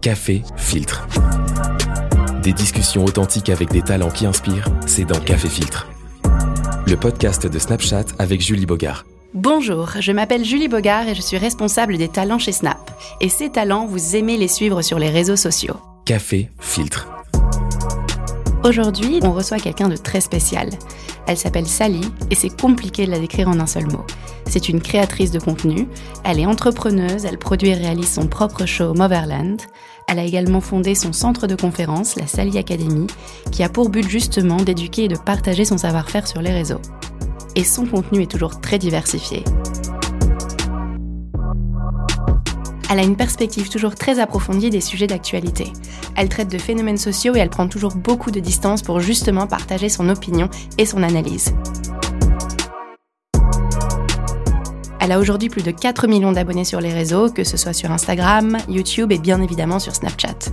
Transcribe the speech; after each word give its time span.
Café 0.00 0.42
Filtre. 0.56 1.06
Des 2.42 2.54
discussions 2.54 3.04
authentiques 3.04 3.50
avec 3.50 3.68
des 3.68 3.82
talents 3.82 4.08
qui 4.08 4.24
inspirent, 4.24 4.66
c'est 4.86 5.04
dans 5.04 5.20
Café 5.20 5.46
Filtre. 5.46 5.88
Le 6.86 6.96
podcast 6.96 7.46
de 7.46 7.58
Snapchat 7.58 8.06
avec 8.18 8.40
Julie 8.40 8.64
Bogart. 8.64 9.04
Bonjour, 9.34 9.90
je 10.00 10.12
m'appelle 10.12 10.42
Julie 10.42 10.68
Bogart 10.68 11.06
et 11.06 11.14
je 11.14 11.20
suis 11.20 11.36
responsable 11.36 11.98
des 11.98 12.08
talents 12.08 12.38
chez 12.38 12.52
Snap. 12.52 12.90
Et 13.20 13.28
ces 13.28 13.50
talents, 13.50 13.84
vous 13.84 14.16
aimez 14.16 14.38
les 14.38 14.48
suivre 14.48 14.80
sur 14.80 14.98
les 14.98 15.10
réseaux 15.10 15.36
sociaux. 15.36 15.76
Café 16.06 16.50
Filtre. 16.60 17.06
Aujourd'hui, 18.64 19.20
on 19.22 19.32
reçoit 19.32 19.58
quelqu'un 19.58 19.88
de 19.88 19.96
très 19.96 20.22
spécial. 20.22 20.70
Elle 21.26 21.36
s'appelle 21.36 21.66
Sally 21.66 22.00
et 22.30 22.34
c'est 22.34 22.60
compliqué 22.60 23.04
de 23.04 23.10
la 23.10 23.18
décrire 23.18 23.48
en 23.48 23.60
un 23.60 23.66
seul 23.66 23.86
mot. 23.86 24.04
C'est 24.46 24.68
une 24.68 24.80
créatrice 24.80 25.30
de 25.30 25.38
contenu, 25.38 25.86
elle 26.24 26.40
est 26.40 26.46
entrepreneuse, 26.46 27.24
elle 27.24 27.38
produit 27.38 27.68
et 27.68 27.74
réalise 27.74 28.12
son 28.12 28.26
propre 28.26 28.66
show 28.66 28.94
Motherland. 28.94 29.60
Elle 30.10 30.18
a 30.18 30.24
également 30.24 30.60
fondé 30.60 30.96
son 30.96 31.12
centre 31.12 31.46
de 31.46 31.54
conférence, 31.54 32.16
la 32.16 32.26
Sally 32.26 32.58
Academy, 32.58 33.06
qui 33.52 33.62
a 33.62 33.68
pour 33.68 33.90
but 33.90 34.08
justement 34.08 34.56
d'éduquer 34.56 35.04
et 35.04 35.08
de 35.08 35.16
partager 35.16 35.64
son 35.64 35.78
savoir-faire 35.78 36.26
sur 36.26 36.42
les 36.42 36.50
réseaux. 36.50 36.80
Et 37.54 37.62
son 37.62 37.86
contenu 37.86 38.22
est 38.22 38.30
toujours 38.30 38.60
très 38.60 38.76
diversifié. 38.76 39.44
Elle 42.90 42.98
a 42.98 43.04
une 43.04 43.16
perspective 43.16 43.68
toujours 43.68 43.94
très 43.94 44.18
approfondie 44.18 44.70
des 44.70 44.80
sujets 44.80 45.06
d'actualité. 45.06 45.72
Elle 46.16 46.28
traite 46.28 46.50
de 46.50 46.58
phénomènes 46.58 46.98
sociaux 46.98 47.36
et 47.36 47.38
elle 47.38 47.48
prend 47.48 47.68
toujours 47.68 47.94
beaucoup 47.94 48.32
de 48.32 48.40
distance 48.40 48.82
pour 48.82 48.98
justement 48.98 49.46
partager 49.46 49.88
son 49.88 50.08
opinion 50.08 50.50
et 50.76 50.86
son 50.86 51.04
analyse. 51.04 51.54
Elle 55.00 55.12
a 55.12 55.18
aujourd'hui 55.18 55.48
plus 55.48 55.62
de 55.62 55.70
4 55.70 56.06
millions 56.06 56.32
d'abonnés 56.32 56.66
sur 56.66 56.78
les 56.78 56.92
réseaux, 56.92 57.30
que 57.30 57.42
ce 57.42 57.56
soit 57.56 57.72
sur 57.72 57.90
Instagram, 57.90 58.58
YouTube 58.68 59.12
et 59.12 59.18
bien 59.18 59.40
évidemment 59.40 59.78
sur 59.78 59.94
Snapchat. 59.94 60.50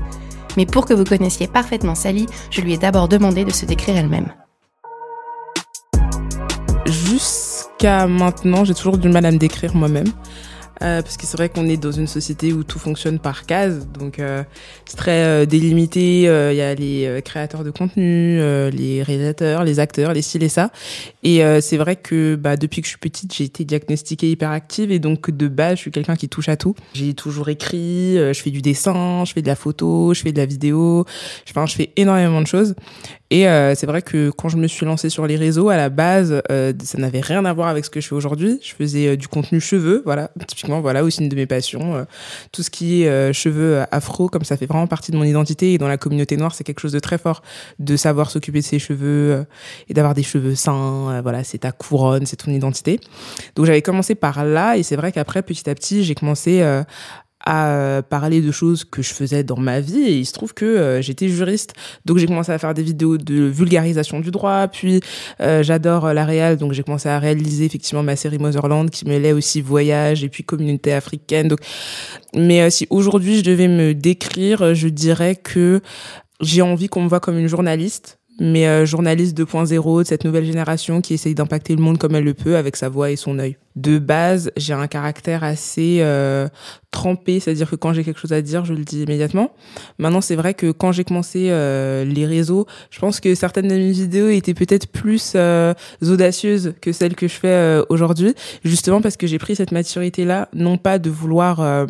Mais 0.55 0.65
pour 0.65 0.85
que 0.85 0.93
vous 0.93 1.03
connaissiez 1.03 1.47
parfaitement 1.47 1.95
Sally, 1.95 2.27
je 2.49 2.61
lui 2.61 2.73
ai 2.73 2.77
d'abord 2.77 3.09
demandé 3.09 3.43
de 3.43 3.51
se 3.51 3.65
décrire 3.65 3.97
elle-même. 3.97 4.31
Jusqu'à 6.85 8.07
maintenant, 8.07 8.63
j'ai 8.63 8.73
toujours 8.73 8.97
du 8.97 9.09
mal 9.09 9.25
à 9.25 9.31
me 9.31 9.37
décrire 9.37 9.75
moi-même. 9.75 10.07
Euh, 10.81 11.01
parce 11.01 11.17
que 11.17 11.25
c'est 11.25 11.37
vrai 11.37 11.49
qu'on 11.49 11.67
est 11.67 11.77
dans 11.77 11.91
une 11.91 12.07
société 12.07 12.53
où 12.53 12.63
tout 12.63 12.79
fonctionne 12.79 13.19
par 13.19 13.45
cases, 13.45 13.87
donc 13.87 14.19
euh, 14.19 14.43
c'est 14.85 14.97
très 14.97 15.23
euh, 15.25 15.45
délimité. 15.45 16.23
Il 16.23 16.55
y 16.55 16.61
a 16.61 16.75
les 16.75 17.21
créateurs 17.23 17.63
de 17.63 17.71
contenu, 17.71 18.39
les 18.71 19.03
réalisateurs, 19.03 19.63
les 19.63 19.79
acteurs, 19.79 20.13
les 20.13 20.21
styles 20.21 20.43
et 20.43 20.49
ça. 20.49 20.71
Et 21.23 21.41
c'est 21.61 21.77
vrai 21.77 21.95
que 21.95 22.35
bah, 22.35 22.57
depuis 22.57 22.81
que 22.81 22.87
je 22.87 22.91
suis 22.91 22.99
petite, 22.99 23.33
j'ai 23.33 23.45
été 23.45 23.65
diagnostiquée 23.65 24.31
hyperactive 24.31 24.91
et 24.91 24.99
donc 24.99 25.31
de 25.31 25.47
base, 25.47 25.75
je 25.75 25.81
suis 25.81 25.91
quelqu'un 25.91 26.15
qui 26.15 26.29
touche 26.29 26.49
à 26.49 26.57
tout. 26.57 26.75
J'ai 26.93 27.13
toujours 27.13 27.49
écrit, 27.49 28.15
je 28.15 28.39
fais 28.41 28.51
du 28.51 28.61
dessin, 28.61 29.23
je 29.25 29.33
fais 29.33 29.41
de 29.41 29.47
la 29.47 29.55
photo, 29.55 30.13
je 30.13 30.21
fais 30.21 30.31
de 30.31 30.37
la 30.37 30.45
vidéo. 30.45 31.05
Enfin, 31.49 31.65
je 31.65 31.75
fais 31.75 31.91
énormément 31.95 32.41
de 32.41 32.47
choses. 32.47 32.75
Et 33.29 33.47
euh, 33.47 33.75
c'est 33.75 33.85
vrai 33.85 34.01
que 34.01 34.29
quand 34.29 34.47
je 34.47 34.57
me 34.57 34.67
suis 34.67 34.85
lancée 34.85 35.09
sur 35.09 35.27
les 35.27 35.35
réseaux, 35.35 35.69
à 35.69 35.75
la 35.75 35.89
base, 35.89 36.41
euh, 36.49 36.71
ça 36.81 36.97
n'avait 36.97 37.19
rien 37.19 37.43
à 37.43 37.51
voir 37.51 37.67
avec 37.67 37.83
ce 37.83 37.89
que 37.89 37.99
je 37.99 38.07
fais 38.07 38.15
aujourd'hui. 38.15 38.59
Je 38.63 38.73
faisais 38.73 39.07
euh, 39.07 39.17
du 39.17 39.27
contenu 39.27 39.59
cheveux, 39.59 40.01
voilà, 40.05 40.31
typiquement, 40.47 40.79
voilà 40.79 41.03
aussi 41.03 41.21
une 41.21 41.29
de 41.29 41.35
mes 41.35 41.45
passions. 41.45 42.05
tout 42.51 42.63
ce 42.63 42.69
qui 42.69 43.03
est 43.03 43.33
cheveux 43.33 43.83
afro, 43.91 44.29
comme 44.29 44.43
ça 44.43 44.55
fait 44.55 44.65
vraiment 44.65 44.87
partie 44.87 45.11
de 45.11 45.17
mon 45.17 45.23
identité. 45.23 45.73
Et 45.73 45.77
dans 45.77 45.87
la 45.87 45.97
communauté 45.97 46.37
noire, 46.37 46.55
c'est 46.55 46.63
quelque 46.63 46.79
chose 46.79 46.93
de 46.93 46.99
très 46.99 47.17
fort 47.17 47.41
de 47.79 47.95
savoir 47.95 48.31
s'occuper 48.31 48.59
de 48.59 48.65
ses 48.65 48.79
cheveux 48.79 49.45
et 49.89 49.93
d'avoir 49.93 50.13
des 50.13 50.23
cheveux 50.23 50.55
sains. 50.55 51.21
voilà, 51.21 51.43
c'est 51.43 51.59
ta 51.59 51.71
couronne, 51.71 52.25
c'est 52.25 52.37
ton 52.37 52.51
identité. 52.51 52.99
Donc 53.55 53.65
j'avais 53.65 53.81
commencé 53.81 54.15
par 54.15 54.45
là, 54.45 54.77
et 54.77 54.83
c'est 54.83 54.95
vrai 54.95 55.11
qu'après, 55.11 55.41
petit 55.41 55.69
à 55.69 55.75
petit, 55.75 56.03
j'ai 56.03 56.15
commencé 56.15 56.63
à 57.47 57.69
euh, 57.69 58.01
parler 58.01 58.41
de 58.41 58.51
choses 58.51 58.83
que 58.83 59.01
je 59.01 59.13
faisais 59.13 59.41
dans 59.41 59.55
ma 59.55 59.79
vie 59.79 60.01
et 60.01 60.17
il 60.17 60.25
se 60.25 60.33
trouve 60.33 60.53
que 60.53 60.65
euh, 60.65 61.01
j'étais 61.01 61.29
juriste. 61.29 61.75
Donc 62.03 62.17
j'ai 62.17 62.27
commencé 62.27 62.51
à 62.51 62.57
faire 62.57 62.73
des 62.73 62.83
vidéos 62.83 63.17
de 63.17 63.35
vulgarisation 63.35 64.19
du 64.19 64.31
droit 64.31 64.67
puis 64.67 64.99
euh, 65.39 65.63
j'adore 65.63 66.13
la 66.13 66.25
réal. 66.25 66.57
Donc 66.57 66.73
j'ai 66.73 66.83
commencé 66.83 67.07
à 67.07 67.19
réaliser 67.19 67.63
effectivement 67.63 68.03
ma 68.03 68.17
série 68.17 68.37
Motherland 68.37 68.89
qui 68.89 69.05
mêlait 69.05 69.31
aussi 69.31 69.61
voyage 69.61 70.25
et 70.25 70.29
puis 70.29 70.43
communauté 70.43 70.91
africaine. 70.91 71.47
Donc 71.47 71.59
mais 72.35 72.69
si 72.69 72.85
aujourd'hui 72.89 73.37
je 73.37 73.45
devais 73.45 73.69
me 73.69 73.93
décrire 73.93 74.75
je 74.75 74.89
dirais 74.89 75.37
que 75.37 75.79
j'ai 76.41 76.61
envie 76.61 76.89
qu'on 76.89 77.03
me 77.03 77.07
voit 77.07 77.21
comme 77.21 77.37
une 77.37 77.47
journaliste 77.47 78.19
mais 78.41 78.85
journaliste 78.85 79.37
2.0 79.39 79.99
de 79.99 80.03
cette 80.05 80.25
nouvelle 80.25 80.45
génération 80.45 80.99
qui 80.99 81.13
essaye 81.13 81.33
d'impacter 81.33 81.77
le 81.77 81.81
monde 81.81 81.97
comme 81.97 82.13
elle 82.13 82.25
le 82.25 82.33
peut 82.33 82.57
avec 82.57 82.75
sa 82.75 82.89
voix 82.89 83.09
et 83.09 83.15
son 83.15 83.39
œil 83.39 83.55
de 83.77 83.99
base, 83.99 84.51
j'ai 84.57 84.73
un 84.73 84.87
caractère 84.87 85.43
assez 85.43 85.99
euh, 86.01 86.47
trempé, 86.89 87.39
c'est-à-dire 87.39 87.69
que 87.69 87.75
quand 87.75 87.93
j'ai 87.93 88.03
quelque 88.03 88.19
chose 88.19 88.33
à 88.33 88.41
dire, 88.41 88.65
je 88.65 88.73
le 88.73 88.83
dis 88.83 89.03
immédiatement. 89.03 89.51
Maintenant, 89.99 90.19
c'est 90.19 90.35
vrai 90.35 90.55
que 90.55 90.71
quand 90.71 90.91
j'ai 90.91 91.03
commencé 91.03 91.49
euh, 91.51 92.03
les 92.03 92.25
réseaux, 92.25 92.65
je 92.89 92.97
pense 92.99 93.19
que 93.19 93.35
certaines 93.35 93.67
de 93.67 93.75
mes 93.75 93.91
vidéos 93.91 94.29
étaient 94.29 94.55
peut-être 94.55 94.87
plus 94.87 95.33
euh, 95.35 95.75
audacieuses 96.01 96.73
que 96.81 96.91
celles 96.91 97.13
que 97.13 97.27
je 97.27 97.35
fais 97.35 97.49
euh, 97.49 97.83
aujourd'hui, 97.89 98.33
justement 98.63 98.99
parce 98.99 99.15
que 99.15 99.27
j'ai 99.27 99.37
pris 99.37 99.55
cette 99.55 99.71
maturité-là, 99.71 100.49
non 100.53 100.77
pas 100.77 100.97
de 100.97 101.11
vouloir, 101.11 101.61
euh, 101.61 101.85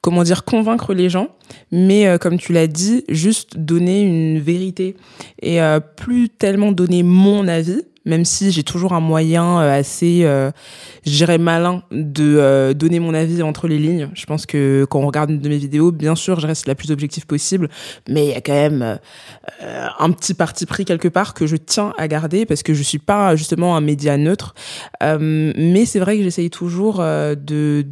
comment 0.00 0.24
dire, 0.24 0.44
convaincre 0.44 0.92
les 0.92 1.08
gens, 1.08 1.28
mais 1.70 2.18
comme 2.18 2.36
tu 2.36 2.52
l'as 2.52 2.66
dit, 2.66 3.04
juste 3.08 3.58
donner 3.58 4.02
une 4.02 4.40
vérité 4.40 4.96
et 5.40 5.60
plus 5.96 6.30
tellement 6.30 6.72
donner 6.72 7.02
mon 7.02 7.46
avis, 7.46 7.82
même 8.04 8.24
si 8.24 8.50
j'ai 8.50 8.62
toujours 8.62 8.92
un 8.92 9.00
moyen 9.00 9.60
euh, 9.60 9.78
assez, 9.78 10.22
euh, 10.24 10.50
je 11.06 11.24
malin 11.36 11.82
de 11.90 12.36
euh, 12.36 12.74
donner 12.74 13.00
mon 13.00 13.14
avis 13.14 13.42
entre 13.42 13.68
les 13.68 13.78
lignes. 13.78 14.10
Je 14.14 14.26
pense 14.26 14.44
que 14.44 14.84
quand 14.90 15.00
on 15.00 15.06
regarde 15.06 15.30
une 15.30 15.40
de 15.40 15.48
mes 15.48 15.56
vidéos, 15.56 15.92
bien 15.92 16.14
sûr, 16.14 16.40
je 16.40 16.46
reste 16.46 16.66
la 16.66 16.74
plus 16.74 16.90
objective 16.90 17.26
possible, 17.26 17.68
mais 18.08 18.26
il 18.26 18.30
y 18.30 18.34
a 18.34 18.40
quand 18.40 18.52
même 18.52 18.98
un 19.98 20.10
petit 20.10 20.34
parti 20.34 20.66
pris 20.66 20.84
quelque 20.84 21.08
part 21.08 21.34
que 21.34 21.46
je 21.46 21.56
tiens 21.56 21.92
à 21.96 22.08
garder 22.08 22.44
parce 22.44 22.62
que 22.62 22.74
je 22.74 22.82
suis 22.82 22.98
pas 22.98 23.36
justement 23.36 23.76
un 23.76 23.80
média 23.80 24.16
neutre. 24.16 24.54
mais 25.00 25.86
c'est 25.86 26.00
vrai 26.00 26.18
que 26.18 26.22
j'essaye 26.22 26.50
toujours 26.50 26.98
de 26.98 27.86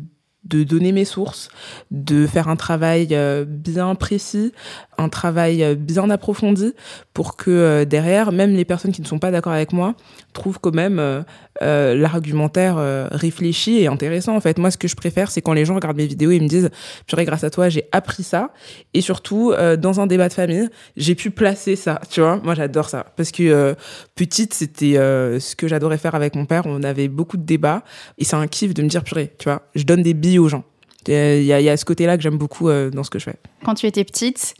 de 0.44 0.64
donner 0.64 0.92
mes 0.92 1.04
sources, 1.04 1.48
de 1.90 2.26
faire 2.26 2.48
un 2.48 2.56
travail 2.56 3.08
euh, 3.12 3.44
bien 3.46 3.94
précis, 3.94 4.52
un 5.00 5.08
travail 5.08 5.62
euh, 5.62 5.74
bien 5.74 6.10
approfondi 6.10 6.74
pour 7.14 7.36
que 7.36 7.50
euh, 7.50 7.84
derrière, 7.84 8.32
même 8.32 8.54
les 8.54 8.64
personnes 8.64 8.92
qui 8.92 9.02
ne 9.02 9.06
sont 9.06 9.18
pas 9.18 9.30
d'accord 9.30 9.52
avec 9.52 9.72
moi 9.72 9.94
trouvent 10.32 10.58
quand 10.60 10.74
même 10.74 11.24
l'argumentaire 11.60 12.76
réfléchi 13.10 13.80
et 13.80 13.88
intéressant. 13.88 14.36
En 14.36 14.40
fait, 14.40 14.58
moi, 14.58 14.70
ce 14.70 14.78
que 14.78 14.86
je 14.86 14.94
préfère, 14.94 15.30
c'est 15.30 15.42
quand 15.42 15.52
les 15.52 15.64
gens 15.64 15.74
regardent 15.74 15.96
mes 15.96 16.06
vidéos 16.06 16.30
et 16.30 16.38
me 16.38 16.46
disent, 16.46 16.70
purée, 17.06 17.24
grâce 17.24 17.42
à 17.42 17.50
toi, 17.50 17.68
j'ai 17.68 17.88
appris 17.90 18.22
ça. 18.22 18.50
Et 18.94 19.00
surtout, 19.00 19.52
dans 19.78 20.00
un 20.00 20.06
débat 20.06 20.28
de 20.28 20.32
famille, 20.32 20.68
j'ai 20.96 21.16
pu 21.16 21.32
placer 21.32 21.74
ça. 21.74 22.00
Tu 22.10 22.20
vois, 22.20 22.36
moi, 22.44 22.54
j'adore 22.54 22.88
ça 22.88 23.06
parce 23.16 23.32
que 23.32 23.74
petite, 24.14 24.54
c'était 24.54 24.94
ce 24.94 25.56
que 25.56 25.66
j'adorais 25.66 25.98
faire 25.98 26.14
avec 26.14 26.36
mon 26.36 26.46
père. 26.46 26.62
On 26.66 26.82
avait 26.84 27.08
beaucoup 27.08 27.36
de 27.36 27.44
débats 27.44 27.82
et 28.16 28.24
c'est 28.24 28.36
un 28.36 28.46
kiff 28.46 28.72
de 28.72 28.82
me 28.82 28.88
dire, 28.88 29.02
purée, 29.02 29.32
tu 29.38 29.44
vois, 29.44 29.62
je 29.74 29.82
donne 29.82 30.02
des 30.02 30.14
billes 30.14 30.38
aux 30.38 30.48
gens. 30.48 30.64
Il 31.08 31.42
y, 31.42 31.52
a, 31.52 31.76
ce 31.76 31.84
côté-là 31.84 32.16
que 32.16 32.22
j'aime 32.22 32.36
beaucoup 32.36 32.68
euh, 32.68 32.90
dans 32.90 33.02
ce 33.02 33.10
que 33.10 33.18
je 33.18 33.24
fais. 33.24 33.36
Quand 33.64 33.74
tu 33.74 33.86
étais 33.86 34.04
petite, 34.04 34.54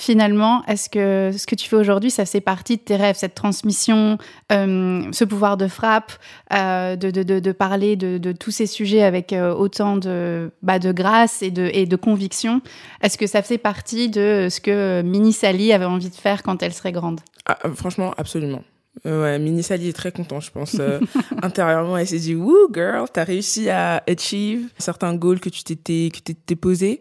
finalement, 0.00 0.64
est-ce 0.66 0.88
que 0.88 1.36
ce 1.36 1.46
que 1.46 1.54
tu 1.54 1.68
fais 1.68 1.76
aujourd'hui, 1.76 2.10
ça 2.10 2.24
fait 2.24 2.40
partie 2.40 2.76
de 2.76 2.82
tes 2.82 2.96
rêves, 2.96 3.16
cette 3.16 3.34
transmission, 3.34 4.18
euh, 4.50 5.02
ce 5.12 5.24
pouvoir 5.24 5.56
de 5.56 5.68
frappe, 5.68 6.12
euh, 6.52 6.96
de, 6.96 7.52
parler 7.52 7.96
de, 7.96 8.32
tous 8.32 8.50
ces 8.50 8.66
sujets 8.66 9.02
avec 9.02 9.32
autant 9.34 9.96
de, 9.96 10.50
bah, 10.62 10.78
de 10.78 10.92
grâce 10.92 11.42
et 11.42 11.50
de, 11.50 11.70
et 11.72 11.86
de 11.86 11.96
conviction? 11.96 12.62
Est-ce 13.02 13.18
que 13.18 13.26
ça 13.26 13.42
fait 13.42 13.58
partie 13.58 14.08
de 14.08 14.48
ce 14.50 14.60
que 14.60 15.02
Mini 15.02 15.32
Sally 15.32 15.72
avait 15.72 15.84
envie 15.84 16.10
de 16.10 16.14
faire 16.14 16.42
quand 16.42 16.62
elle 16.62 16.72
serait 16.72 16.92
grande? 16.92 17.20
Ah, 17.46 17.58
Franchement, 17.74 18.14
absolument. 18.16 18.62
Ouais, 19.04 19.38
Mini 19.38 19.62
Sally 19.62 19.88
est 19.88 19.92
très 19.92 20.12
content, 20.12 20.40
je 20.40 20.50
pense. 20.50 20.76
Euh, 20.78 21.00
intérieurement, 21.42 21.96
elle 21.96 22.06
s'est 22.06 22.18
dit, 22.18 22.34
wouh, 22.34 22.68
girl, 22.72 23.06
t'as 23.10 23.24
réussi 23.24 23.70
à 23.70 24.02
achieve 24.06 24.68
certains 24.78 25.14
goals 25.14 25.40
que 25.40 25.48
tu 25.48 25.62
t'étais, 25.62 26.10
que 26.12 26.20
t'étais 26.20 26.56
posé. 26.56 27.00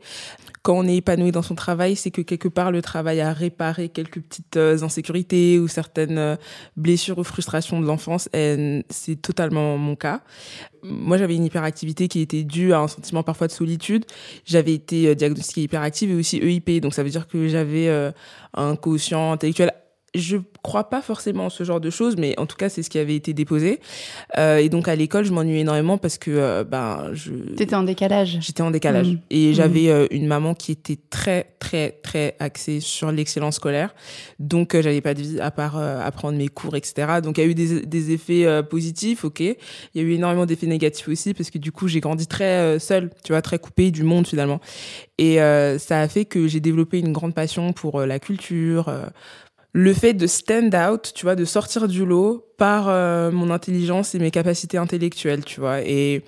Quand 0.62 0.78
on 0.78 0.86
est 0.86 0.98
épanoui 0.98 1.32
dans 1.32 1.42
son 1.42 1.56
travail, 1.56 1.96
c'est 1.96 2.12
que 2.12 2.22
quelque 2.22 2.48
part, 2.48 2.72
le 2.72 2.82
travail 2.82 3.22
a 3.22 3.34
réparé 3.34 3.90
quelques 3.90 4.22
petites 4.22 4.56
euh, 4.58 4.84
insécurités 4.84 5.58
ou 5.58 5.68
certaines 5.68 6.18
euh, 6.18 6.36
blessures 6.78 7.18
ou 7.18 7.24
frustrations 7.24 7.82
de 7.82 7.86
l'enfance. 7.86 8.30
Et 8.34 8.86
c'est 8.90 9.22
totalement 9.22 9.78
mon 9.78 9.96
cas. 9.96 10.22
Moi, 10.84 11.18
j'avais 11.18 11.36
une 11.36 11.46
hyperactivité 11.46 12.08
qui 12.08 12.22
était 12.22 12.44
due 12.44 12.72
à 12.72 12.80
un 12.80 12.88
sentiment 12.88 13.24
parfois 13.24 13.48
de 13.48 13.52
solitude. 13.52 14.06
J'avais 14.46 14.74
été 14.74 15.16
diagnostiquée 15.16 15.64
hyperactive 15.64 16.12
et 16.12 16.16
aussi 16.16 16.38
EIP. 16.38 16.82
Donc, 16.82 16.94
ça 16.94 17.04
veut 17.04 17.10
dire 17.10 17.28
que 17.28 17.48
j'avais 17.48 17.90
un 18.54 18.76
quotient 18.76 19.34
intellectuel 19.34 19.72
je 20.16 20.38
crois 20.64 20.90
pas 20.90 21.02
forcément 21.02 21.46
en 21.46 21.50
ce 21.50 21.64
genre 21.64 21.80
de 21.80 21.90
choses, 21.90 22.18
mais 22.18 22.38
en 22.40 22.46
tout 22.46 22.56
cas, 22.56 22.70
c'est 22.70 22.84
ce 22.84 22.90
qui 22.90 22.98
avait 22.98 23.16
été 23.16 23.34
déposé. 23.34 23.80
Euh, 24.38 24.58
et 24.58 24.70
donc, 24.70 24.88
à 24.88 24.96
l'école, 24.96 25.26
je 25.26 25.32
m'ennuyais 25.32 25.62
énormément 25.62 25.98
parce 25.98 26.18
que, 26.18 26.32
euh, 26.32 26.64
ben, 26.64 27.10
je. 27.14 27.32
T'étais 27.56 27.76
en 27.76 27.84
décalage. 27.84 28.38
J'étais 28.42 28.62
en 28.62 28.72
décalage. 28.72 29.08
Mmh. 29.08 29.20
Et 29.30 29.50
Mmh. 29.50 29.54
j'avais 29.54 29.90
euh, 29.90 30.08
une 30.12 30.28
maman 30.28 30.54
qui 30.54 30.72
était 30.72 30.98
très, 31.10 31.56
très, 31.60 31.92
très 32.04 32.36
axée 32.40 32.80
sur 32.80 33.12
l'excellence 33.12 33.56
scolaire. 33.56 33.94
Donc, 34.40 34.76
euh, 34.76 34.82
j'avais 34.82 35.02
pas 35.02 35.14
de 35.14 35.22
vie 35.22 35.40
à 35.40 35.52
part 35.52 35.78
euh, 35.78 36.00
apprendre 36.02 36.38
mes 36.38 36.48
cours, 36.48 36.76
etc. 36.76 37.20
Donc, 37.24 37.38
il 37.38 37.42
y 37.42 37.48
a 37.48 37.48
eu 37.48 37.56
des, 37.56 37.82
des 37.82 38.12
effets 38.12 38.64
positifs, 38.70 39.24
ok. 39.24 39.40
Il 39.40 39.56
y 39.96 40.00
a 40.00 40.02
eu 40.02 40.14
énormément 40.14 40.46
d'effets 40.46 40.68
négatifs 40.68 41.08
aussi 41.08 41.34
parce 41.34 41.50
que, 41.50 41.58
du 41.58 41.72
coup, 41.72 41.88
j'ai 41.88 42.00
grandi 42.00 42.28
très 42.28 42.80
seule, 42.80 43.10
tu 43.24 43.32
vois, 43.34 43.42
très 43.42 43.60
coupée 43.60 43.92
du 43.92 44.04
monde 44.04 44.28
finalement. 44.28 44.60
Et 45.20 45.42
euh, 45.42 45.78
ça 45.78 46.00
a 46.00 46.08
fait 46.08 46.24
que 46.24 46.48
j'ai 46.48 46.62
développé 46.62 46.98
une 46.98 47.12
grande 47.12 47.36
passion 47.36 47.74
pour 47.74 48.00
la 48.00 48.20
culture, 48.20 48.88
euh, 48.88 49.06
le 49.74 49.94
fait 49.94 50.14
de 50.14 50.28
stand 50.28 50.74
out, 50.76 51.12
tu 51.14 51.26
vois, 51.26 51.36
de 51.36 51.46
sortir 51.46 51.88
du 51.88 52.06
lot 52.06 52.46
par 52.58 52.90
euh, 52.90 53.32
mon 53.32 53.52
intelligence 53.52 54.16
et 54.16 54.20
mes 54.20 54.32
capacités 54.32 54.78
intellectuelles, 54.78 55.46
tu 55.46 55.60
vois. 55.60 55.82
Et 55.82 56.24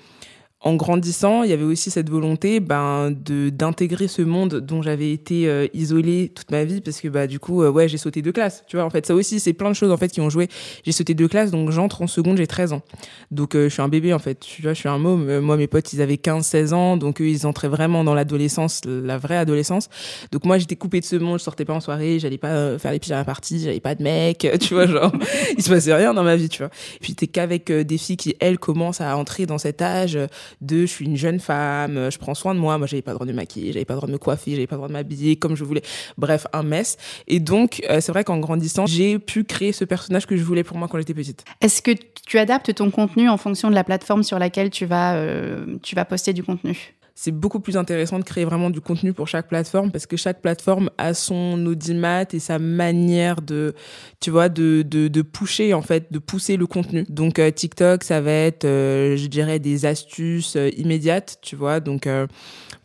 en 0.63 0.75
grandissant, 0.75 1.41
il 1.41 1.49
y 1.49 1.53
avait 1.53 1.63
aussi 1.63 1.89
cette 1.89 2.09
volonté 2.09 2.59
ben, 2.59 3.09
de 3.09 3.49
d'intégrer 3.49 4.07
ce 4.07 4.21
monde 4.21 4.59
dont 4.59 4.83
j'avais 4.83 5.11
été 5.11 5.47
euh, 5.47 5.65
isolée 5.73 6.31
toute 6.35 6.51
ma 6.51 6.65
vie 6.65 6.81
parce 6.81 7.01
que 7.01 7.07
bah 7.07 7.25
du 7.25 7.39
coup 7.39 7.63
euh, 7.63 7.71
ouais 7.71 7.87
j'ai 7.87 7.97
sauté 7.97 8.21
deux 8.21 8.31
classes 8.31 8.63
tu 8.67 8.75
vois. 8.75 8.85
En 8.85 8.91
fait 8.91 9.07
ça 9.07 9.15
aussi 9.15 9.39
c'est 9.39 9.53
plein 9.53 9.69
de 9.69 9.75
choses 9.75 9.91
en 9.91 9.97
fait 9.97 10.09
qui 10.09 10.21
ont 10.21 10.29
joué. 10.29 10.49
J'ai 10.85 10.91
sauté 10.91 11.15
deux 11.15 11.27
classes 11.27 11.49
donc 11.49 11.71
j'entre 11.71 12.03
en 12.03 12.07
seconde 12.07 12.37
j'ai 12.37 12.45
13 12.45 12.73
ans. 12.73 12.83
Donc 13.31 13.55
euh, 13.55 13.69
je 13.69 13.73
suis 13.73 13.81
un 13.81 13.87
bébé 13.87 14.13
en 14.13 14.19
fait 14.19 14.39
tu 14.39 14.61
vois 14.61 14.73
je 14.73 14.79
suis 14.79 14.89
un 14.89 14.99
môme. 14.99 15.27
Euh, 15.29 15.41
moi 15.41 15.57
mes 15.57 15.65
potes 15.65 15.93
ils 15.93 16.01
avaient 16.01 16.17
15 16.17 16.45
16 16.45 16.73
ans 16.73 16.95
donc 16.95 17.21
eux 17.21 17.27
ils 17.27 17.47
entraient 17.47 17.67
vraiment 17.67 18.03
dans 18.03 18.13
l'adolescence 18.13 18.81
la 18.85 19.17
vraie 19.17 19.37
adolescence. 19.37 19.89
Donc 20.31 20.45
moi 20.45 20.59
j'étais 20.59 20.75
coupée 20.75 20.99
de 20.99 21.05
ce 21.05 21.15
monde 21.15 21.39
je 21.39 21.43
sortais 21.43 21.65
pas 21.65 21.73
en 21.73 21.79
soirée 21.81 22.19
j'allais 22.19 22.37
pas 22.37 22.49
euh, 22.49 22.77
faire 22.77 22.91
les 22.91 22.99
pyjamas 22.99 23.23
parties 23.23 23.61
j'avais 23.61 23.79
pas 23.79 23.95
de 23.95 24.03
mec 24.03 24.47
tu 24.59 24.75
vois 24.75 24.85
genre 24.85 25.11
il 25.57 25.63
se 25.63 25.71
passait 25.71 25.95
rien 25.95 26.13
dans 26.13 26.23
ma 26.23 26.35
vie 26.35 26.49
tu 26.49 26.59
vois. 26.59 26.69
Puis 27.01 27.15
t'es 27.15 27.25
qu'avec 27.25 27.71
des 27.71 27.97
filles 27.97 28.17
qui 28.17 28.35
elles 28.39 28.59
commencent 28.59 29.01
à 29.01 29.17
entrer 29.17 29.47
dans 29.47 29.57
cet 29.57 29.81
âge 29.81 30.19
de 30.59 30.81
je 30.81 30.91
suis 30.91 31.05
une 31.05 31.17
jeune 31.17 31.39
femme, 31.39 32.09
je 32.11 32.17
prends 32.17 32.33
soin 32.33 32.53
de 32.55 32.59
moi, 32.59 32.77
moi 32.77 32.87
j'avais 32.87 33.01
pas 33.01 33.11
le 33.11 33.15
droit 33.15 33.25
de 33.25 33.31
me 33.31 33.37
maquiller, 33.37 33.71
j'avais 33.71 33.85
pas 33.85 33.93
le 33.93 33.99
droit 33.99 34.07
de 34.07 34.13
me 34.13 34.17
coiffer, 34.17 34.51
j'avais 34.51 34.67
pas 34.67 34.75
le 34.75 34.79
droit 34.79 34.87
de 34.87 34.93
m'habiller 34.93 35.35
comme 35.35 35.55
je 35.55 35.63
voulais. 35.63 35.83
Bref, 36.17 36.47
un 36.53 36.63
mess. 36.63 36.97
Et 37.27 37.39
donc 37.39 37.81
euh, 37.89 38.01
c'est 38.01 38.11
vrai 38.11 38.23
qu'en 38.23 38.37
grandissant, 38.39 38.85
j'ai 38.85 39.19
pu 39.19 39.43
créer 39.43 39.71
ce 39.71 39.85
personnage 39.85 40.25
que 40.25 40.35
je 40.37 40.43
voulais 40.43 40.63
pour 40.63 40.77
moi 40.77 40.87
quand 40.87 40.97
j'étais 40.97 41.13
petite. 41.13 41.45
Est-ce 41.61 41.81
que 41.81 41.91
tu 42.25 42.37
adaptes 42.37 42.73
ton 42.73 42.91
contenu 42.91 43.29
en 43.29 43.37
fonction 43.37 43.69
de 43.69 43.75
la 43.75 43.83
plateforme 43.83 44.23
sur 44.23 44.39
laquelle 44.39 44.69
tu 44.69 44.85
vas, 44.85 45.15
euh, 45.15 45.77
tu 45.81 45.95
vas 45.95 46.05
poster 46.05 46.33
du 46.33 46.43
contenu? 46.43 46.95
C'est 47.15 47.31
beaucoup 47.31 47.59
plus 47.59 47.77
intéressant 47.77 48.19
de 48.19 48.23
créer 48.23 48.45
vraiment 48.45 48.69
du 48.69 48.81
contenu 48.81 49.13
pour 49.13 49.27
chaque 49.27 49.47
plateforme 49.47 49.91
parce 49.91 50.05
que 50.05 50.17
chaque 50.17 50.41
plateforme 50.41 50.89
a 50.97 51.13
son 51.13 51.65
audimat 51.65 52.25
et 52.31 52.39
sa 52.39 52.59
manière 52.59 53.41
de, 53.41 53.73
tu 54.19 54.31
vois, 54.31 54.49
de, 54.49 54.81
de, 54.81 55.07
de 55.07 55.21
pusher, 55.21 55.73
en 55.73 55.81
fait, 55.81 56.11
de 56.11 56.19
pousser 56.19 56.57
le 56.57 56.67
contenu. 56.67 57.05
Donc, 57.09 57.39
euh, 57.39 57.51
TikTok, 57.51 58.03
ça 58.03 58.21
va 58.21 58.31
être, 58.31 58.65
euh, 58.65 59.17
je 59.17 59.27
dirais, 59.27 59.59
des 59.59 59.85
astuces 59.85 60.55
euh, 60.55 60.69
immédiates, 60.77 61.37
tu 61.41 61.55
vois. 61.55 61.79
Donc, 61.79 62.07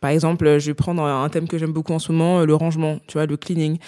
par 0.06 0.12
exemple, 0.12 0.60
je 0.60 0.66
vais 0.66 0.74
prendre 0.74 1.02
un 1.02 1.28
thème 1.30 1.48
que 1.48 1.58
j'aime 1.58 1.72
beaucoup 1.72 1.92
en 1.92 1.98
ce 1.98 2.12
moment, 2.12 2.38
euh, 2.38 2.46
le 2.46 2.54
rangement, 2.54 3.00
tu 3.08 3.14
vois, 3.14 3.26
le 3.26 3.36
cleaning. 3.36 3.78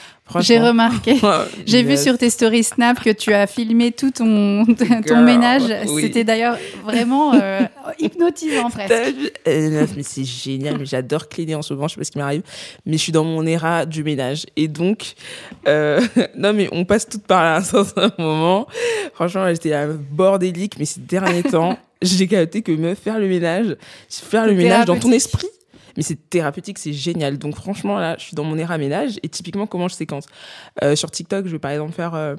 J'ai 0.40 0.58
remarqué. 0.58 1.14
J'ai 1.66 1.84
vu 1.84 1.96
sur 1.96 2.18
tes 2.18 2.28
stories 2.28 2.64
Snap 2.64 3.00
que 3.00 3.10
tu 3.10 3.32
as 3.32 3.46
filmé 3.46 3.92
tout 3.92 4.10
ton, 4.10 4.64
ménage. 5.22 5.72
oui. 5.86 6.02
C'était 6.02 6.24
d'ailleurs 6.24 6.58
vraiment 6.82 7.34
euh, 7.34 7.60
hypnotisant 8.00 8.68
presque. 8.68 8.90
Meuf, 9.46 9.90
mais 9.96 10.02
c'est 10.02 10.24
génial, 10.24 10.78
mais 10.78 10.86
j'adore 10.86 11.28
cleaner 11.28 11.54
en 11.54 11.62
ce 11.62 11.72
moment, 11.72 11.86
je 11.86 11.94
sais 11.94 12.00
pas 12.00 12.04
ce 12.04 12.10
qui 12.10 12.18
m'arrive, 12.18 12.42
mais 12.84 12.94
je 12.94 13.02
suis 13.02 13.12
dans 13.12 13.22
mon 13.22 13.46
era 13.46 13.86
du 13.86 14.02
ménage. 14.02 14.44
Et 14.56 14.66
donc, 14.66 15.14
euh, 15.68 16.00
non 16.36 16.52
mais 16.52 16.68
on 16.72 16.84
passe 16.84 17.08
toutes 17.08 17.28
par 17.28 17.44
là 17.44 17.60
à 17.62 18.02
un 18.02 18.10
moment. 18.18 18.66
Franchement, 19.14 19.46
j'étais 19.50 19.72
à 19.72 19.86
bordélique, 19.86 20.80
mais 20.80 20.84
ces 20.84 20.98
derniers 20.98 21.44
temps, 21.44 21.78
j'ai 22.02 22.26
capté 22.26 22.62
que 22.62 22.72
meuf, 22.72 22.98
faire 22.98 23.20
le 23.20 23.28
ménage, 23.28 23.76
faire 24.08 24.46
le 24.46 24.54
ménage 24.54 24.86
dans 24.86 24.98
ton 24.98 25.12
esprit, 25.12 25.46
mais 25.98 26.04
c'est 26.04 26.30
thérapeutique, 26.30 26.78
c'est 26.78 26.92
génial. 26.92 27.38
Donc 27.38 27.56
franchement, 27.56 27.98
là, 27.98 28.14
je 28.18 28.22
suis 28.22 28.36
dans 28.36 28.44
mon 28.44 28.56
era 28.56 28.78
ménage 28.78 29.18
et 29.24 29.28
typiquement, 29.28 29.66
comment 29.66 29.88
je 29.88 29.96
séquence? 29.96 30.26
Euh, 30.84 30.94
Sur 30.94 31.10
TikTok, 31.10 31.46
je 31.46 31.50
vais 31.50 31.58
par 31.58 31.72
exemple 31.72 31.92
faire 31.92 32.14
euh, 32.14 32.36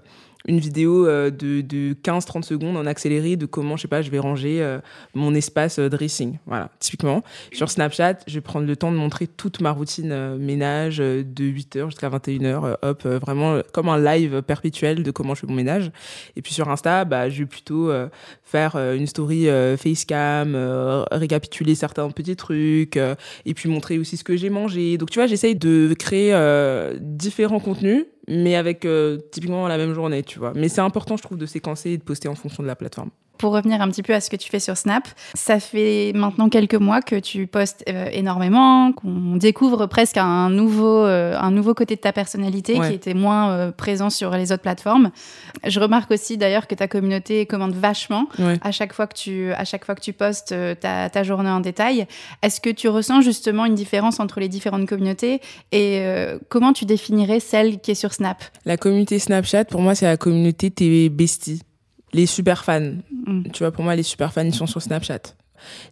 une 0.47 0.59
vidéo 0.59 1.05
euh, 1.05 1.29
de, 1.29 1.61
de 1.61 1.93
15-30 1.93 2.43
secondes 2.43 2.77
en 2.77 2.85
accéléré 2.85 3.35
de 3.35 3.45
comment, 3.45 3.75
je 3.75 3.83
sais 3.83 3.87
pas, 3.87 4.01
je 4.01 4.09
vais 4.09 4.19
ranger 4.19 4.61
euh, 4.61 4.79
mon 5.13 5.35
espace 5.35 5.79
euh, 5.79 5.89
dressing. 5.89 6.37
Voilà, 6.45 6.69
typiquement. 6.79 7.23
Sur 7.51 7.69
Snapchat, 7.69 8.19
je 8.25 8.35
vais 8.35 8.41
prendre 8.41 8.65
le 8.65 8.75
temps 8.75 8.91
de 8.91 8.97
montrer 8.97 9.27
toute 9.27 9.59
ma 9.59 9.71
routine 9.71 10.37
ménage 10.37 10.97
de 10.97 11.43
8h 11.43 11.87
jusqu'à 11.87 12.09
21h. 12.09 12.65
euh, 12.65 12.75
hop, 12.81 13.05
vraiment 13.05 13.59
comme 13.73 13.89
un 13.89 13.99
live 14.01 14.41
perpétuel 14.41 15.03
de 15.03 15.11
comment 15.11 15.35
je 15.35 15.41
fais 15.41 15.47
mon 15.47 15.55
ménage. 15.55 15.91
Et 16.35 16.41
puis 16.41 16.53
sur 16.53 16.69
Insta, 16.69 17.03
bah, 17.03 17.29
je 17.29 17.39
vais 17.39 17.45
plutôt 17.45 17.91
faire 18.43 18.75
une 18.75 19.07
story 19.07 19.47
facecam, 19.77 20.55
récapituler 21.11 21.75
certains 21.75 22.09
petits 22.11 22.35
trucs, 22.35 22.97
et 22.97 23.53
puis 23.53 23.69
montrer 23.69 23.97
aussi 23.99 24.17
ce 24.17 24.23
que 24.23 24.37
j'ai 24.37 24.49
mangé. 24.49 24.97
Donc 24.97 25.09
tu 25.09 25.19
vois, 25.19 25.27
j'essaye 25.27 25.55
de 25.55 25.93
créer 25.97 26.33
différents 26.99 27.59
contenus, 27.59 28.05
mais 28.29 28.55
avec 28.55 28.85
euh, 28.85 29.17
typiquement 29.31 29.67
la 29.67 29.77
même 29.77 29.93
journée, 29.93 30.23
tu 30.23 30.39
vois. 30.39 30.53
Mais 30.55 30.69
c'est 30.69 30.81
important, 30.81 31.17
je 31.17 31.23
trouve, 31.23 31.37
de 31.37 31.47
séquencer 31.47 31.89
et 31.91 31.97
de 31.97 32.03
poster 32.03 32.27
en 32.27 32.35
fonction 32.35 32.61
de 32.61 32.67
la 32.67 32.75
plateforme. 32.75 33.09
Pour 33.39 33.53
revenir 33.53 33.81
un 33.81 33.87
petit 33.87 34.03
peu 34.03 34.13
à 34.13 34.19
ce 34.19 34.29
que 34.29 34.35
tu 34.35 34.49
fais 34.49 34.59
sur 34.59 34.75
Snap, 34.77 35.07
ça 35.33 35.61
fait 35.61 36.11
maintenant 36.13 36.49
quelques 36.49 36.75
mois 36.75 37.01
que 37.01 37.15
tu 37.15 37.47
postes 37.47 37.85
euh, 37.87 38.07
énormément, 38.11 38.91
qu'on 38.91 39.37
découvre 39.37 39.85
presque 39.87 40.17
un 40.17 40.49
nouveau, 40.49 41.05
euh, 41.05 41.35
un 41.39 41.49
nouveau 41.49 41.73
côté 41.73 41.95
de 41.95 42.01
ta 42.01 42.11
personnalité 42.11 42.77
Ouais. 42.77 42.89
qui 42.89 42.93
était 42.95 43.13
moins 43.13 43.49
euh, 43.51 43.71
présent 43.71 44.09
sur 44.09 44.31
les 44.31 44.51
autres 44.51 44.61
plateformes. 44.61 45.11
Je 45.65 45.79
remarque 45.79 46.11
aussi 46.11 46.37
d'ailleurs 46.37 46.67
que 46.67 46.75
ta 46.75 46.89
communauté 46.89 47.45
commande 47.45 47.73
vachement 47.73 48.27
Ouais. 48.39 48.57
à 48.61 48.71
chaque 48.71 48.91
fois 48.91 49.07
que 49.07 49.15
tu, 49.15 49.53
à 49.53 49.63
chaque 49.63 49.85
fois 49.85 49.95
que 49.95 50.01
tu 50.01 50.11
postes 50.11 50.53
ta, 50.81 51.09
ta 51.09 51.23
journée 51.23 51.49
en 51.49 51.61
détail. 51.61 52.07
Est-ce 52.43 52.59
que 52.59 52.69
tu 52.69 52.89
ressens 52.89 53.21
justement 53.21 53.65
une 53.65 53.75
différence 53.75 54.19
entre 54.19 54.41
les 54.41 54.49
différentes 54.49 54.85
communautés 54.85 55.39
et 55.71 56.03
comment 56.49 56.73
tu 56.73 56.83
définirais 56.85 57.39
celle 57.39 57.79
qui 57.79 57.91
est 57.91 57.95
sur 57.95 58.13
Snap? 58.13 58.43
La 58.65 58.75
communauté 58.75 59.17
Snapchat, 59.17 59.63
pour 59.65 59.79
moi, 59.81 59.95
c'est 59.95 60.05
la 60.07 60.17
communauté 60.17 60.69
tes 60.71 61.07
besties. 61.09 61.61
Les 62.13 62.25
super 62.25 62.63
fans. 62.63 62.93
Mm. 63.11 63.43
Tu 63.53 63.63
vois, 63.63 63.71
pour 63.71 63.83
moi, 63.83 63.95
les 63.95 64.03
super 64.03 64.33
fans, 64.33 64.45
ils 64.45 64.53
sont 64.53 64.67
sur 64.67 64.81
Snapchat. 64.81 65.35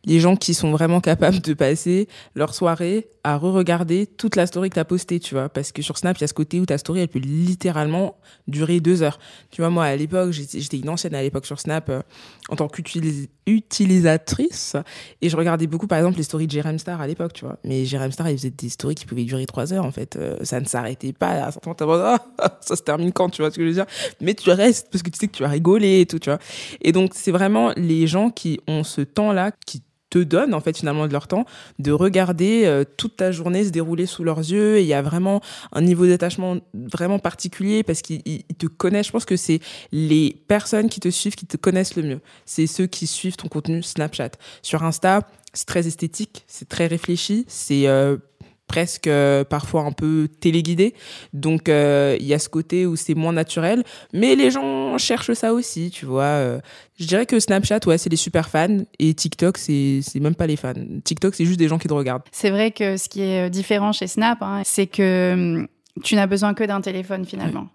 Les 0.05 0.19
gens 0.19 0.35
qui 0.35 0.53
sont 0.53 0.71
vraiment 0.71 1.01
capables 1.01 1.41
de 1.41 1.53
passer 1.53 2.07
leur 2.35 2.53
soirée 2.53 3.09
à 3.27 3.37
re-regarder 3.37 4.07
toute 4.07 4.37
la 4.37 4.47
story 4.47 4.69
que 4.69 4.75
tu 4.75 4.79
as 4.79 4.85
postée, 4.85 5.19
tu 5.19 5.35
vois. 5.35 5.49
Parce 5.49 5.73
que 5.73 5.81
sur 5.81 5.97
Snap, 5.97 6.17
il 6.17 6.21
y 6.21 6.23
a 6.23 6.27
ce 6.27 6.33
côté 6.33 6.61
où 6.61 6.65
ta 6.65 6.77
story, 6.77 7.01
elle 7.01 7.09
peut 7.09 7.19
littéralement 7.19 8.15
durer 8.47 8.79
deux 8.79 9.03
heures. 9.03 9.19
Tu 9.51 9.61
vois, 9.61 9.69
moi, 9.69 9.83
à 9.83 9.93
l'époque, 9.97 10.31
j'étais 10.31 10.77
une 10.77 10.87
ancienne 10.87 11.13
à 11.13 11.21
l'époque 11.21 11.45
sur 11.45 11.59
Snap 11.59 11.89
euh, 11.89 12.01
en 12.47 12.55
tant 12.55 12.69
qu'utilisatrice. 12.69 14.77
Et 15.21 15.27
je 15.27 15.35
regardais 15.35 15.67
beaucoup, 15.67 15.87
par 15.87 15.97
exemple, 15.97 16.15
les 16.15 16.23
stories 16.23 16.47
de 16.47 16.53
Jerem 16.53 16.79
Star 16.79 17.01
à 17.01 17.07
l'époque, 17.07 17.33
tu 17.33 17.43
vois. 17.43 17.57
Mais 17.65 17.83
Jerem 17.83 18.13
Star, 18.13 18.29
il 18.29 18.37
faisait 18.37 18.51
des 18.51 18.69
stories 18.69 18.95
qui 18.95 19.05
pouvaient 19.05 19.25
durer 19.25 19.45
trois 19.45 19.73
heures, 19.73 19.83
en 19.83 19.91
fait. 19.91 20.15
Euh, 20.15 20.37
ça 20.43 20.61
ne 20.61 20.65
s'arrêtait 20.65 21.11
pas. 21.11 21.31
À 21.31 21.49
un 21.49 21.51
certain 21.51 21.85
moment, 21.85 21.97
t'as 21.97 22.17
Ah, 22.39 22.57
ça 22.61 22.77
se 22.77 22.81
termine 22.81 23.11
quand, 23.11 23.29
tu 23.29 23.41
vois 23.41 23.51
ce 23.51 23.57
que 23.57 23.63
je 23.63 23.67
veux 23.67 23.73
dire? 23.73 23.87
Mais 24.21 24.35
tu 24.35 24.49
restes 24.51 24.87
parce 24.89 25.03
que 25.03 25.09
tu 25.09 25.19
sais 25.19 25.27
que 25.27 25.35
tu 25.35 25.43
vas 25.43 25.49
rigoler 25.49 25.99
et 25.99 26.05
tout, 26.05 26.19
tu 26.19 26.29
vois. 26.29 26.39
Et 26.81 26.93
donc, 26.93 27.11
c'est 27.13 27.31
vraiment 27.31 27.73
les 27.75 28.07
gens 28.07 28.29
qui 28.29 28.61
ont 28.67 28.85
ce 28.85 29.01
temps-là, 29.01 29.51
qui 29.65 29.83
te 30.09 30.19
donnent, 30.19 30.53
en 30.53 30.61
fait, 30.61 30.77
finalement, 30.77 31.05
de 31.05 31.11
leur 31.11 31.27
temps, 31.27 31.45
de 31.79 31.91
regarder 31.91 32.63
euh, 32.65 32.85
toute 32.95 33.17
ta 33.17 33.31
journée 33.33 33.65
se 33.65 33.71
dérouler 33.71 34.05
sous 34.05 34.23
leurs 34.23 34.39
yeux. 34.39 34.77
Et 34.77 34.81
il 34.81 34.87
y 34.87 34.93
a 34.93 35.01
vraiment 35.01 35.41
un 35.73 35.81
niveau 35.81 36.07
d'attachement 36.07 36.57
vraiment 36.73 37.19
particulier 37.19 37.83
parce 37.83 38.01
qu'ils 38.01 38.21
ils- 38.25 38.45
ils 38.49 38.55
te 38.55 38.67
connaissent. 38.67 39.07
Je 39.07 39.11
pense 39.11 39.25
que 39.25 39.35
c'est 39.35 39.59
les 39.91 40.41
personnes 40.47 40.87
qui 40.89 41.01
te 41.01 41.09
suivent 41.09 41.35
qui 41.35 41.45
te 41.45 41.57
connaissent 41.57 41.95
le 41.97 42.03
mieux. 42.03 42.19
C'est 42.45 42.67
ceux 42.67 42.87
qui 42.87 43.05
suivent 43.05 43.35
ton 43.35 43.49
contenu 43.49 43.83
Snapchat. 43.83 44.31
Sur 44.61 44.83
Insta, 44.83 45.27
c'est 45.53 45.67
très 45.67 45.87
esthétique, 45.87 46.45
c'est 46.47 46.69
très 46.69 46.87
réfléchi, 46.87 47.43
c'est 47.49 47.87
euh, 47.87 48.15
presque 48.67 49.07
euh, 49.07 49.43
parfois 49.43 49.83
un 49.83 49.91
peu 49.91 50.27
téléguidé. 50.39 50.93
Donc 51.33 51.69
euh, 51.69 52.17
il 52.19 52.25
y 52.25 52.33
a 52.33 52.39
ce 52.39 52.49
côté 52.49 52.85
où 52.85 52.95
c'est 52.95 53.15
moins 53.15 53.33
naturel, 53.33 53.83
mais 54.13 54.35
les 54.35 54.51
gens 54.51 54.97
cherchent 54.97 55.33
ça 55.33 55.53
aussi, 55.53 55.89
tu 55.89 56.05
vois. 56.05 56.23
euh. 56.23 56.59
je 56.99 57.05
dirais 57.05 57.25
que 57.25 57.39
Snapchat, 57.39 57.79
ouais, 57.85 57.97
c'est 57.97 58.09
les 58.09 58.17
super 58.17 58.49
fans 58.49 58.77
et 58.99 59.13
TikTok, 59.13 59.57
c'est 59.57 60.01
même 60.15 60.35
pas 60.35 60.47
les 60.47 60.57
fans. 60.57 60.73
TikTok, 61.03 61.35
c'est 61.35 61.45
juste 61.45 61.59
des 61.59 61.67
gens 61.67 61.77
qui 61.77 61.87
te 61.87 61.93
regardent. 61.93 62.23
C'est 62.31 62.49
vrai 62.49 62.71
que 62.71 62.97
ce 62.97 63.09
qui 63.09 63.21
est 63.21 63.49
différent 63.49 63.91
chez 63.91 64.07
Snap, 64.07 64.39
hein, 64.41 64.61
c'est 64.65 64.87
que 64.87 65.33
hum, 65.33 65.67
tu 66.03 66.15
n'as 66.15 66.27
besoin 66.27 66.53
que 66.53 66.63
d'un 66.63 66.81
téléphone 66.81 67.25
finalement. 67.25 67.67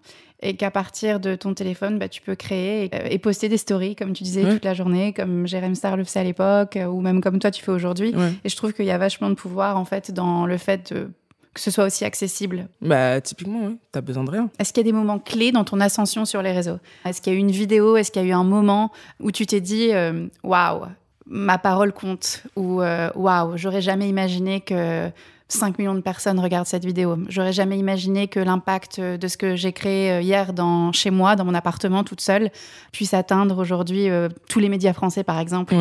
Et 0.45 0.55
qu'à 0.55 0.69
partir 0.71 1.19
de 1.21 1.35
ton 1.35 1.53
téléphone, 1.53 1.97
bah, 1.99 2.09
tu 2.09 2.21
peux 2.21 2.35
créer 2.35 2.85
et, 2.85 2.89
euh, 2.95 3.07
et 3.09 3.17
poster 3.17 3.47
des 3.47 3.57
stories, 3.57 3.95
comme 3.95 4.11
tu 4.11 4.23
disais, 4.23 4.43
Ouais. 4.43 4.51
toute 4.53 4.65
la 4.65 4.73
journée, 4.73 5.13
comme 5.13 5.47
Jérém 5.47 5.73
Star 5.73 5.95
le 5.95 6.03
faisait 6.03 6.19
à 6.19 6.23
l'époque, 6.25 6.75
euh, 6.75 6.85
ou 6.85 6.99
même 6.99 7.21
comme 7.21 7.39
toi 7.39 7.49
tu 7.49 7.63
fais 7.63 7.71
aujourd'hui. 7.71 8.13
Ouais. 8.13 8.33
Et 8.43 8.49
je 8.49 8.55
trouve 8.57 8.73
qu'il 8.73 8.83
y 8.85 8.91
a 8.91 8.97
vachement 8.97 9.29
de 9.29 9.35
pouvoir, 9.35 9.77
en 9.77 9.85
fait, 9.85 10.11
dans 10.11 10.45
le 10.45 10.57
fait 10.57 10.93
de- 10.93 11.09
que 11.53 11.61
ce 11.61 11.71
soit 11.71 11.85
aussi 11.85 12.03
accessible. 12.03 12.67
Bah 12.81 13.21
typiquement, 13.21 13.67
ouais, 13.67 13.75
t'as 13.91 14.01
besoin 14.01 14.23
de 14.25 14.31
rien. 14.31 14.49
Est-ce 14.59 14.73
qu'il 14.73 14.81
y 14.83 14.89
a 14.89 14.91
des 14.91 14.97
moments 14.97 15.19
clés 15.19 15.51
dans 15.51 15.63
ton 15.63 15.79
ascension 15.79 16.25
sur 16.25 16.41
les 16.41 16.51
réseaux? 16.51 16.79
Est-ce 17.05 17.21
qu'il 17.21 17.31
y 17.31 17.35
a 17.35 17.37
eu 17.37 17.41
une 17.41 17.51
vidéo? 17.51 17.95
Est-ce 17.95 18.11
qu'il 18.11 18.21
y 18.23 18.25
a 18.25 18.27
eu 18.27 18.33
un 18.33 18.43
moment 18.43 18.91
où 19.21 19.31
tu 19.31 19.45
t'es 19.45 19.61
dit 19.61 19.91
euh, 19.93 20.25
waouh, 20.43 20.85
ma 21.27 21.57
parole 21.59 21.93
compte? 21.93 22.43
Ou 22.57 22.81
waouh, 22.81 23.55
j'aurais 23.55 23.81
jamais 23.81 24.09
imaginé 24.09 24.61
que 24.61 25.09
5 25.53 25.77
millions 25.77 25.95
de 25.95 26.01
personnes 26.01 26.39
regardent 26.39 26.67
cette 26.67 26.85
vidéo. 26.85 27.17
J'aurais 27.29 27.53
jamais 27.53 27.77
imaginé 27.77 28.27
que 28.27 28.39
l'impact 28.39 28.99
de 28.99 29.27
ce 29.27 29.37
que 29.37 29.55
j'ai 29.55 29.73
créé 29.73 30.21
hier 30.21 30.53
dans, 30.53 30.91
chez 30.91 31.11
moi, 31.11 31.35
dans 31.35 31.45
mon 31.45 31.53
appartement, 31.53 32.03
toute 32.03 32.21
seule, 32.21 32.51
puisse 32.91 33.13
atteindre 33.13 33.57
aujourd'hui 33.59 34.07
tous 34.49 34.59
les 34.59 34.69
médias 34.69 34.93
français, 34.93 35.23
par 35.23 35.39
exemple. 35.39 35.75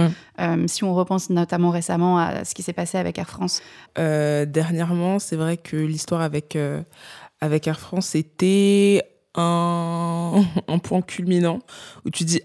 si 0.67 0.85
on 0.85 0.95
repense 0.95 1.31
notamment 1.31 1.71
récemment 1.71 2.19
à 2.19 2.45
ce 2.45 2.55
qui 2.55 2.62
s'est 2.62 2.73
passé 2.73 2.99
avec 2.99 3.19
Air 3.19 3.29
France. 3.29 3.62
dernièrement, 3.97 5.19
c'est 5.19 5.37
vrai 5.37 5.57
que 5.57 5.76
l'histoire 5.76 6.21
avec, 6.21 6.57
avec 7.41 7.67
Air 7.67 7.81
France, 7.81 8.07
c'était 8.09 9.02
un, 9.35 10.45
un 10.69 10.79
point 10.79 11.02
culminant 11.02 11.61
où 12.05 12.11
tu 12.11 12.25
dis 12.25 12.43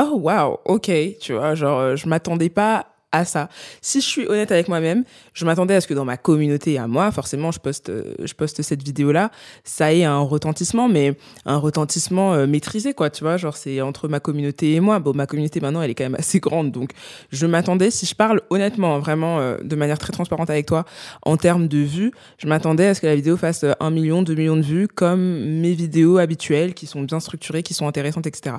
oh 0.00 0.18
wow, 0.20 0.58
ok, 0.64 0.90
tu 1.20 1.32
vois, 1.32 1.54
genre 1.54 1.96
je 1.96 2.08
m'attendais 2.08 2.50
pas 2.50 2.86
à 3.12 3.24
ça. 3.24 3.48
Si 3.80 4.00
je 4.00 4.06
suis 4.06 4.26
honnête 4.26 4.50
avec 4.52 4.68
moi-même, 4.68 5.04
je 5.32 5.44
m'attendais 5.44 5.74
à 5.74 5.80
ce 5.80 5.86
que 5.86 5.94
dans 5.94 6.04
ma 6.04 6.16
communauté, 6.16 6.78
à 6.78 6.86
moi, 6.86 7.10
forcément, 7.12 7.52
je 7.52 7.60
poste, 7.60 7.90
je 8.22 8.34
poste 8.34 8.62
cette 8.62 8.82
vidéo-là, 8.82 9.30
ça 9.64 9.92
ait 9.92 10.04
un 10.04 10.18
retentissement, 10.18 10.88
mais 10.88 11.16
un 11.44 11.56
retentissement 11.56 12.34
euh, 12.34 12.46
maîtrisé, 12.46 12.94
quoi, 12.94 13.10
tu 13.10 13.24
vois, 13.24 13.36
genre 13.36 13.56
c'est 13.56 13.80
entre 13.80 14.08
ma 14.08 14.20
communauté 14.20 14.74
et 14.74 14.80
moi. 14.80 14.98
Bon, 14.98 15.14
ma 15.14 15.26
communauté 15.26 15.60
maintenant, 15.60 15.82
elle 15.82 15.90
est 15.90 15.94
quand 15.94 16.04
même 16.04 16.16
assez 16.16 16.40
grande, 16.40 16.72
donc 16.72 16.90
je 17.30 17.46
m'attendais, 17.46 17.90
si 17.90 18.06
je 18.06 18.14
parle 18.14 18.40
honnêtement, 18.50 18.98
vraiment 18.98 19.38
euh, 19.38 19.58
de 19.62 19.76
manière 19.76 19.98
très 19.98 20.12
transparente 20.12 20.50
avec 20.50 20.66
toi, 20.66 20.84
en 21.22 21.36
termes 21.36 21.68
de 21.68 21.78
vues, 21.78 22.12
je 22.38 22.48
m'attendais 22.48 22.86
à 22.86 22.94
ce 22.94 23.00
que 23.00 23.06
la 23.06 23.14
vidéo 23.14 23.36
fasse 23.36 23.64
un 23.80 23.90
million, 23.90 24.22
deux 24.22 24.34
millions 24.34 24.56
de 24.56 24.62
vues, 24.62 24.88
comme 24.88 25.60
mes 25.60 25.72
vidéos 25.72 26.18
habituelles, 26.18 26.74
qui 26.74 26.86
sont 26.86 27.02
bien 27.02 27.20
structurées, 27.20 27.62
qui 27.62 27.74
sont 27.74 27.86
intéressantes, 27.86 28.26
etc. 28.26 28.56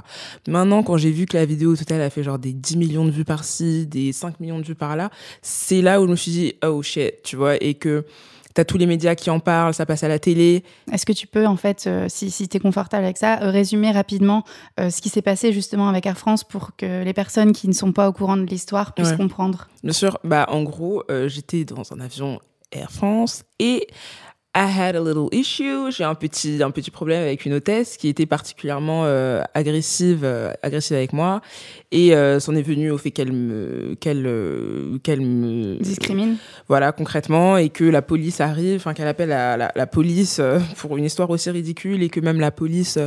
Maintenant, 0.47 0.83
quand 0.83 0.97
j'ai 0.97 1.11
vu 1.11 1.25
que 1.25 1.37
la 1.37 1.45
vidéo 1.45 1.75
totale 1.75 2.01
a 2.01 2.09
fait 2.09 2.23
genre 2.23 2.39
des 2.39 2.53
10 2.53 2.77
millions 2.77 3.05
de 3.05 3.11
vues 3.11 3.25
par-ci, 3.25 3.87
des 3.87 4.11
5 4.11 4.36
millions 4.39 4.55
millions 4.55 4.59
de 4.61 4.65
vues 4.65 4.75
par 4.75 4.95
là, 4.95 5.09
c'est 5.41 5.81
là 5.81 6.01
où 6.01 6.05
je 6.05 6.11
me 6.11 6.15
suis 6.15 6.31
dit, 6.31 6.53
oh 6.63 6.81
shit, 6.81 7.21
tu 7.23 7.35
vois, 7.35 7.61
et 7.61 7.73
que 7.73 8.05
tu 8.57 8.61
as 8.61 8.65
tous 8.65 8.77
les 8.77 8.87
médias 8.87 9.13
qui 9.13 9.29
en 9.29 9.39
parlent, 9.39 9.73
ça 9.73 9.85
passe 9.85 10.03
à 10.03 10.07
la 10.07 10.17
télé. 10.17 10.63
Est-ce 10.91 11.05
que 11.05 11.13
tu 11.13 11.27
peux, 11.27 11.45
en 11.45 11.57
fait, 11.57 11.85
euh, 11.85 12.07
si, 12.09 12.31
si 12.31 12.47
tu 12.47 12.57
es 12.57 12.59
confortable 12.59 13.03
avec 13.03 13.17
ça, 13.17 13.41
euh, 13.43 13.51
résumer 13.51 13.91
rapidement 13.91 14.43
euh, 14.79 14.89
ce 14.89 14.99
qui 14.99 15.09
s'est 15.09 15.21
passé 15.21 15.53
justement 15.53 15.89
avec 15.89 16.07
Air 16.07 16.17
France 16.17 16.43
pour 16.43 16.75
que 16.75 17.03
les 17.03 17.13
personnes 17.13 17.51
qui 17.51 17.67
ne 17.67 17.73
sont 17.73 17.91
pas 17.91 18.09
au 18.09 18.13
courant 18.13 18.35
de 18.35 18.45
l'histoire 18.45 18.93
puissent 18.93 19.13
comprendre? 19.13 19.67
Bien 19.83 19.93
sûr, 19.93 20.17
bah, 20.23 20.47
en 20.49 20.63
gros, 20.63 21.03
j'étais 21.27 21.65
dans 21.65 21.93
un 21.93 21.99
avion 21.99 22.39
Air 22.71 22.91
France 22.91 23.43
et 23.59 23.87
I 24.57 24.65
had 24.65 24.95
a 24.95 24.99
little 24.99 25.29
issue. 25.31 25.91
J'ai 25.91 26.03
un 26.03 26.15
petit, 26.15 26.63
un 26.63 26.71
petit 26.71 26.89
problème 26.89 27.21
avec 27.21 27.45
une 27.45 27.53
hôtesse 27.53 27.95
qui 27.95 28.07
était 28.07 28.25
particulièrement 28.25 29.03
euh, 29.05 29.43
agressive, 29.53 30.21
euh, 30.23 30.51
agressive 30.63 30.97
avec 30.97 31.13
moi. 31.13 31.41
Et 31.91 32.15
euh, 32.15 32.39
c'en 32.39 32.55
est 32.55 32.63
venu 32.63 32.89
au 32.89 32.97
fait 32.97 33.11
qu'elle 33.11 33.31
me, 33.31 33.93
qu'elle, 33.99 34.25
euh, 34.25 34.97
qu'elle 35.03 35.21
me 35.21 35.75
discrimine. 35.75 36.37
Voilà, 36.67 36.91
concrètement, 36.91 37.57
et 37.57 37.69
que 37.69 37.83
la 37.83 38.01
police 38.01 38.41
arrive, 38.41 38.77
enfin 38.77 38.95
qu'elle 38.95 39.07
appelle 39.07 39.29
la, 39.29 39.57
la, 39.57 39.71
la 39.75 39.85
police 39.85 40.41
pour 40.77 40.97
une 40.97 41.05
histoire 41.05 41.29
aussi 41.29 41.51
ridicule 41.51 42.01
et 42.01 42.09
que 42.09 42.19
même 42.19 42.39
la 42.39 42.49
police 42.49 42.97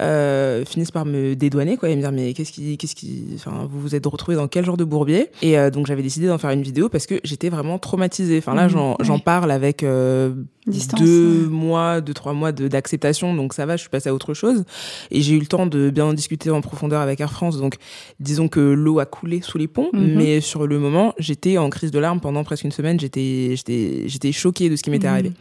euh, 0.00 0.64
finissent 0.64 0.92
par 0.92 1.04
me 1.04 1.34
dédouaner 1.34 1.76
quoi 1.76 1.88
et 1.90 1.96
me 1.96 2.00
dire 2.00 2.12
mais 2.12 2.32
qu'est-ce 2.32 2.52
qui 2.52 2.78
qu'est-ce 2.78 2.94
qui 2.94 3.26
enfin 3.34 3.68
vous 3.70 3.80
vous 3.80 3.94
êtes 3.94 4.06
retrouvé 4.06 4.36
dans 4.36 4.46
quel 4.46 4.64
genre 4.64 4.76
de 4.76 4.84
bourbier? 4.84 5.30
Et 5.42 5.58
euh, 5.58 5.70
donc 5.70 5.86
j'avais 5.86 6.02
décidé 6.02 6.28
d'en 6.28 6.38
faire 6.38 6.50
une 6.50 6.62
vidéo 6.62 6.88
parce 6.88 7.06
que 7.06 7.16
j'étais 7.24 7.48
vraiment 7.48 7.78
traumatisée 7.78 8.38
enfin 8.38 8.54
là 8.54 8.68
mhm. 8.68 8.94
j'en 9.00 9.18
parle 9.18 9.50
avec 9.50 9.82
euh, 9.82 10.32
deux 10.66 11.48
mois 11.48 12.00
deux 12.00 12.12
trois 12.12 12.34
mois 12.34 12.52
d'acceptation 12.52 13.34
donc 13.34 13.54
ça 13.54 13.64
va 13.64 13.76
je 13.76 13.80
suis 13.80 13.88
passée 13.88 14.10
à 14.10 14.14
autre 14.14 14.34
chose 14.34 14.64
et 15.10 15.22
j'ai 15.22 15.34
eu 15.34 15.38
le 15.38 15.46
temps 15.46 15.66
de 15.66 15.88
bien 15.88 16.04
en 16.04 16.12
discuter 16.12 16.50
en 16.50 16.60
profondeur 16.60 17.00
avec 17.00 17.20
Air 17.20 17.32
France 17.32 17.58
donc 17.58 17.76
disons 18.18 18.48
que 18.48 18.60
l'eau 18.60 18.98
a 18.98 19.06
coulé 19.06 19.40
sous 19.40 19.56
les 19.56 19.68
ponts 19.68 19.88
mhm. 19.94 20.14
mais 20.16 20.40
sur 20.42 20.66
le 20.66 20.78
moment 20.78 21.14
j'étais 21.18 21.56
en 21.56 21.70
crise 21.70 21.90
de 21.90 21.98
larmes 21.98 22.20
pendant 22.20 22.44
presque 22.44 22.64
une 22.64 22.72
semaine 22.72 23.00
j'étais 23.00 23.54
j'étais 23.56 24.04
j'étais 24.06 24.32
choquée 24.32 24.68
de 24.68 24.76
ce 24.76 24.82
qui 24.82 24.90
m'était 24.90 25.08
mhm. 25.08 25.14
arrivé 25.14 25.32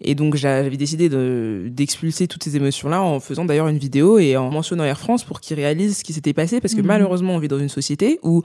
et 0.00 0.14
donc 0.14 0.36
j'avais 0.36 0.76
décidé 0.76 1.10
d'expulser 1.70 2.26
toutes 2.26 2.42
ces 2.42 2.56
émotions 2.56 2.88
là 2.88 3.02
en 3.02 3.20
faisant 3.20 3.44
d'ailleurs 3.44 3.68
une 3.68 3.78
vidéo 3.78 4.18
et 4.18 4.38
en 4.38 4.50
mentionnant 4.50 4.84
Air 4.84 4.98
France 4.98 5.22
pour 5.24 5.40
qu'ils 5.40 5.56
réalisent 5.56 5.98
ce 5.98 6.04
qui 6.04 6.14
s'était 6.14 6.32
passé 6.32 6.60
parce 6.60 6.74
que 6.74 6.80
mhm. 6.80 6.86
malheureusement 6.86 7.34
on 7.34 7.38
vit 7.38 7.48
dans 7.48 7.58
une 7.58 7.68
société 7.68 8.18
où 8.22 8.42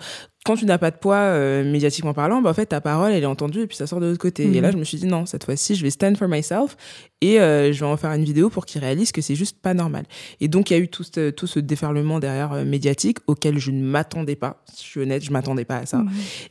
quand 0.47 0.55
tu 0.55 0.65
n'as 0.65 0.77
pas 0.77 0.91
de 0.91 0.95
poids 0.95 1.17
euh, 1.17 1.69
médiatiquement 1.69 2.13
parlant, 2.13 2.41
bah, 2.41 2.51
en 2.51 2.53
fait 2.53 2.67
ta 2.67 2.79
parole 2.79 3.11
elle 3.11 3.23
est 3.23 3.27
entendue 3.27 3.63
et 3.63 3.67
puis 3.67 3.75
ça 3.75 3.85
sort 3.85 3.99
de 3.99 4.05
l'autre 4.05 4.17
côté. 4.17 4.43
Et 4.43 4.61
là 4.61 4.69
mhm. 4.69 4.73
je 4.73 4.77
me 4.77 4.83
suis 4.85 4.97
dit 4.97 5.05
non, 5.05 5.25
cette 5.25 5.43
fois-ci 5.43 5.75
je 5.75 5.83
vais 5.83 5.89
stand 5.89 6.15
for 6.15 6.29
myself 6.29 6.77
et 7.19 7.41
euh, 7.41 7.73
je 7.73 7.79
vais 7.81 7.85
en 7.85 7.97
faire 7.97 8.13
une 8.13 8.23
vidéo 8.23 8.49
pour 8.49 8.65
qu'ils 8.65 8.79
réalisent 8.79 9.11
que 9.11 9.21
c'est 9.21 9.35
juste 9.35 9.57
pas 9.61 9.73
normal. 9.73 10.05
Et 10.39 10.47
donc 10.47 10.69
il 10.69 10.73
y 10.73 10.77
a 10.77 10.79
eu 10.79 10.87
tout 10.87 11.03
ce, 11.03 11.31
tout 11.31 11.47
ce 11.47 11.59
déferlement 11.59 12.19
derrière 12.19 12.53
euh, 12.53 12.63
médiatique 12.63 13.17
auquel 13.27 13.59
je 13.59 13.71
ne 13.71 13.83
m'attendais 13.83 14.37
pas. 14.37 14.63
Si 14.73 14.85
je 14.85 14.89
suis 14.89 14.99
honnête, 15.01 15.21
je 15.21 15.31
m'attendais 15.31 15.65
pas 15.65 15.79
à 15.79 15.85
ça. 15.85 16.01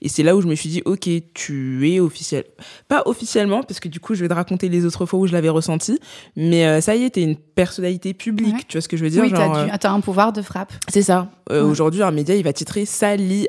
Et 0.02 0.10
c'est 0.10 0.22
là 0.22 0.36
où 0.36 0.42
je 0.42 0.46
me 0.46 0.54
suis 0.54 0.68
dit 0.68 0.82
ok, 0.84 1.08
tu 1.32 1.90
es 1.90 1.98
officiel. 1.98 2.44
Pas 2.88 3.02
officiellement 3.06 3.62
parce 3.62 3.80
que 3.80 3.88
du 3.88 3.98
coup 3.98 4.14
je 4.14 4.20
vais 4.20 4.28
te 4.28 4.34
raconter 4.34 4.68
les 4.68 4.84
autres 4.84 5.06
fois 5.06 5.20
où 5.20 5.26
je 5.26 5.32
l'avais 5.32 5.48
ressenti, 5.48 5.98
mais 6.36 6.82
ça 6.82 6.96
y 6.96 7.04
est, 7.04 7.10
t'es 7.10 7.22
une 7.22 7.36
personnalité 7.36 8.12
publique. 8.12 8.68
Tu 8.68 8.76
vois 8.76 8.82
ce 8.82 8.88
que 8.88 8.98
je 8.98 9.04
veux 9.04 9.10
dire 9.10 9.22
Oui, 9.22 9.32
t'as, 9.32 9.90
un 9.90 10.00
pouvoir 10.00 10.34
de 10.34 10.42
frappe. 10.42 10.72
C'est 10.88 11.02
ça. 11.02 11.30
Aujourd'hui 11.48 12.02
un 12.02 12.10
média 12.10 12.34
il 12.34 12.44
va 12.44 12.52
titrer 12.52 12.84
Sally 12.84 13.46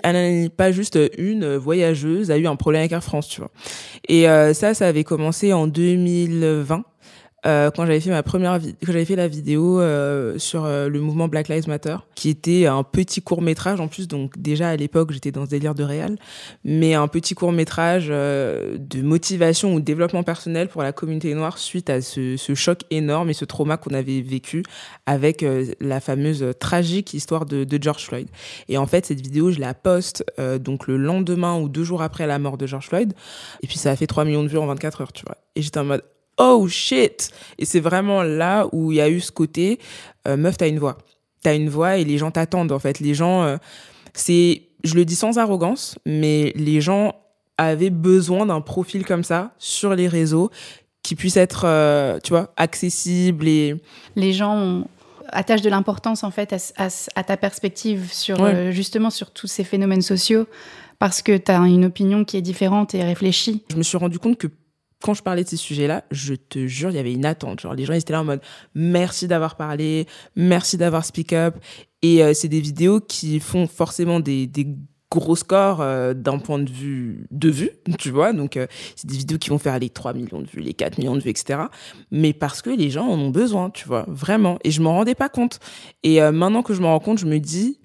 pas 0.55 0.71
juste 0.71 0.99
une 1.17 1.55
voyageuse 1.55 2.31
a 2.31 2.37
eu 2.37 2.47
un 2.47 2.55
problème 2.55 2.81
avec 2.81 2.91
Air 2.91 3.03
France, 3.03 3.27
tu 3.27 3.41
vois. 3.41 3.51
Et 4.07 4.29
euh, 4.29 4.53
ça, 4.53 4.73
ça 4.73 4.87
avait 4.87 5.03
commencé 5.03 5.53
en 5.53 5.67
2020 5.67 6.83
euh, 7.47 7.71
quand 7.71 7.85
j'avais 7.85 7.99
fait 7.99 8.09
ma 8.09 8.23
première 8.23 8.59
quand 8.59 8.91
j'avais 8.91 9.05
fait 9.05 9.15
la 9.15 9.27
vidéo 9.27 9.79
euh, 9.79 10.37
sur 10.37 10.65
euh, 10.65 10.89
le 10.89 10.99
mouvement 10.99 11.27
Black 11.27 11.47
Lives 11.47 11.67
Matter 11.67 11.95
qui 12.15 12.29
était 12.29 12.65
un 12.65 12.83
petit 12.83 13.21
court 13.21 13.41
métrage 13.41 13.79
en 13.79 13.87
plus 13.87 14.07
donc 14.07 14.37
déjà 14.37 14.69
à 14.69 14.75
l'époque 14.75 15.11
j'étais 15.11 15.31
dans 15.31 15.45
ce 15.45 15.49
délire 15.49 15.73
de 15.73 15.83
réel 15.83 16.17
mais 16.65 16.93
un 16.93 17.07
petit 17.07 17.35
court 17.35 17.51
métrage 17.51 18.07
euh, 18.09 18.77
de 18.77 19.01
motivation 19.01 19.73
ou 19.73 19.79
de 19.79 19.85
développement 19.85 20.23
personnel 20.23 20.67
pour 20.67 20.83
la 20.83 20.91
communauté 20.91 21.33
noire 21.33 21.57
suite 21.57 21.89
à 21.89 22.01
ce, 22.01 22.35
ce 22.35 22.53
choc 22.53 22.81
énorme 22.91 23.29
et 23.29 23.33
ce 23.33 23.45
trauma 23.45 23.77
qu'on 23.77 23.93
avait 23.93 24.21
vécu 24.21 24.63
avec 25.05 25.45
la 25.79 25.99
fameuse 25.99 26.45
tragique 26.59 27.13
histoire 27.13 27.45
de, 27.45 27.63
de, 27.63 27.81
George 27.81 28.05
Floyd. 28.05 28.27
Et 28.67 28.77
en 28.77 28.85
fait 28.85 29.05
cette 29.05 29.21
vidéo 29.21 29.51
je 29.51 29.59
la 29.59 29.73
poste 29.73 30.25
donc 30.59 30.87
le 30.87 30.97
lendemain 30.97 31.57
ou 31.57 31.69
deux 31.69 31.83
jours 31.83 32.01
après 32.01 32.27
la 32.27 32.39
mort 32.39 32.57
de 32.57 32.67
George 32.67 32.87
Floyd 32.87 33.13
et 33.63 33.67
puis 33.67 33.77
ça 33.77 33.91
a 33.91 33.95
fait 33.95 34.07
3 34.07 34.25
millions 34.25 34.43
de 34.43 34.49
vues 34.49 34.57
en 34.57 34.65
24 34.65 35.01
heures 35.01 35.13
tu 35.13 35.23
vois. 35.25 35.37
Et 35.55 35.61
j'étais 35.61 35.79
en 35.79 35.85
mode 35.85 36.03
oh 36.37 36.67
shit 36.67 37.31
Et 37.57 37.65
c'est 37.65 37.79
vraiment 37.79 38.23
là 38.23 38.67
où 38.71 38.91
il 38.91 38.95
y 38.95 39.01
a 39.01 39.09
eu 39.09 39.19
ce 39.19 39.31
côté, 39.31 39.79
euh, 40.27 40.37
meuf, 40.37 40.57
t'as 40.57 40.67
une 40.67 40.79
voix. 40.79 40.97
T'as 41.41 41.55
une 41.55 41.69
voix 41.69 41.97
et 41.97 42.03
les 42.03 42.17
gens 42.17 42.31
t'attendent, 42.31 42.71
en 42.71 42.79
fait. 42.79 42.99
Les 42.99 43.13
gens, 43.13 43.43
euh, 43.43 43.57
c'est, 44.13 44.63
je 44.83 44.95
le 44.95 45.05
dis 45.05 45.15
sans 45.15 45.37
arrogance, 45.37 45.97
mais 46.05 46.53
les 46.55 46.81
gens 46.81 47.15
avaient 47.57 47.89
besoin 47.89 48.45
d'un 48.45 48.61
profil 48.61 49.05
comme 49.05 49.23
ça 49.23 49.51
sur 49.57 49.95
les 49.95 50.07
réseaux 50.07 50.51
qui 51.01 51.15
puisse 51.15 51.37
être, 51.37 51.63
euh, 51.65 52.19
tu 52.23 52.31
vois, 52.31 52.53
accessible 52.57 53.47
et... 53.47 53.75
Les 54.15 54.33
gens 54.33 54.83
attachent 55.29 55.61
de 55.61 55.69
l'importance, 55.69 56.23
en 56.23 56.31
fait, 56.31 56.53
à, 56.77 57.23
ta 57.23 57.37
perspective 57.37 58.11
sur, 58.11 58.37
justement, 58.71 59.09
sur 59.09 59.31
tous 59.31 59.47
ces 59.47 59.63
phénomènes 59.63 60.01
sociaux 60.01 60.47
parce 60.99 61.21
que 61.21 61.37
tu 61.37 61.51
as 61.51 61.59
une 61.59 61.85
opinion 61.85 62.23
qui 62.25 62.37
est 62.37 62.41
différente 62.41 62.95
et 62.95 63.03
réfléchie. 63.03 63.63
Je 63.69 63.75
me 63.75 63.83
suis 63.83 63.97
rendu 63.97 64.19
compte 64.19 64.37
que 64.37 64.47
quand 65.01 65.13
je 65.13 65.21
parlais 65.21 65.43
de 65.43 65.49
ces 65.49 65.57
sujets-là, 65.57 66.03
je 66.11 66.33
te 66.33 66.67
jure, 66.67 66.89
il 66.89 66.95
y 66.95 66.99
avait 66.99 67.13
une 67.13 67.25
attente. 67.25 67.61
Genre, 67.61 67.73
les 67.73 67.85
gens, 67.85 67.93
étaient 67.93 68.13
là 68.13 68.21
en 68.21 68.25
mode 68.25 68.41
merci 68.73 69.27
d'avoir 69.27 69.55
parlé, 69.55 70.07
merci 70.35 70.77
d'avoir 70.77 71.05
speak 71.05 71.33
up. 71.33 71.55
Et 72.01 72.23
euh, 72.23 72.33
c'est 72.33 72.47
des 72.47 72.61
vidéos 72.61 72.99
qui 72.99 73.39
font 73.39 73.67
forcément 73.67 74.19
des, 74.19 74.47
des 74.47 74.67
gros 75.09 75.35
scores 75.35 75.81
euh, 75.81 76.13
d'un 76.13 76.39
point 76.39 76.59
de 76.59 76.69
vue 76.69 77.27
de 77.31 77.49
vue, 77.49 77.71
tu 77.99 78.09
vois. 78.09 78.33
Donc, 78.33 78.57
euh, 78.57 78.65
c'est 78.95 79.07
des 79.07 79.17
vidéos 79.17 79.37
qui 79.37 79.49
vont 79.49 79.59
faire 79.59 79.77
les 79.77 79.89
3 79.89 80.13
millions 80.13 80.41
de 80.41 80.47
vues, 80.47 80.61
les 80.61 80.73
4 80.73 80.97
millions 80.97 81.15
de 81.15 81.21
vues, 81.21 81.29
etc. 81.29 81.61
Mais 82.11 82.33
parce 82.33 82.61
que 82.61 82.71
les 82.71 82.89
gens 82.89 83.07
en 83.07 83.19
ont 83.19 83.29
besoin, 83.29 83.69
tu 83.69 83.87
vois, 83.87 84.05
vraiment. 84.07 84.57
Et 84.63 84.71
je 84.71 84.81
m'en 84.81 84.93
rendais 84.93 85.15
pas 85.15 85.29
compte. 85.29 85.59
Et 86.03 86.19
maintenant 86.31 86.63
que 86.63 86.73
je 86.73 86.81
m'en 86.81 86.89
rends 86.89 86.99
compte, 86.99 87.19
je 87.19 87.25
me 87.25 87.39
dis, 87.39 87.79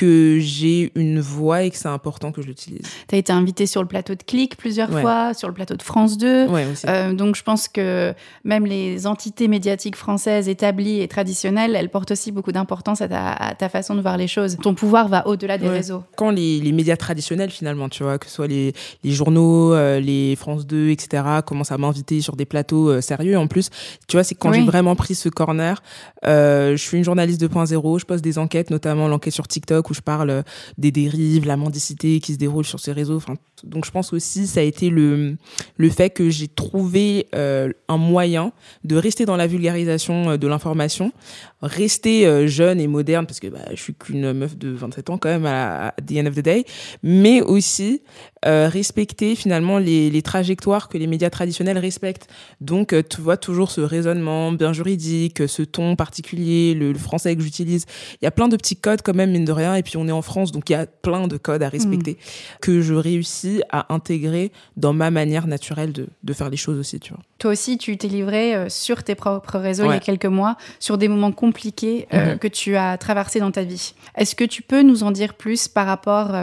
que 0.00 0.38
j'ai 0.40 0.92
une 0.94 1.20
voix 1.20 1.62
et 1.62 1.70
que 1.70 1.76
c'est 1.76 1.86
important 1.86 2.32
que 2.32 2.40
je 2.40 2.46
l'utilise. 2.46 2.80
Tu 3.06 3.14
as 3.14 3.18
été 3.18 3.34
invité 3.34 3.66
sur 3.66 3.82
le 3.82 3.86
plateau 3.86 4.14
de 4.14 4.22
Click 4.22 4.56
plusieurs 4.56 4.88
fois, 4.88 5.34
sur 5.34 5.46
le 5.46 5.52
plateau 5.52 5.76
de 5.76 5.82
France 5.82 6.16
2. 6.16 6.46
Ouais, 6.46 6.66
aussi. 6.72 6.86
Euh, 6.88 7.12
donc 7.12 7.36
je 7.36 7.42
pense 7.42 7.68
que 7.68 8.14
même 8.42 8.64
les 8.64 9.06
entités 9.06 9.46
médiatiques 9.46 9.96
françaises 9.96 10.48
établies 10.48 11.02
et 11.02 11.08
traditionnelles, 11.08 11.76
elles 11.76 11.90
portent 11.90 12.12
aussi 12.12 12.32
beaucoup 12.32 12.50
d'importance 12.50 13.02
à 13.02 13.08
ta, 13.58 13.68
façon 13.68 13.94
de 13.94 14.00
voir 14.00 14.16
les 14.16 14.26
choses. 14.26 14.56
Ton 14.62 14.72
pouvoir 14.72 15.08
va 15.08 15.26
au-delà 15.26 15.58
des 15.58 15.68
réseaux. 15.68 16.02
Quand 16.16 16.30
les, 16.30 16.60
les, 16.60 16.72
médias 16.72 16.96
traditionnels 16.96 17.50
finalement, 17.50 17.90
tu 17.90 18.02
vois, 18.02 18.18
que 18.18 18.24
ce 18.24 18.32
soit 18.32 18.46
les, 18.46 18.72
les 19.04 19.10
journaux, 19.10 19.74
euh, 19.74 20.00
les 20.00 20.34
France 20.34 20.66
2, 20.66 20.88
etc., 20.88 21.22
commencent 21.44 21.72
à 21.72 21.78
m'inviter 21.78 22.22
sur 22.22 22.36
des 22.36 22.46
plateaux 22.46 22.88
euh, 22.88 23.02
sérieux 23.02 23.36
en 23.36 23.48
plus, 23.48 23.68
tu 24.08 24.16
vois, 24.16 24.24
c'est 24.24 24.34
quand 24.34 24.50
j'ai 24.54 24.64
vraiment 24.64 24.96
pris 24.96 25.14
ce 25.14 25.28
corner. 25.28 25.82
je 26.24 26.74
suis 26.78 26.96
une 26.96 27.04
journaliste 27.04 27.42
2.0, 27.42 27.98
je 28.00 28.06
pose 28.06 28.22
des 28.22 28.38
enquêtes, 28.38 28.70
notamment 28.70 29.06
l'enquête 29.06 29.34
sur 29.34 29.46
TikTok 29.46 29.89
où 29.90 29.94
je 29.94 30.00
parle 30.00 30.30
euh, 30.30 30.42
des 30.78 30.90
dérives, 30.90 31.46
la 31.46 31.56
mendicité 31.56 32.20
qui 32.20 32.32
se 32.34 32.38
déroule 32.38 32.64
sur 32.64 32.80
ces 32.80 32.92
réseaux. 32.92 33.20
Donc 33.64 33.84
je 33.84 33.90
pense 33.90 34.12
aussi 34.12 34.46
ça 34.46 34.60
a 34.60 34.62
été 34.62 34.88
le 34.90 35.36
le 35.76 35.90
fait 35.90 36.10
que 36.10 36.30
j'ai 36.30 36.48
trouvé 36.48 37.26
euh, 37.34 37.72
un 37.88 37.96
moyen 37.96 38.52
de 38.84 38.96
rester 38.96 39.26
dans 39.26 39.36
la 39.36 39.46
vulgarisation 39.46 40.30
euh, 40.30 40.36
de 40.36 40.46
l'information, 40.46 41.12
rester 41.60 42.48
jeune 42.48 42.80
et 42.80 42.86
moderne 42.86 43.26
parce 43.26 43.40
que 43.40 43.48
bah, 43.48 43.58
je 43.70 43.82
suis 43.82 43.94
qu'une 43.94 44.32
meuf 44.32 44.56
de 44.56 44.70
27 44.70 45.10
ans 45.10 45.18
quand 45.18 45.28
même 45.28 45.46
à 45.46 45.94
the 46.06 46.12
end 46.12 46.26
of 46.26 46.34
the 46.34 46.40
day, 46.40 46.64
mais 47.02 47.42
aussi 47.42 48.02
euh, 48.46 48.70
respecter 48.72 49.34
finalement 49.34 49.76
les, 49.76 50.08
les, 50.08 50.22
trajectoires 50.22 50.88
que 50.88 50.96
les 50.96 51.06
médias 51.06 51.28
traditionnels 51.28 51.76
respectent. 51.76 52.26
Donc, 52.62 52.94
euh, 52.94 53.02
tu 53.02 53.20
vois 53.20 53.36
toujours 53.36 53.70
ce 53.70 53.82
raisonnement 53.82 54.50
bien 54.50 54.72
juridique, 54.72 55.46
ce 55.46 55.62
ton 55.62 55.94
particulier, 55.94 56.72
le, 56.72 56.94
français 56.94 57.36
que 57.36 57.42
j'utilise. 57.42 57.84
Il 58.22 58.24
y 58.24 58.28
a 58.28 58.30
plein 58.30 58.48
de 58.48 58.56
petits 58.56 58.76
codes 58.76 59.02
quand 59.02 59.14
même, 59.14 59.32
mine 59.32 59.44
de 59.44 59.52
rien. 59.52 59.74
Et 59.74 59.82
puis, 59.82 59.98
on 59.98 60.08
est 60.08 60.12
en 60.12 60.22
France, 60.22 60.52
donc 60.52 60.70
il 60.70 60.72
y 60.72 60.76
a 60.76 60.86
plein 60.86 61.28
de 61.28 61.36
codes 61.36 61.62
à 61.62 61.68
respecter 61.68 62.12
mm. 62.12 62.58
que 62.62 62.80
je 62.80 62.94
réussis 62.94 63.62
à 63.68 63.92
intégrer 63.92 64.52
dans 64.78 64.94
ma 64.94 65.10
manière 65.10 65.46
naturelle 65.46 65.92
de, 65.92 66.08
de 66.22 66.32
faire 66.32 66.48
les 66.48 66.56
choses 66.56 66.78
aussi, 66.78 66.98
tu 66.98 67.12
vois. 67.12 67.22
Toi 67.38 67.50
aussi, 67.50 67.76
tu 67.76 67.96
t'es 67.98 68.08
livré 68.08 68.54
euh, 68.54 68.68
sur 68.70 69.02
tes 69.02 69.14
propres 69.14 69.58
réseaux 69.58 69.84
il 69.84 69.90
y 69.90 69.96
a 69.96 70.00
quelques 70.00 70.24
mois, 70.24 70.56
sur 70.78 70.96
des 70.96 71.08
moments 71.08 71.32
compliqués 71.32 72.06
mm-hmm. 72.10 72.38
que 72.38 72.48
tu 72.48 72.76
as 72.76 72.96
traversés 72.96 73.40
dans 73.40 73.50
ta 73.50 73.64
vie. 73.64 73.92
Est-ce 74.16 74.34
que 74.34 74.44
tu 74.44 74.62
peux 74.62 74.80
nous 74.80 75.02
en 75.02 75.10
dire 75.10 75.34
plus 75.34 75.68
par 75.68 75.86
rapport 75.86 76.34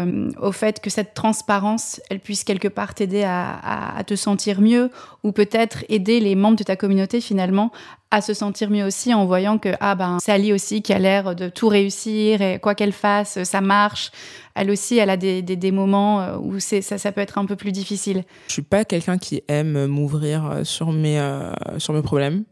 au 0.41 0.51
fait 0.51 0.79
que 0.79 0.89
cette 0.89 1.13
transparence, 1.13 1.86
elle 2.09 2.19
puisse 2.19 2.43
quelque 2.43 2.67
part 2.67 2.93
t'aider 2.93 3.23
à, 3.23 4.01
te 4.05 4.15
sentir 4.15 4.61
mieux 4.61 4.89
ou 5.23 5.31
peut-être 5.31 5.83
aider 5.89 6.19
les 6.19 6.35
membres 6.35 6.57
de 6.57 6.63
ta 6.63 6.75
communauté 6.75 7.21
finalement 7.21 7.71
à 8.11 8.21
se 8.21 8.33
sentir 8.33 8.69
mieux 8.69 8.85
aussi 8.85 9.13
en 9.13 9.25
voyant 9.25 9.57
que 9.57 9.69
ah 9.79 9.95
ben 9.95 10.19
Sally 10.19 10.53
aussi 10.53 10.81
qui 10.81 10.93
a 10.93 10.99
l'air 10.99 11.35
de 11.35 11.49
tout 11.49 11.67
réussir 11.67 12.41
et 12.41 12.59
quoi 12.59 12.73
qu'elle 12.73 12.93
fasse 12.93 13.43
ça 13.43 13.61
marche. 13.61 14.11
Elle 14.55 14.71
aussi 14.71 14.97
elle 14.97 15.09
a 15.09 15.17
des, 15.17 15.41
des, 15.41 15.71
moments 15.71 16.21
euh, 16.21 16.37
où 16.37 16.59
c'est 16.59 16.81
ça, 16.81 17.11
peut 17.11 17.21
être 17.21 17.37
un 17.37 17.45
peu 17.45 17.55
plus 17.55 17.71
difficile. 17.71 18.23
Je 18.47 18.53
suis 18.53 18.61
pas 18.61 18.85
quelqu'un 18.85 19.17
qui 19.17 19.43
aime 19.47 19.85
m'ouvrir 19.87 20.61
sur 20.63 20.91
mes 20.91 21.19
euh, 21.19 21.51
sur 21.77 21.93
mes 21.93 22.01
problèmes 22.01 22.43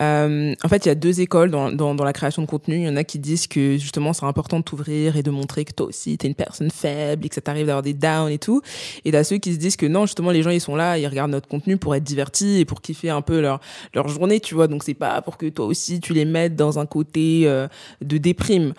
euh, 0.00 0.54
en 0.62 0.68
fait, 0.68 0.86
il 0.86 0.88
y 0.88 0.92
a 0.92 0.94
deux 0.94 1.20
écoles 1.20 1.50
dans, 1.50 1.70
dans, 1.72 1.94
dans, 1.94 2.04
la 2.04 2.12
création 2.12 2.42
de 2.42 2.46
contenu. 2.46 2.76
Il 2.76 2.82
y 2.82 2.88
en 2.88 2.96
a 2.96 3.04
qui 3.04 3.18
disent 3.18 3.46
que 3.46 3.76
justement 3.76 4.12
c'est 4.12 4.24
important 4.24 4.58
de 4.58 4.64
t'ouvrir 4.64 5.16
et 5.16 5.22
de 5.22 5.30
montrer 5.30 5.64
que 5.64 5.72
toi 5.72 5.86
aussi 5.86 6.16
t'es 6.16 6.28
une 6.28 6.34
personne 6.34 6.70
faible 6.70 7.26
et 7.26 7.28
que 7.28 7.34
ça 7.34 7.40
t'arrive 7.40 7.66
d'avoir 7.66 7.82
des 7.82 7.92
downs 7.92 8.30
et 8.30 8.38
tout. 8.38 8.62
Et 9.04 9.12
t'as 9.12 9.24
ceux 9.24 9.38
qui 9.38 9.52
se 9.52 9.58
disent 9.58 9.76
que 9.76 9.86
non, 9.86 10.06
justement 10.06 10.30
les 10.30 10.42
gens 10.42 10.50
ils 10.50 10.60
sont 10.60 10.76
là, 10.76 10.96
ils 10.98 11.06
regardent 11.06 11.32
notre 11.32 11.48
contenu 11.48 11.76
pour 11.76 11.94
être 11.94 12.04
divertis 12.04 12.60
et 12.60 12.64
pour 12.64 12.80
kiffer 12.80 13.10
un 13.10 13.22
peu 13.22 13.40
leur 13.40 13.60
leur 13.94 14.08
journée, 14.08 14.40
tu 14.40 14.54
vois. 14.54 14.68
Donc 14.68 14.84
c'est 14.84 14.94
pas 14.94 15.20
pour 15.22 15.36
que 15.36 15.46
toi 15.46 15.66
aussi 15.66 16.00
tu 16.00 16.14
les 16.14 16.24
mettes 16.24 16.56
dans 16.56 16.78
un 16.78 16.86
côté 16.86 17.42
euh, 17.44 17.68
de 18.00 18.16
déprime. 18.16 18.72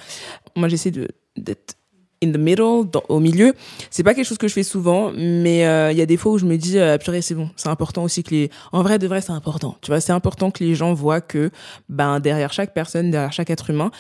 Moi 0.56 0.70
j'essaie 0.70 0.92
de 0.92 1.08
d'être 1.38 1.76
in 2.24 2.32
the 2.32 2.38
middle, 2.38 2.84
au 3.10 3.20
milieu. 3.20 3.54
C'est 3.90 4.04
pas 4.04 4.14
quelque 4.14 4.28
chose 4.28 4.38
que 4.38 4.48
je 4.48 4.54
fais 4.54 4.64
souvent, 4.64 5.12
mais 5.16 5.66
euh, 5.66 5.92
il 5.92 5.98
y 5.98 6.02
a 6.02 6.06
des 6.06 6.18
fois 6.18 6.34
où 6.34 6.38
je 6.38 6.46
me 6.46 6.58
dis, 6.58 6.78
euh, 6.78 6.98
purée, 6.98 7.22
c'est 7.22 7.36
bon. 7.36 7.50
C'est 7.56 7.70
important 7.70 8.04
aussi 8.04 8.24
que 8.24 8.32
les, 8.32 8.52
en 8.72 8.84
vrai 8.84 9.00
de 9.00 9.08
vrai, 9.08 9.22
c'est 9.22 9.32
important. 9.32 9.76
Tu 9.82 9.92
vois, 9.92 10.00
c'est 10.00 10.12
important 10.12 10.52
que 10.52 10.64
les 10.64 10.76
gens 10.76 10.94
voient 10.94 11.22
que, 11.22 11.50
ben, 11.90 12.20
derrière 12.20 12.54
chaque 12.54 12.74
personne, 12.74 13.12
derrière 13.12 13.34
chaque 13.34 13.50
être 13.50 13.70
humain, 13.70 13.92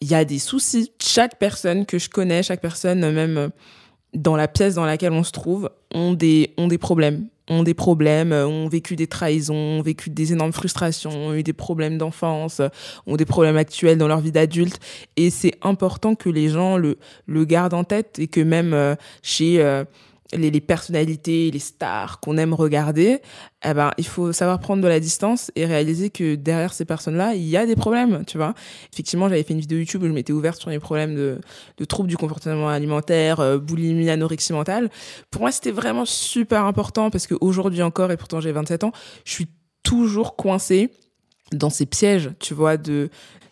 il 0.00 0.08
y 0.08 0.14
a 0.14 0.24
des 0.24 0.38
soucis. 0.38 0.92
Chaque 1.00 1.38
personne 1.38 1.84
que 1.84 1.98
je 1.98 2.08
connais, 2.08 2.42
chaque 2.42 2.60
personne, 2.60 3.00
même 3.10 3.36
euh, 3.36 3.48
dans 4.14 4.36
la 4.36 4.48
pièce 4.48 4.74
dans 4.74 4.86
laquelle 4.86 5.12
on 5.12 5.24
se 5.24 5.32
trouve, 5.32 5.70
ont 5.94 6.12
des, 6.12 6.54
ont 6.56 6.68
des 6.68 6.78
problèmes 6.78 7.28
ont 7.50 7.62
des 7.62 7.74
problèmes, 7.74 8.32
euh, 8.32 8.46
ont 8.46 8.68
vécu 8.68 8.96
des 8.96 9.06
trahisons, 9.06 9.54
ont 9.54 9.82
vécu 9.82 10.10
des 10.10 10.32
énormes 10.32 10.52
frustrations, 10.52 11.10
ont 11.10 11.34
eu 11.34 11.42
des 11.42 11.52
problèmes 11.52 11.98
d'enfance, 11.98 12.60
ont 13.06 13.16
des 13.16 13.24
problèmes 13.24 13.56
actuels 13.56 13.98
dans 13.98 14.08
leur 14.08 14.20
vie 14.20 14.32
d'adulte. 14.32 14.78
Et 15.16 15.30
c'est 15.30 15.54
important 15.62 16.14
que 16.14 16.28
les 16.28 16.48
gens 16.48 16.76
le, 16.76 16.98
le 17.26 17.44
gardent 17.44 17.74
en 17.74 17.84
tête 17.84 18.18
et 18.18 18.28
que 18.28 18.40
même 18.40 18.74
euh, 18.74 18.94
chez 19.22 19.62
euh, 19.62 19.84
les, 20.32 20.60
personnalités, 20.60 21.50
les 21.50 21.58
stars 21.58 22.20
qu'on 22.20 22.36
aime 22.36 22.52
regarder, 22.52 23.20
eh 23.64 23.74
ben, 23.74 23.90
il 23.96 24.06
faut 24.06 24.32
savoir 24.32 24.60
prendre 24.60 24.82
de 24.82 24.88
la 24.88 25.00
distance 25.00 25.50
et 25.56 25.64
réaliser 25.64 26.10
que 26.10 26.34
derrière 26.34 26.74
ces 26.74 26.84
personnes-là, 26.84 27.34
il 27.34 27.46
y 27.48 27.56
a 27.56 27.66
des 27.66 27.76
problèmes, 27.76 28.24
tu 28.26 28.36
vois. 28.36 28.54
Effectivement, 28.92 29.28
j'avais 29.28 29.42
fait 29.42 29.54
une 29.54 29.60
vidéo 29.60 29.78
YouTube 29.78 30.02
où 30.02 30.06
je 30.06 30.12
m'étais 30.12 30.32
ouverte 30.32 30.60
sur 30.60 30.70
les 30.70 30.78
problèmes 30.78 31.14
de, 31.14 31.40
de 31.78 31.84
troubles 31.84 32.08
du 32.08 32.16
comportement 32.16 32.68
alimentaire, 32.68 33.40
euh, 33.40 33.58
boulimie, 33.58 34.10
anorexie 34.10 34.52
mentale. 34.52 34.90
Pour 35.30 35.42
moi, 35.42 35.52
c'était 35.52 35.70
vraiment 35.70 36.04
super 36.04 36.64
important 36.64 37.10
parce 37.10 37.26
qu'aujourd'hui 37.26 37.82
encore, 37.82 38.12
et 38.12 38.16
pourtant 38.16 38.40
j'ai 38.40 38.52
27 38.52 38.84
ans, 38.84 38.92
je 39.24 39.32
suis 39.32 39.46
toujours 39.82 40.36
coincée 40.36 40.90
dans 41.52 41.70
ces 41.70 41.86
pièges, 41.86 42.30
tu 42.40 42.52
vois, 42.52 42.76
de 42.76 43.08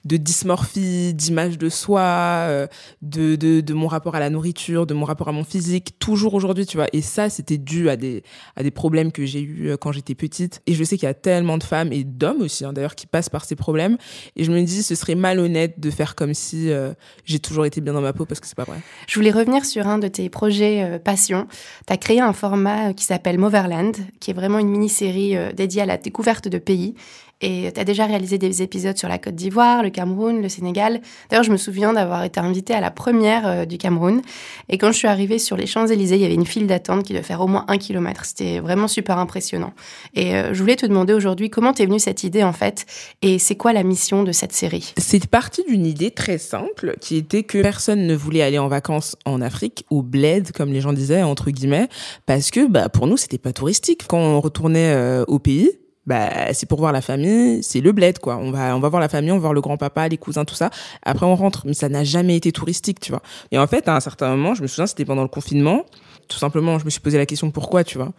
de 0.06 0.16
dysmorphie, 0.16 1.14
d'image 1.14 1.58
de 1.58 1.68
soi, 1.68 2.00
euh, 2.00 2.66
de, 3.02 3.34
de, 3.34 3.74
mon 3.74 3.88
rapport 3.88 4.14
à 4.14 4.20
la 4.20 4.30
nourriture, 4.30 4.86
de 4.86 4.94
mon 4.94 5.04
rapport 5.04 5.28
à 5.28 5.32
mon 5.32 5.42
physique, 5.42 5.98
toujours 5.98 6.34
aujourd'hui, 6.34 6.64
tu 6.64 6.76
vois. 6.76 6.86
Et 6.92 7.02
ça, 7.02 7.28
c'était 7.28 7.58
dû 7.58 7.90
à 7.90 7.96
des, 7.96 8.22
à 8.54 8.62
des 8.62 8.70
problèmes 8.70 9.10
que 9.10 9.26
j'ai 9.26 9.40
eus 9.40 9.68
euh, 9.68 9.76
quand 9.76 9.90
j'étais 9.90 10.14
petite. 10.14 10.62
Et 10.66 10.74
je 10.74 10.84
sais 10.84 10.96
qu'il 10.96 11.06
y 11.06 11.10
a 11.10 11.14
tellement 11.14 11.58
de 11.58 11.64
femmes 11.64 11.92
et 11.92 12.04
d'hommes 12.04 12.42
aussi, 12.42 12.64
hein, 12.64 12.72
d'ailleurs, 12.72 12.94
qui 12.94 13.08
passent 13.08 13.28
par 13.28 13.44
ces 13.44 13.56
problèmes. 13.56 13.98
Et 14.36 14.44
je 14.44 14.52
me 14.52 14.62
dis, 14.62 14.84
ce 14.84 14.94
serait 14.94 15.16
malhonnête 15.16 15.80
de 15.80 15.90
faire 15.90 16.14
comme 16.14 16.34
si 16.34 16.70
euh, 16.70 16.92
j'ai 17.24 17.40
toujours 17.40 17.66
été 17.66 17.80
bien 17.80 17.92
dans 17.92 18.00
ma 18.00 18.12
peau 18.12 18.26
parce 18.26 18.38
que 18.38 18.46
c'est 18.46 18.56
pas 18.56 18.64
vrai. 18.64 18.78
Je 19.08 19.16
voulais 19.16 19.32
revenir 19.32 19.64
sur 19.64 19.88
un 19.88 19.98
de 19.98 20.08
tes 20.08 20.30
projets 20.30 21.00
passion. 21.00 21.48
Tu 21.86 21.92
as 21.92 21.96
créé 21.96 22.20
un 22.20 22.32
format 22.32 22.92
qui 22.94 23.04
s'appelle 23.04 23.38
Moverland, 23.38 23.96
qui 24.20 24.30
est 24.30 24.34
vraiment 24.34 24.60
une 24.60 24.68
mini-série 24.68 25.34
dédiée 25.54 25.82
à 25.82 25.86
la 25.86 25.96
découverte 25.96 26.48
de 26.48 26.58
pays 26.58 26.94
et 27.40 27.70
tu 27.72 27.80
as 27.80 27.84
déjà 27.84 28.06
réalisé 28.06 28.38
des 28.38 28.62
épisodes 28.62 28.96
sur 28.96 29.08
la 29.08 29.18
Côte 29.18 29.34
d'Ivoire, 29.34 29.82
le 29.82 29.90
Cameroun, 29.90 30.40
le 30.40 30.48
Sénégal. 30.48 31.00
D'ailleurs, 31.28 31.44
je 31.44 31.52
me 31.52 31.58
souviens 31.58 31.92
d'avoir 31.92 32.24
été 32.24 32.40
invitée 32.40 32.72
à 32.72 32.80
la 32.80 32.90
première 32.90 33.46
euh, 33.46 33.64
du 33.66 33.76
Cameroun. 33.76 34.22
Et 34.70 34.78
quand 34.78 34.90
je 34.90 34.96
suis 34.96 35.08
arrivée 35.08 35.38
sur 35.38 35.56
les 35.56 35.66
Champs-Élysées, 35.66 36.16
il 36.16 36.22
y 36.22 36.24
avait 36.24 36.34
une 36.34 36.46
file 36.46 36.66
d'attente 36.66 37.04
qui 37.04 37.12
devait 37.12 37.22
faire 37.22 37.42
au 37.42 37.46
moins 37.46 37.66
un 37.68 37.76
kilomètre. 37.76 38.24
C'était 38.24 38.60
vraiment 38.60 38.88
super 38.88 39.18
impressionnant. 39.18 39.74
Et 40.14 40.34
euh, 40.34 40.54
je 40.54 40.60
voulais 40.60 40.76
te 40.76 40.86
demander 40.86 41.12
aujourd'hui 41.12 41.50
comment 41.50 41.74
t'es 41.74 41.84
venue 41.84 41.98
cette 41.98 42.24
idée 42.24 42.42
en 42.42 42.54
fait? 42.54 42.86
Et 43.20 43.38
c'est 43.38 43.56
quoi 43.56 43.74
la 43.74 43.82
mission 43.82 44.22
de 44.22 44.32
cette 44.32 44.52
série? 44.52 44.94
C'est 44.96 45.26
parti 45.26 45.62
d'une 45.68 45.84
idée 45.84 46.10
très 46.10 46.38
simple 46.38 46.96
qui 47.00 47.16
était 47.16 47.42
que 47.42 47.60
personne 47.60 48.06
ne 48.06 48.14
voulait 48.14 48.42
aller 48.42 48.58
en 48.58 48.68
vacances 48.68 49.16
en 49.26 49.42
Afrique 49.42 49.84
ou 49.90 50.02
bled 50.02 50.52
comme 50.52 50.72
les 50.72 50.80
gens 50.80 50.92
disaient 50.92 51.22
entre 51.22 51.50
guillemets 51.50 51.88
parce 52.24 52.50
que 52.50 52.66
bah 52.66 52.88
pour 52.88 53.06
nous 53.06 53.16
c'était 53.16 53.38
pas 53.38 53.52
touristique 53.52 54.04
quand 54.08 54.18
on 54.18 54.40
retournait 54.40 54.92
euh, 54.92 55.24
au 55.26 55.38
pays 55.38 55.70
bah 56.06 56.52
c'est 56.52 56.66
pour 56.66 56.78
voir 56.78 56.92
la 56.92 57.00
famille, 57.00 57.62
c'est 57.62 57.80
le 57.80 57.92
bled 57.92 58.18
quoi. 58.18 58.36
On 58.36 58.50
va 58.50 58.76
on 58.76 58.80
va 58.80 58.88
voir 58.88 59.00
la 59.00 59.08
famille, 59.08 59.32
on 59.32 59.36
va 59.36 59.40
voir 59.40 59.52
le 59.54 59.60
grand-papa, 59.60 60.08
les 60.08 60.18
cousins, 60.18 60.44
tout 60.44 60.54
ça. 60.54 60.70
Après 61.02 61.26
on 61.26 61.34
rentre, 61.34 61.66
mais 61.66 61.74
ça 61.74 61.88
n'a 61.88 62.04
jamais 62.04 62.36
été 62.36 62.52
touristique, 62.52 63.00
tu 63.00 63.12
vois. 63.12 63.22
Et 63.52 63.58
en 63.58 63.66
fait, 63.66 63.88
à 63.88 63.96
un 63.96 64.00
certain 64.00 64.30
moment, 64.30 64.54
je 64.54 64.62
me 64.62 64.66
souviens, 64.66 64.86
c'était 64.86 65.04
pendant 65.04 65.22
le 65.22 65.28
confinement, 65.28 65.84
tout 66.28 66.38
simplement, 66.38 66.78
je 66.78 66.84
me 66.84 66.90
suis 66.90 67.00
posé 67.00 67.18
la 67.18 67.26
question 67.26 67.50
pourquoi, 67.50 67.84
tu 67.84 67.98
vois? 67.98 68.12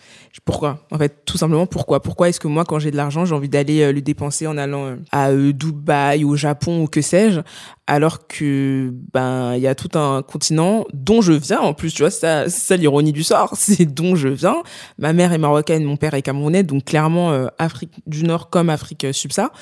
Pourquoi? 0.46 0.86
En 0.92 0.98
fait, 0.98 1.26
tout 1.26 1.38
simplement 1.38 1.66
pourquoi? 1.66 2.02
Pourquoi 2.02 2.30
est-ce 2.30 2.40
que 2.40 2.48
moi, 2.48 2.64
quand 2.64 2.80
j'ai 2.80 2.92
de 2.92 2.98
l'argent, 2.98 3.26
j'ai 3.26 3.36
envie 3.36 3.50
d'aller 3.50 3.82
euh, 3.82 3.92
le 3.92 4.02
dépenser 4.02 4.48
en 4.48 4.58
allant 4.58 4.86
euh, 4.86 4.96
à 5.12 5.30
euh, 5.30 5.52
Dubaï, 5.52 6.24
au 6.24 6.36
Japon 6.36 6.84
ou 6.84 6.88
que 6.88 7.02
sais-je, 7.02 7.42
alors 7.88 8.28
que 8.28 8.92
ben 9.14 9.56
il 9.56 9.62
y 9.62 9.68
a 9.68 9.76
tout 9.76 9.98
un 9.98 10.22
continent 10.22 10.86
dont 10.94 11.22
je 11.22 11.34
viens 11.34 11.60
en 11.60 11.74
plus, 11.74 11.94
tu 11.94 12.04
vois, 12.04 12.12
ça, 12.12 12.50
ça 12.50 12.76
l'ironie 12.76 13.12
du 13.12 13.24
sort, 13.24 13.54
c'est 13.58 13.86
dont 13.86 14.16
je 14.16 14.28
viens. 14.28 14.58
Ma 14.98 15.14
mère 15.14 15.34
est 15.34 15.38
marocaine, 15.38 15.84
mon 15.84 15.98
père 15.98 16.14
est 16.14 16.22
camerounais, 16.22 16.64
donc 16.64 16.86
clairement 16.86 17.48
Afrique 17.58 17.92
du 18.06 18.24
Nord 18.24 18.50
comme 18.50 18.70
Afrique 18.70 19.08
subsaharienne. 19.12 19.56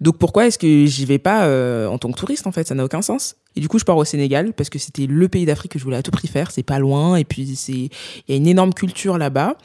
Donc 0.00 0.18
pourquoi 0.18 0.46
est-ce 0.46 0.58
que 0.58 0.86
j'y 0.86 1.04
vais 1.04 1.18
pas 1.18 1.46
en 1.88 1.98
tant 1.98 2.10
que 2.10 2.18
touriste 2.18 2.46
en 2.46 2.52
fait? 2.52 2.66
Ça 2.66 2.74
n'a 2.74 2.84
aucun 2.84 3.02
sens. 3.02 3.36
Et 3.58 3.60
du 3.60 3.66
coup, 3.66 3.80
je 3.80 3.84
pars 3.84 3.96
au 3.96 4.04
Sénégal 4.04 4.52
parce 4.52 4.70
que 4.70 4.78
c'était 4.78 5.06
le 5.06 5.28
pays 5.28 5.44
d'Afrique 5.44 5.72
que 5.72 5.80
je 5.80 5.84
voulais 5.84 5.96
à 5.96 6.02
tout 6.04 6.12
prix 6.12 6.28
faire. 6.28 6.52
C'est 6.52 6.62
pas 6.62 6.78
loin 6.78 7.16
et 7.16 7.24
puis 7.24 7.56
c'est 7.56 7.72
il 7.72 7.90
y 8.28 8.32
a 8.32 8.36
une 8.36 8.46
énorme 8.46 8.72
culture 8.72 9.18
là-bas. 9.18 9.56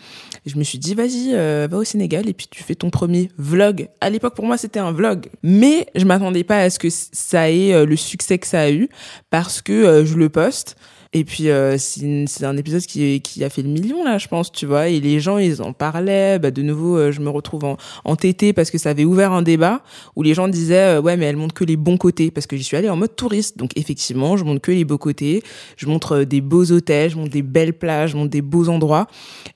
je 0.47 0.57
me 0.57 0.63
suis 0.63 0.79
dit 0.79 0.95
vas-y, 0.95 1.35
euh, 1.35 1.67
va 1.69 1.77
au 1.77 1.83
Sénégal 1.83 2.27
et 2.27 2.33
puis 2.33 2.47
tu 2.49 2.63
fais 2.63 2.73
ton 2.73 2.89
premier 2.89 3.29
vlog. 3.37 3.89
À 4.01 4.09
l'époque 4.09 4.33
pour 4.33 4.45
moi, 4.45 4.57
c'était 4.57 4.79
un 4.79 4.91
vlog, 4.91 5.27
mais 5.43 5.85
je 5.93 6.05
m'attendais 6.05 6.43
pas 6.43 6.61
à 6.61 6.69
ce 6.71 6.79
que 6.79 6.87
ça 6.89 7.51
ait 7.51 7.71
euh, 7.71 7.85
le 7.85 7.95
succès 8.03 8.37
que 8.37 8.47
ça 8.47 8.61
a 8.61 8.71
eu 8.71 8.89
parce 9.29 9.61
que 9.61 9.73
euh, 9.73 10.05
je 10.05 10.15
le 10.15 10.29
poste 10.29 10.75
et 11.15 11.23
puis 11.23 11.49
euh, 11.49 11.77
c'est 11.77 12.43
un 12.43 12.57
épisode 12.57 12.81
qui, 12.81 13.43
a 13.43 13.49
fait 13.49 13.61
le 13.61 13.69
million 13.69 14.03
là, 14.03 14.17
je 14.17 14.27
pense, 14.27 14.51
tu 14.51 14.65
vois. 14.65 14.87
Et 14.87 14.99
les 14.99 15.19
gens 15.19 15.37
ils 15.37 15.61
en 15.61 15.71
parlaient. 15.71 16.39
Bah, 16.39 16.49
de 16.49 16.63
nouveau, 16.63 16.97
euh, 16.97 17.11
je 17.11 17.21
me 17.21 17.29
retrouve 17.29 17.65
en, 17.65 17.77
en 18.03 18.15
TT 18.15 18.51
parce 18.53 18.71
que 18.71 18.79
ça 18.79 18.89
avait 18.89 19.05
ouvert 19.05 19.31
un 19.31 19.43
débat 19.43 19.83
où 20.15 20.23
les 20.23 20.33
gens 20.33 20.47
disaient 20.47 20.97
ouais 20.97 21.15
mais 21.15 21.25
elle 21.25 21.37
montre 21.37 21.53
que 21.53 21.63
les 21.63 21.77
bons 21.77 21.97
côtés 21.97 22.31
parce 22.31 22.47
que 22.47 22.57
j'y 22.57 22.63
suis 22.63 22.77
allée 22.77 22.89
en 22.89 22.95
mode 22.95 23.15
touriste. 23.15 23.57
Donc 23.57 23.71
effectivement, 23.77 24.37
je 24.37 24.43
montre 24.43 24.61
que 24.61 24.71
les 24.71 24.85
beaux 24.85 24.97
côtés. 24.97 25.43
Je 25.77 25.85
montre 25.85 26.23
des 26.23 26.41
beaux 26.41 26.71
hôtels, 26.71 27.11
je 27.11 27.17
montre 27.17 27.31
des 27.31 27.43
belles 27.43 27.73
plages, 27.73 28.11
je 28.11 28.17
montre 28.17 28.31
des 28.31 28.41
beaux 28.41 28.69
endroits. 28.69 29.07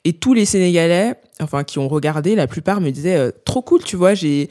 Et 0.05 0.13
tous 0.13 0.33
les 0.35 0.45
Sénégalais, 0.45 1.15
enfin 1.41 1.63
qui 1.63 1.79
ont 1.79 1.87
regardé, 1.87 2.35
la 2.35 2.45
plupart 2.45 2.81
me 2.81 2.91
disaient 2.91 3.31
trop 3.45 3.63
cool, 3.63 3.83
tu 3.83 3.95
vois. 3.95 4.13
J'ai 4.13 4.49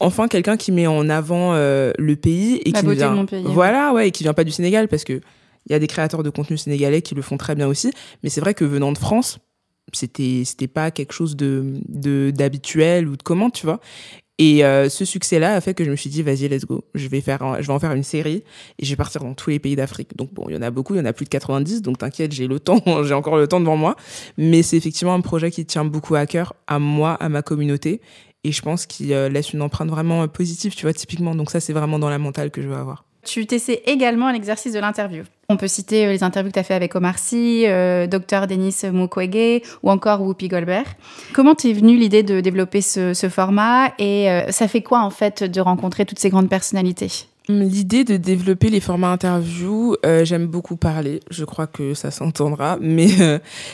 enfin 0.00 0.28
quelqu'un 0.28 0.56
qui 0.56 0.72
met 0.72 0.86
en 0.86 1.08
avant 1.08 1.54
le 1.54 2.14
pays 2.14 2.60
et 2.64 2.70
la 2.70 2.80
qui 2.80 2.86
beauté 2.86 3.02
de 3.02 3.08
mon 3.08 3.26
pays, 3.26 3.44
voilà 3.46 3.92
ouais 3.92 4.08
et 4.08 4.10
qui 4.10 4.22
vient 4.22 4.34
pas 4.34 4.44
du 4.44 4.50
Sénégal 4.50 4.88
parce 4.88 5.04
que 5.04 5.20
il 5.66 5.72
y 5.72 5.74
a 5.74 5.78
des 5.78 5.86
créateurs 5.86 6.22
de 6.22 6.30
contenu 6.30 6.56
sénégalais 6.56 7.02
qui 7.02 7.14
le 7.14 7.22
font 7.22 7.36
très 7.36 7.54
bien 7.54 7.66
aussi, 7.66 7.92
mais 8.22 8.30
c'est 8.30 8.40
vrai 8.40 8.54
que 8.54 8.64
venant 8.64 8.92
de 8.92 8.98
France, 8.98 9.38
c'était 9.92 10.42
c'était 10.44 10.68
pas 10.68 10.90
quelque 10.90 11.12
chose 11.12 11.36
de 11.36 11.82
d'habituel 12.30 13.08
ou 13.08 13.16
de 13.16 13.22
comment, 13.22 13.50
tu 13.50 13.66
vois. 13.66 13.80
Et 14.38 14.64
euh, 14.64 14.88
ce 14.88 15.04
succès-là 15.04 15.54
a 15.54 15.60
fait 15.60 15.74
que 15.74 15.84
je 15.84 15.90
me 15.90 15.96
suis 15.96 16.08
dit, 16.08 16.22
vas-y, 16.22 16.48
let's 16.48 16.64
go. 16.64 16.82
Je 16.94 17.08
vais 17.08 17.20
faire, 17.20 17.60
je 17.60 17.66
vais 17.66 17.72
en 17.74 17.78
faire 17.78 17.92
une 17.92 18.02
série 18.02 18.42
et 18.78 18.86
je 18.86 18.88
vais 18.88 18.96
partir 18.96 19.22
dans 19.22 19.34
tous 19.34 19.50
les 19.50 19.58
pays 19.58 19.76
d'Afrique. 19.76 20.16
Donc 20.16 20.32
bon, 20.32 20.46
il 20.48 20.54
y 20.54 20.56
en 20.56 20.62
a 20.62 20.70
beaucoup, 20.70 20.94
il 20.94 20.96
y 20.96 21.00
en 21.00 21.04
a 21.04 21.12
plus 21.12 21.26
de 21.26 21.28
90, 21.28 21.82
donc 21.82 21.98
t'inquiète, 21.98 22.32
j'ai 22.32 22.46
le 22.46 22.58
temps, 22.58 22.82
j'ai 23.04 23.12
encore 23.12 23.36
le 23.36 23.46
temps 23.46 23.60
devant 23.60 23.76
moi. 23.76 23.96
Mais 24.38 24.62
c'est 24.62 24.78
effectivement 24.78 25.12
un 25.12 25.20
projet 25.20 25.50
qui 25.50 25.66
tient 25.66 25.84
beaucoup 25.84 26.14
à 26.14 26.24
cœur, 26.24 26.54
à 26.66 26.78
moi, 26.78 27.12
à 27.20 27.28
ma 27.28 27.42
communauté, 27.42 28.00
et 28.44 28.52
je 28.52 28.62
pense 28.62 28.86
qu'il 28.86 29.12
euh, 29.12 29.28
laisse 29.28 29.52
une 29.52 29.62
empreinte 29.62 29.90
vraiment 29.90 30.26
positive, 30.28 30.74
tu 30.74 30.82
vois, 30.82 30.92
typiquement. 30.92 31.34
Donc 31.34 31.50
ça, 31.50 31.60
c'est 31.60 31.72
vraiment 31.72 31.98
dans 31.98 32.10
la 32.10 32.18
mentale 32.18 32.50
que 32.50 32.62
je 32.62 32.68
veux 32.68 32.76
avoir. 32.76 33.04
Tu 33.24 33.46
t'essaies 33.46 33.82
également 33.86 34.28
à 34.28 34.32
l'exercice 34.32 34.72
de 34.72 34.78
l'interview. 34.78 35.24
On 35.50 35.56
peut 35.56 35.68
citer 35.68 36.06
euh, 36.06 36.12
les 36.12 36.22
interviews 36.22 36.50
que 36.50 36.54
tu 36.54 36.60
as 36.60 36.64
fait 36.64 36.74
avec 36.74 36.94
Omar 36.94 37.18
Sy, 37.18 37.64
euh, 37.66 38.06
Dr 38.06 38.46
Denis 38.46 38.76
Mukwege 38.84 39.62
ou 39.82 39.90
encore 39.90 40.22
Whoopi 40.22 40.48
Goldberg. 40.48 40.86
Comment 41.32 41.54
t'es 41.54 41.72
venue 41.72 41.96
l'idée 41.96 42.22
de 42.22 42.40
développer 42.40 42.80
ce, 42.80 43.28
format 43.30 43.92
et 43.98 44.30
euh, 44.30 44.50
ça 44.50 44.68
fait 44.68 44.82
quoi 44.82 45.00
en 45.00 45.10
fait 45.10 45.44
de 45.44 45.60
rencontrer 45.60 46.06
toutes 46.06 46.18
ces 46.18 46.30
grandes 46.30 46.48
personnalités? 46.48 47.26
L'idée 47.58 48.04
de 48.04 48.16
développer 48.16 48.70
les 48.70 48.80
formats 48.80 49.12
interview, 49.12 49.96
j'aime 50.22 50.46
beaucoup 50.46 50.76
parler. 50.76 51.20
Je 51.30 51.44
crois 51.44 51.66
que 51.66 51.94
ça 51.94 52.10
s'entendra, 52.10 52.78
mais 52.80 53.08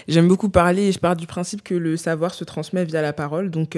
j'aime 0.09 0.29
beaucoup 0.29 0.49
parler 0.49 0.85
et 0.85 0.93
je 0.93 0.99
pars 0.99 1.17
du 1.17 1.27
principe 1.27 1.63
que 1.63 1.75
le 1.75 1.97
savoir 1.97 2.35
se 2.35 2.45
transmet 2.45 2.85
via 2.85 3.03
la 3.03 3.13
parole. 3.13 3.51
Donc, 3.51 3.77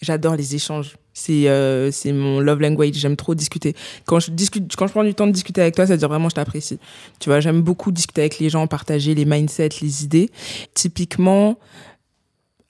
j'adore 0.00 0.36
les 0.36 0.54
échanges. 0.54 0.96
C'est 1.14 1.48
euh, 1.48 1.92
c'est 1.92 2.12
mon 2.12 2.40
love 2.40 2.60
language. 2.60 2.94
J'aime 2.94 3.16
trop 3.16 3.34
discuter. 3.34 3.74
Quand 4.04 4.18
je 4.18 4.32
discute, 4.32 4.74
quand 4.76 4.88
je 4.88 4.92
prends 4.92 5.04
du 5.04 5.14
temps 5.14 5.28
de 5.28 5.32
discuter 5.32 5.60
avec 5.60 5.76
toi, 5.76 5.86
ça 5.86 5.92
veut 5.94 5.98
dire 5.98 6.08
vraiment 6.08 6.28
je 6.28 6.34
t'apprécie. 6.34 6.80
Tu 7.20 7.28
vois, 7.28 7.38
j'aime 7.38 7.62
beaucoup 7.62 7.92
discuter 7.92 8.22
avec 8.22 8.40
les 8.40 8.50
gens, 8.50 8.66
partager 8.66 9.14
les 9.14 9.24
mindsets, 9.24 9.68
les 9.80 10.04
idées. 10.04 10.30
Typiquement, 10.74 11.58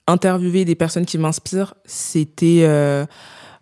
interviewer 0.07 0.63
des 0.63 0.75
personnes 0.75 1.05
qui 1.07 1.17
m'inspirent, 1.17 1.73
c'était 1.85 2.61
euh, 2.61 3.05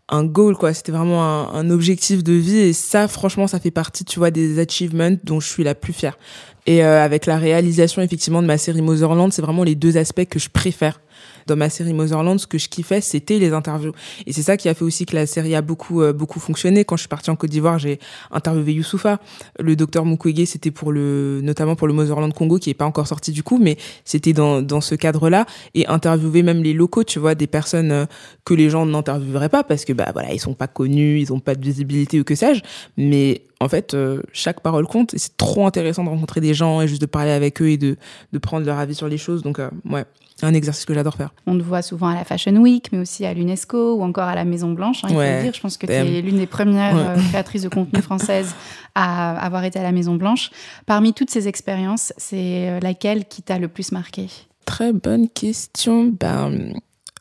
un 0.10 0.24
goal 0.26 0.56
quoi. 0.56 0.74
C'était 0.74 0.92
vraiment 0.92 1.24
un, 1.24 1.54
un, 1.54 1.70
objectif 1.70 2.24
de 2.24 2.34
vie 2.34 2.58
et 2.58 2.74
ça, 2.74 3.08
franchement, 3.08 3.48
ça 3.48 3.60
fait 3.60 3.72
partie, 3.72 4.06
tu 4.06 4.20
vois, 4.20 4.32
des 4.32 4.60
achievements 4.60 5.16
dont 5.24 5.40
je 5.40 5.48
suis 5.48 5.64
la 5.64 5.76
plus 5.76 5.94
fière. 5.94 6.18
Et 6.66 6.84
euh, 6.84 7.04
avec 7.04 7.26
la 7.26 7.38
réalisation 7.38 8.02
effectivement 8.02 8.42
de 8.42 8.48
ma 8.48 8.58
série 8.58 8.82
Motherland, 8.82 9.32
c'est 9.34 9.42
vraiment 9.42 9.64
les 9.64 9.76
deux 9.76 9.98
aspects 9.98 10.26
que 10.26 10.40
je 10.40 10.50
préfère 10.50 11.02
dans 11.48 11.56
ma 11.56 11.70
série 11.70 11.94
Motherland, 11.94 12.40
ce 12.40 12.48
que 12.48 12.58
je 12.58 12.70
kiffais, 12.70 13.02
c'était 13.02 13.40
les 13.40 13.54
interviews. 13.54 13.94
Et 14.26 14.34
c'est 14.34 14.44
ça 14.44 14.58
qui 14.58 14.70
a 14.70 14.74
fait 14.74 14.84
aussi 14.84 15.06
que 15.06 15.16
la 15.16 15.26
série 15.26 15.56
a 15.56 15.62
beaucoup, 15.62 16.02
euh, 16.02 16.14
beaucoup 16.14 16.40
fonctionné. 16.40 16.86
Quand 16.86 16.96
je 16.96 17.02
suis 17.02 17.10
partie 17.10 17.30
en 17.30 17.36
Côte 17.36 17.50
d'Ivoire, 17.50 17.80
j'ai 17.80 18.00
interviewé 18.32 18.74
Youssoufa. 18.74 19.20
Le 19.60 19.76
docteur 19.76 20.06
Mukwege, 20.06 20.46
c'était 20.46 20.72
pour 20.72 20.92
le, 20.92 21.42
notamment 21.44 21.76
pour 21.76 21.88
le 21.88 21.94
Motherland 21.94 22.34
Congo, 22.34 22.58
qui 22.58 22.70
est 22.70 22.76
pas 22.76 22.86
encore 22.86 23.08
sorti 23.08 23.32
du 23.32 23.44
coup, 23.44 23.58
mais 23.58 23.78
c'était 24.06 24.34
dans, 24.34 24.62
dans 24.62 24.82
ce 24.82 24.96
cadre-là. 24.96 25.46
Et 25.76 25.88
interviewer 25.88 26.44
même 26.44 26.64
les 26.64 26.74
locaux, 26.74 27.04
tu 27.04 27.20
vois, 27.20 27.36
des 27.36 27.48
personnes 27.48 27.92
euh, 27.92 28.06
que 28.46 28.54
les 28.54 28.70
gens 28.70 28.86
n'intervieweraient 28.86 29.50
pas 29.50 29.64
parce 29.64 29.86
que, 29.86 29.94
bah, 29.94 30.10
voilà, 30.14 30.34
ils 30.34 30.40
sont 30.40 30.54
pas 30.54 30.68
connus, 30.68 31.20
ils 31.20 31.34
ont 31.34 31.40
pas 31.40 31.56
de 31.56 31.64
visibilité 31.64 32.20
ou 32.20 32.24
que 32.24 32.36
sais-je. 32.36 32.62
Mais 32.98 33.44
en 33.60 33.70
fait, 33.70 33.94
euh, 33.94 34.22
chaque 34.34 34.62
parole 34.62 34.86
compte 34.88 35.14
et 35.14 35.18
c'est 35.18 35.38
trop 35.38 35.66
intéressant 35.66 36.04
de 36.04 36.10
rencontrer 36.10 36.42
des 36.42 36.54
gens 36.54 36.82
et 36.82 36.88
juste 36.88 37.02
de 37.02 37.06
parler 37.06 37.32
avec 37.32 37.62
eux 37.62 37.70
et 37.70 37.78
de, 37.78 37.98
de 38.32 38.38
prendre 38.38 38.66
leur 38.66 38.78
avis 38.78 38.96
sur 38.96 39.08
les 39.08 39.18
choses. 39.18 39.42
Donc, 39.42 39.60
ouais, 39.90 40.06
un 40.42 40.54
exercice 40.54 40.86
que 40.86 40.94
j'adore 40.94 41.16
faire. 41.16 41.34
On 41.46 41.58
te 41.58 41.64
voit 41.64 41.82
souvent 41.82 42.08
à 42.08 42.16
la 42.16 42.24
Fashion 42.24 42.56
Week, 42.58 42.90
mais 42.92 43.00
aussi 43.00 43.26
à 43.26 43.34
l'UNESCO 43.34 43.96
ou 43.96 44.04
encore 44.04 44.26
à 44.26 44.36
la 44.36 44.46
Maison 44.46 44.72
Blanche. 44.72 45.04
Hein, 45.04 45.10
il 45.10 45.16
faut 45.16 45.44
dire. 45.44 45.54
Je 45.54 45.62
pense 45.62 45.78
que 45.78 45.86
tu 45.86 45.92
es 45.92 46.22
l'une 46.22 46.38
des 46.38 46.48
premières 46.48 46.98
euh, 46.98 47.16
créatrices 47.30 47.64
de 47.64 47.70
contenu 47.70 48.02
françaises 48.02 48.56
à 48.96 49.38
avoir 49.40 49.64
été 49.64 49.80
à 49.80 49.84
la 49.84 49.92
Maison 49.92 50.16
Blanche. 50.16 50.52
Parmi 50.86 51.14
toutes 51.14 51.30
ces 51.30 51.48
expériences, 51.48 52.14
c'est 52.18 52.70
euh, 52.70 52.80
laquelle 52.80 53.26
qui 53.26 53.42
t'a 53.42 53.60
le 53.60 53.68
plus 53.68 53.92
marqué? 53.92 54.28
Très 54.66 54.94
bonne 54.94 55.30
question. 55.30 56.12
Ben, 56.20 56.74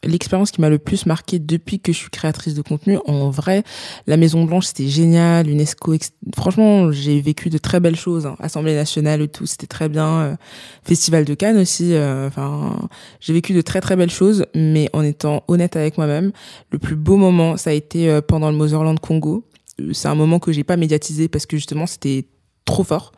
l'expérience 0.05 0.51
qui 0.51 0.61
m'a 0.61 0.69
le 0.69 0.79
plus 0.79 1.07
marqué 1.07 1.39
depuis 1.39 1.81
que 1.81 1.93
je 1.93 1.99
suis 1.99 2.11
créatrice 2.11 2.55
de 2.55 2.63
contenu. 2.63 2.99
En 3.07 3.31
vrai, 3.31 3.63
la 4.07 4.17
Maison 4.17 4.45
Blanche, 4.45 4.67
c'était 4.67 4.89
génial. 4.89 5.49
UNESCO, 5.49 5.95
franchement, 6.35 6.91
j'ai 6.91 7.21
vécu 7.21 7.51
de 7.51 7.59
très 7.59 7.81
belles 7.81 7.97
choses. 7.97 8.27
Hein. 8.27 8.37
Assemblée 8.41 8.75
nationale 8.75 9.23
et 9.23 9.29
tout, 9.29 9.47
c'était 9.47 9.67
très 9.67 9.89
bien. 9.89 10.21
Euh, 10.21 10.37
Festival 10.85 11.25
de 11.25 11.35
Cannes 11.35 11.59
aussi. 11.59 11.95
Euh, 11.95 12.27
enfin, 12.27 12.89
j'ai 13.21 13.33
vécu 13.33 13.53
de 13.53 13.61
très 13.61 13.81
très 13.81 13.97
belles 13.97 14.11
choses. 14.11 14.45
Mais 14.55 14.89
en 14.93 15.03
étant 15.03 15.45
honnête 15.49 15.77
avec 15.77 15.97
moi-même, 15.97 16.33
le 16.71 16.79
plus 16.79 16.97
beau 16.97 17.17
moment, 17.17 17.57
ça 17.57 17.71
a 17.71 17.73
été 17.73 18.11
euh, 18.11 18.21
pendant 18.21 18.51
le 18.51 18.57
Motherland 18.57 18.99
Congo. 18.99 19.45
C'est 19.93 20.09
un 20.09 20.15
moment 20.15 20.39
que 20.39 20.53
j'ai 20.53 20.65
pas 20.65 20.77
médiatisé 20.77 21.29
parce 21.29 21.47
que 21.47 21.57
justement, 21.57 21.87
c'était 21.87 22.27
trop 22.65 22.85
fort. 22.85 23.13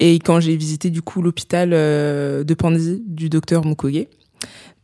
Et 0.00 0.18
quand 0.18 0.40
j'ai 0.40 0.56
visité 0.56 0.90
du 0.90 1.02
coup 1.02 1.22
l'hôpital 1.22 1.70
de 1.70 2.54
Panzi 2.54 3.02
du 3.06 3.28
docteur 3.28 3.64
Mukwege, 3.64 4.08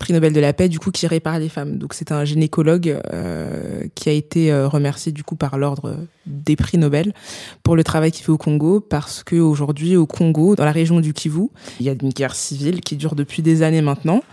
prix 0.01 0.13
Nobel 0.13 0.33
de 0.33 0.41
la 0.41 0.53
paix 0.53 0.69
du 0.69 0.81
coup 0.81 0.91
qui 0.91 1.07
répare 1.07 1.39
les 1.39 1.49
femmes. 1.49 1.79
Donc 1.79 1.95
c'est 1.95 2.11
un 2.11 2.25
gynécologue 2.25 2.99
euh, 3.13 3.85
qui 3.95 4.09
a 4.09 4.13
été 4.13 4.51
euh, 4.51 4.67
remercié 4.67 5.13
du 5.13 5.23
coup 5.23 5.37
par 5.37 5.59
l'ordre 5.59 5.97
des 6.27 6.57
prix 6.57 6.79
Nobel 6.79 7.13
pour 7.63 7.77
le 7.77 7.85
travail 7.85 8.11
qu'il 8.11 8.25
fait 8.25 8.33
au 8.33 8.39
Congo 8.39 8.81
parce 8.81 9.23
que 9.23 9.37
aujourd'hui 9.37 9.97
au 9.97 10.07
Congo, 10.07 10.57
dans 10.57 10.65
la 10.65 10.73
région 10.73 10.99
du 10.99 11.13
Kivu, 11.13 11.49
il 11.79 11.87
y 11.87 11.89
a 11.89 11.93
une 11.93 12.09
guerre 12.09 12.35
civile 12.35 12.81
qui 12.81 12.97
dure 12.97 13.15
depuis 13.15 13.43
des 13.43 13.63
années 13.63 13.83
maintenant 13.83 14.25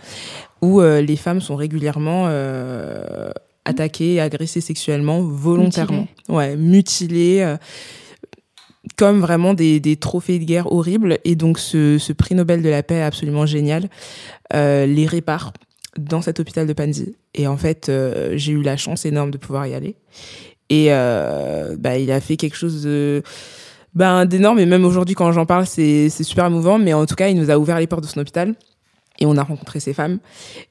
où 0.60 0.80
euh, 0.80 1.00
les 1.00 1.16
femmes 1.16 1.40
sont 1.40 1.54
régulièrement 1.54 2.26
attaquées, 3.64 4.20
agressées 4.20 4.62
sexuellement 4.62 5.20
volontairement, 5.20 6.08
mutilées. 6.08 6.36
ouais, 6.36 6.56
mutilées 6.56 7.56
comme 8.98 9.20
vraiment 9.20 9.54
des, 9.54 9.78
des, 9.80 9.96
trophées 9.96 10.38
de 10.38 10.44
guerre 10.44 10.70
horribles. 10.70 11.18
Et 11.24 11.36
donc 11.36 11.58
ce, 11.58 11.96
ce 11.98 12.12
prix 12.12 12.34
Nobel 12.34 12.62
de 12.62 12.68
la 12.68 12.82
paix 12.82 13.00
absolument 13.00 13.46
génial 13.46 13.88
euh, 14.52 14.86
les 14.86 15.06
répare 15.06 15.52
dans 15.96 16.20
cet 16.20 16.40
hôpital 16.40 16.66
de 16.66 16.72
Panzi. 16.72 17.16
Et 17.34 17.46
en 17.46 17.56
fait, 17.56 17.88
euh, 17.88 18.32
j'ai 18.34 18.52
eu 18.52 18.62
la 18.62 18.76
chance 18.76 19.06
énorme 19.06 19.30
de 19.30 19.38
pouvoir 19.38 19.66
y 19.66 19.74
aller. 19.74 19.96
Et 20.68 20.88
euh, 20.90 21.76
bah, 21.78 21.96
il 21.96 22.10
a 22.10 22.20
fait 22.20 22.36
quelque 22.36 22.56
chose 22.56 22.82
de 22.82 23.22
ben, 23.94 24.26
d'énorme. 24.26 24.58
Et 24.58 24.66
même 24.66 24.84
aujourd'hui, 24.84 25.14
quand 25.14 25.30
j'en 25.30 25.46
parle, 25.46 25.66
c'est 25.66 26.10
super 26.10 26.46
émouvant. 26.46 26.78
Mais 26.78 26.92
en 26.92 27.06
tout 27.06 27.14
cas, 27.14 27.28
il 27.28 27.36
nous 27.36 27.50
a 27.50 27.58
ouvert 27.58 27.78
les 27.78 27.86
portes 27.86 28.02
de 28.02 28.08
son 28.08 28.20
hôpital. 28.20 28.54
Et 29.20 29.26
on 29.26 29.36
a 29.36 29.44
rencontré 29.44 29.78
ces 29.78 29.94
femmes. 29.94 30.18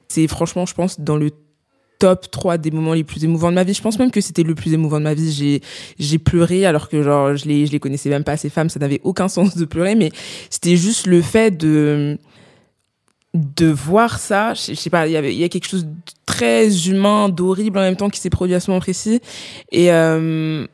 C'est 0.10 0.28
franchement, 0.28 0.66
je 0.66 0.74
pense, 0.74 1.00
dans 1.00 1.16
le 1.16 1.32
top 2.00 2.30
3 2.32 2.58
des 2.58 2.72
moments 2.72 2.94
les 2.94 3.04
plus 3.04 3.24
émouvants 3.24 3.50
de 3.50 3.56
ma 3.56 3.64
vie. 3.64 3.74
Je 3.74 3.82
pense 3.82 4.00
même 4.00 4.12
que 4.12 4.22
c'était 4.22 4.44
le 4.44 4.56
plus 4.56 4.74
émouvant 4.74 5.00
de 5.00 5.04
ma 5.04 5.14
vie. 5.14 5.32
J'ai, 5.32 5.62
j'ai 6.00 6.20
pleuré 6.20 6.66
alors 6.66 6.90
que 6.90 7.02
genre, 7.02 7.36
je 7.36 7.46
les, 7.46 7.66
je 7.66 7.72
les 7.72 7.80
connaissais 7.80 8.10
même 8.10 8.24
pas, 8.24 8.38
ces 8.38 8.50
femmes. 8.50 8.70
Ça 8.70 8.80
n'avait 8.80 9.02
aucun 9.04 9.28
sens 9.28 9.56
de 9.58 9.66
pleurer, 9.66 9.96
mais 9.96 10.12
c'était 10.50 10.76
juste 10.76 11.08
le 11.08 11.22
fait 11.22 11.52
de, 11.52 12.18
de 13.34 13.68
voir 13.68 14.20
ça. 14.20 14.54
Je, 14.54 14.74
sais 14.74 14.90
pas, 14.90 15.08
il 15.08 15.14
y 15.14 15.18
avait, 15.18 15.34
il 15.34 15.40
y 15.40 15.44
a 15.44 15.50
quelque 15.50 15.68
chose 15.68 15.86
de 15.86 15.92
très 16.26 16.88
humain, 16.88 17.30
d'horrible 17.30 17.78
en 17.78 17.82
même 17.82 17.96
temps 17.96 18.10
qui 18.10 18.20
s'est 18.20 18.30
produit 18.30 18.56
à 18.56 18.60
ce 18.60 18.72
moment 18.72 18.82
précis. 18.82 19.22
Et, 19.72 19.92
euh, 19.92 20.66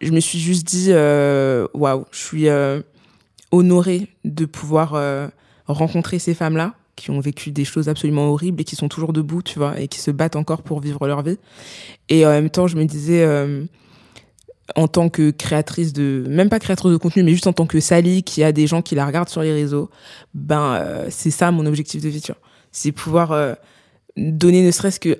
je 0.00 0.12
me 0.12 0.20
suis 0.20 0.38
juste 0.38 0.66
dit, 0.66 0.88
euh, 0.90 1.66
waouh, 1.74 2.04
je 2.12 2.18
suis 2.18 2.48
euh, 2.48 2.80
honorée 3.50 4.08
de 4.24 4.44
pouvoir 4.44 5.00
rencontrer 5.66 6.18
ces 6.18 6.34
femmes-là 6.34 6.74
qui 6.98 7.10
ont 7.10 7.20
vécu 7.20 7.50
des 7.50 7.64
choses 7.64 7.88
absolument 7.88 8.28
horribles 8.28 8.60
et 8.60 8.64
qui 8.64 8.76
sont 8.76 8.88
toujours 8.88 9.12
debout, 9.12 9.42
tu 9.42 9.58
vois, 9.58 9.80
et 9.80 9.88
qui 9.88 10.00
se 10.00 10.10
battent 10.10 10.36
encore 10.36 10.62
pour 10.62 10.80
vivre 10.80 11.06
leur 11.06 11.22
vie. 11.22 11.38
Et 12.08 12.26
en 12.26 12.30
même 12.30 12.50
temps, 12.50 12.66
je 12.66 12.76
me 12.76 12.84
disais, 12.84 13.24
euh, 13.24 13.64
en 14.76 14.88
tant 14.88 15.08
que 15.08 15.30
créatrice 15.30 15.92
de, 15.92 16.24
même 16.28 16.48
pas 16.48 16.58
créatrice 16.58 16.92
de 16.92 16.96
contenu, 16.96 17.22
mais 17.22 17.32
juste 17.32 17.46
en 17.46 17.52
tant 17.52 17.66
que 17.66 17.80
Sally, 17.80 18.22
qui 18.22 18.42
a 18.42 18.52
des 18.52 18.66
gens 18.66 18.82
qui 18.82 18.94
la 18.94 19.06
regardent 19.06 19.28
sur 19.28 19.42
les 19.42 19.52
réseaux, 19.52 19.90
ben, 20.34 20.74
euh, 20.74 21.06
c'est 21.10 21.30
ça 21.30 21.50
mon 21.50 21.66
objectif 21.66 22.02
de 22.02 22.08
vie, 22.08 22.20
tu 22.20 22.32
vois. 22.32 22.40
C'est 22.72 22.92
pouvoir 22.92 23.32
euh, 23.32 23.54
donner 24.16 24.62
ne 24.62 24.70
serait-ce 24.70 25.00
que 25.00 25.18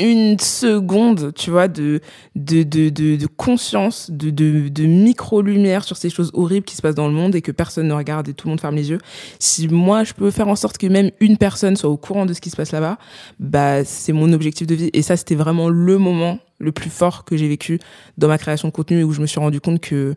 une 0.00 0.38
seconde, 0.38 1.32
tu 1.34 1.50
vois, 1.50 1.68
de, 1.68 2.00
de, 2.34 2.62
de, 2.62 2.88
de, 2.88 3.26
conscience, 3.26 4.10
de, 4.10 4.30
de, 4.30 4.68
de 4.68 4.84
micro-lumière 4.84 5.84
sur 5.84 5.96
ces 5.96 6.10
choses 6.10 6.30
horribles 6.34 6.64
qui 6.64 6.76
se 6.76 6.82
passent 6.82 6.94
dans 6.94 7.06
le 7.06 7.14
monde 7.14 7.34
et 7.34 7.42
que 7.42 7.52
personne 7.52 7.88
ne 7.88 7.92
regarde 7.92 8.28
et 8.28 8.34
tout 8.34 8.48
le 8.48 8.50
monde 8.50 8.60
ferme 8.60 8.74
les 8.74 8.90
yeux. 8.90 8.98
Si 9.38 9.68
moi, 9.68 10.02
je 10.04 10.12
peux 10.12 10.30
faire 10.30 10.48
en 10.48 10.56
sorte 10.56 10.78
que 10.78 10.86
même 10.86 11.10
une 11.20 11.36
personne 11.36 11.76
soit 11.76 11.90
au 11.90 11.96
courant 11.96 12.26
de 12.26 12.32
ce 12.32 12.40
qui 12.40 12.50
se 12.50 12.56
passe 12.56 12.72
là-bas, 12.72 12.98
bah, 13.38 13.84
c'est 13.84 14.12
mon 14.12 14.32
objectif 14.32 14.66
de 14.66 14.74
vie. 14.74 14.90
Et 14.92 15.02
ça, 15.02 15.16
c'était 15.16 15.36
vraiment 15.36 15.68
le 15.68 15.98
moment 15.98 16.38
le 16.58 16.72
plus 16.72 16.90
fort 16.90 17.24
que 17.24 17.36
j'ai 17.36 17.48
vécu 17.48 17.78
dans 18.18 18.28
ma 18.28 18.38
création 18.38 18.68
de 18.68 18.72
contenu 18.72 19.02
où 19.04 19.12
je 19.12 19.20
me 19.20 19.26
suis 19.26 19.40
rendu 19.40 19.60
compte 19.60 19.80
que 19.80 20.14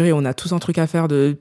on 0.00 0.24
a 0.24 0.34
tous 0.34 0.52
un 0.52 0.58
truc 0.58 0.78
à 0.78 0.86
faire 0.86 1.08
de 1.08 1.38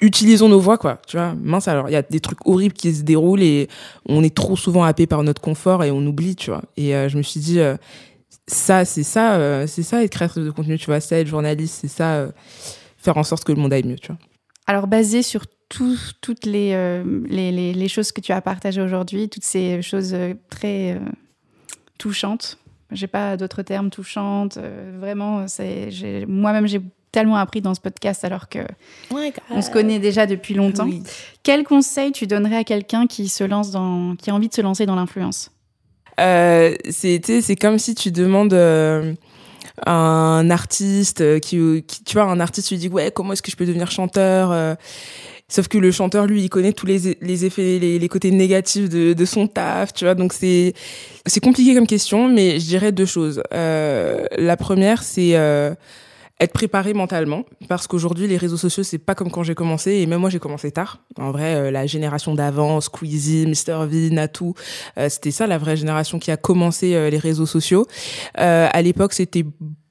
utilisons 0.00 0.48
nos 0.48 0.60
voix 0.60 0.78
quoi. 0.78 1.00
Tu 1.06 1.16
vois 1.16 1.34
mince 1.34 1.68
alors 1.68 1.88
il 1.88 1.92
y 1.92 1.96
a 1.96 2.02
des 2.02 2.20
trucs 2.20 2.46
horribles 2.46 2.74
qui 2.74 2.94
se 2.94 3.02
déroulent 3.02 3.42
et 3.42 3.68
on 4.06 4.22
est 4.22 4.34
trop 4.34 4.56
souvent 4.56 4.84
happé 4.84 5.06
par 5.06 5.22
notre 5.22 5.40
confort 5.40 5.84
et 5.84 5.90
on 5.90 6.04
oublie 6.06 6.36
tu 6.36 6.50
vois. 6.50 6.62
Et 6.76 6.94
euh, 6.94 7.08
je 7.08 7.16
me 7.16 7.22
suis 7.22 7.40
dit 7.40 7.60
euh, 7.60 7.76
ça 8.46 8.84
c'est 8.84 9.02
ça 9.02 9.34
euh, 9.34 9.66
c'est 9.66 9.82
ça 9.82 10.02
être 10.02 10.10
créatrice 10.10 10.44
de 10.44 10.50
contenu 10.50 10.78
tu 10.78 10.86
vois 10.86 11.00
ça 11.00 11.18
être 11.18 11.26
journaliste 11.26 11.78
c'est 11.80 11.88
ça 11.88 12.28
faire 12.96 13.16
en 13.16 13.24
sorte 13.24 13.44
que 13.44 13.52
le 13.52 13.60
monde 13.60 13.72
aille 13.72 13.84
mieux 13.84 13.98
tu 13.98 14.08
vois. 14.08 14.18
Alors 14.66 14.86
basé 14.86 15.22
sur 15.22 15.44
toutes 15.68 16.46
les, 16.46 17.02
les, 17.28 17.72
les, 17.72 17.88
choses 17.88 18.12
que 18.12 18.20
tu 18.20 18.32
as 18.32 18.40
partagées 18.40 18.80
aujourd'hui 18.80 19.28
toutes 19.28 19.44
ces 19.44 19.82
choses 19.82 20.14
très 20.48 21.00
touchantes 21.98 22.58
j'ai 22.92 23.08
pas 23.08 23.36
d'autres 23.36 23.62
termes 23.62 23.90
touchantes 23.90 24.58
vraiment 25.00 25.48
c'est 25.48 25.90
moi-même 26.28 26.68
j'ai 26.68 26.80
tellement 27.14 27.36
appris 27.36 27.60
dans 27.60 27.74
ce 27.74 27.80
podcast 27.80 28.24
alors 28.24 28.48
que 28.48 28.58
on 29.50 29.62
se 29.62 29.70
connaît 29.70 30.00
déjà 30.00 30.26
depuis 30.26 30.54
longtemps. 30.54 30.88
Quel 31.42 31.62
conseil 31.64 32.12
tu 32.12 32.26
donnerais 32.26 32.56
à 32.56 32.64
quelqu'un 32.64 33.06
qui 33.06 33.28
se 33.28 33.44
lance 33.44 33.70
dans, 33.70 34.16
qui 34.16 34.30
a 34.30 34.34
envie 34.34 34.48
de 34.48 34.54
se 34.54 34.60
lancer 34.60 34.84
dans 34.84 34.96
l'influence 34.96 35.50
euh, 36.20 36.74
C'est 36.90 37.20
c'est 37.40 37.56
comme 37.56 37.78
si 37.78 37.94
tu 37.94 38.10
demandes 38.10 38.52
euh, 38.52 39.14
un 39.86 40.50
artiste 40.50 41.40
qui, 41.40 41.84
qui, 41.86 42.04
tu 42.04 42.14
vois, 42.14 42.24
un 42.24 42.40
artiste 42.40 42.70
lui 42.70 42.78
dit 42.78 42.88
ouais, 42.88 43.12
comment 43.14 43.32
est-ce 43.32 43.42
que 43.42 43.50
je 43.50 43.56
peux 43.56 43.66
devenir 43.66 43.90
chanteur 43.90 44.76
Sauf 45.46 45.68
que 45.68 45.76
le 45.76 45.92
chanteur, 45.92 46.26
lui, 46.26 46.42
il 46.42 46.48
connaît 46.48 46.72
tous 46.72 46.86
les, 46.86 47.16
les 47.20 47.44
effets, 47.44 47.78
les, 47.78 47.98
les, 47.98 48.08
côtés 48.08 48.30
négatifs 48.30 48.88
de, 48.88 49.12
de, 49.12 49.24
son 49.26 49.46
taf, 49.46 49.92
tu 49.92 50.04
vois. 50.04 50.14
Donc 50.14 50.32
c'est 50.32 50.72
c'est 51.26 51.40
compliqué 51.40 51.74
comme 51.74 51.86
question, 51.86 52.28
mais 52.28 52.58
je 52.58 52.64
dirais 52.64 52.92
deux 52.92 53.04
choses. 53.04 53.42
Euh, 53.52 54.24
la 54.38 54.56
première, 54.56 55.02
c'est 55.02 55.36
euh, 55.36 55.74
être 56.40 56.52
préparé 56.52 56.94
mentalement 56.94 57.44
parce 57.68 57.86
qu'aujourd'hui 57.86 58.26
les 58.26 58.36
réseaux 58.36 58.56
sociaux 58.56 58.82
c'est 58.82 58.98
pas 58.98 59.14
comme 59.14 59.30
quand 59.30 59.44
j'ai 59.44 59.54
commencé 59.54 59.92
et 59.92 60.06
même 60.06 60.20
moi 60.20 60.30
j'ai 60.30 60.40
commencé 60.40 60.72
tard. 60.72 60.98
En 61.16 61.30
vrai 61.30 61.54
euh, 61.54 61.70
la 61.70 61.86
génération 61.86 62.34
d'avant 62.34 62.80
Squeezie 62.80 63.46
Mr 63.46 63.86
V 63.86 64.10
Natou 64.10 64.54
euh, 64.98 65.08
c'était 65.08 65.30
ça 65.30 65.46
la 65.46 65.58
vraie 65.58 65.76
génération 65.76 66.18
qui 66.18 66.32
a 66.32 66.36
commencé 66.36 66.94
euh, 66.94 67.08
les 67.08 67.18
réseaux 67.18 67.46
sociaux. 67.46 67.86
À 68.34 68.82
l'époque 68.82 69.12
c'était 69.12 69.44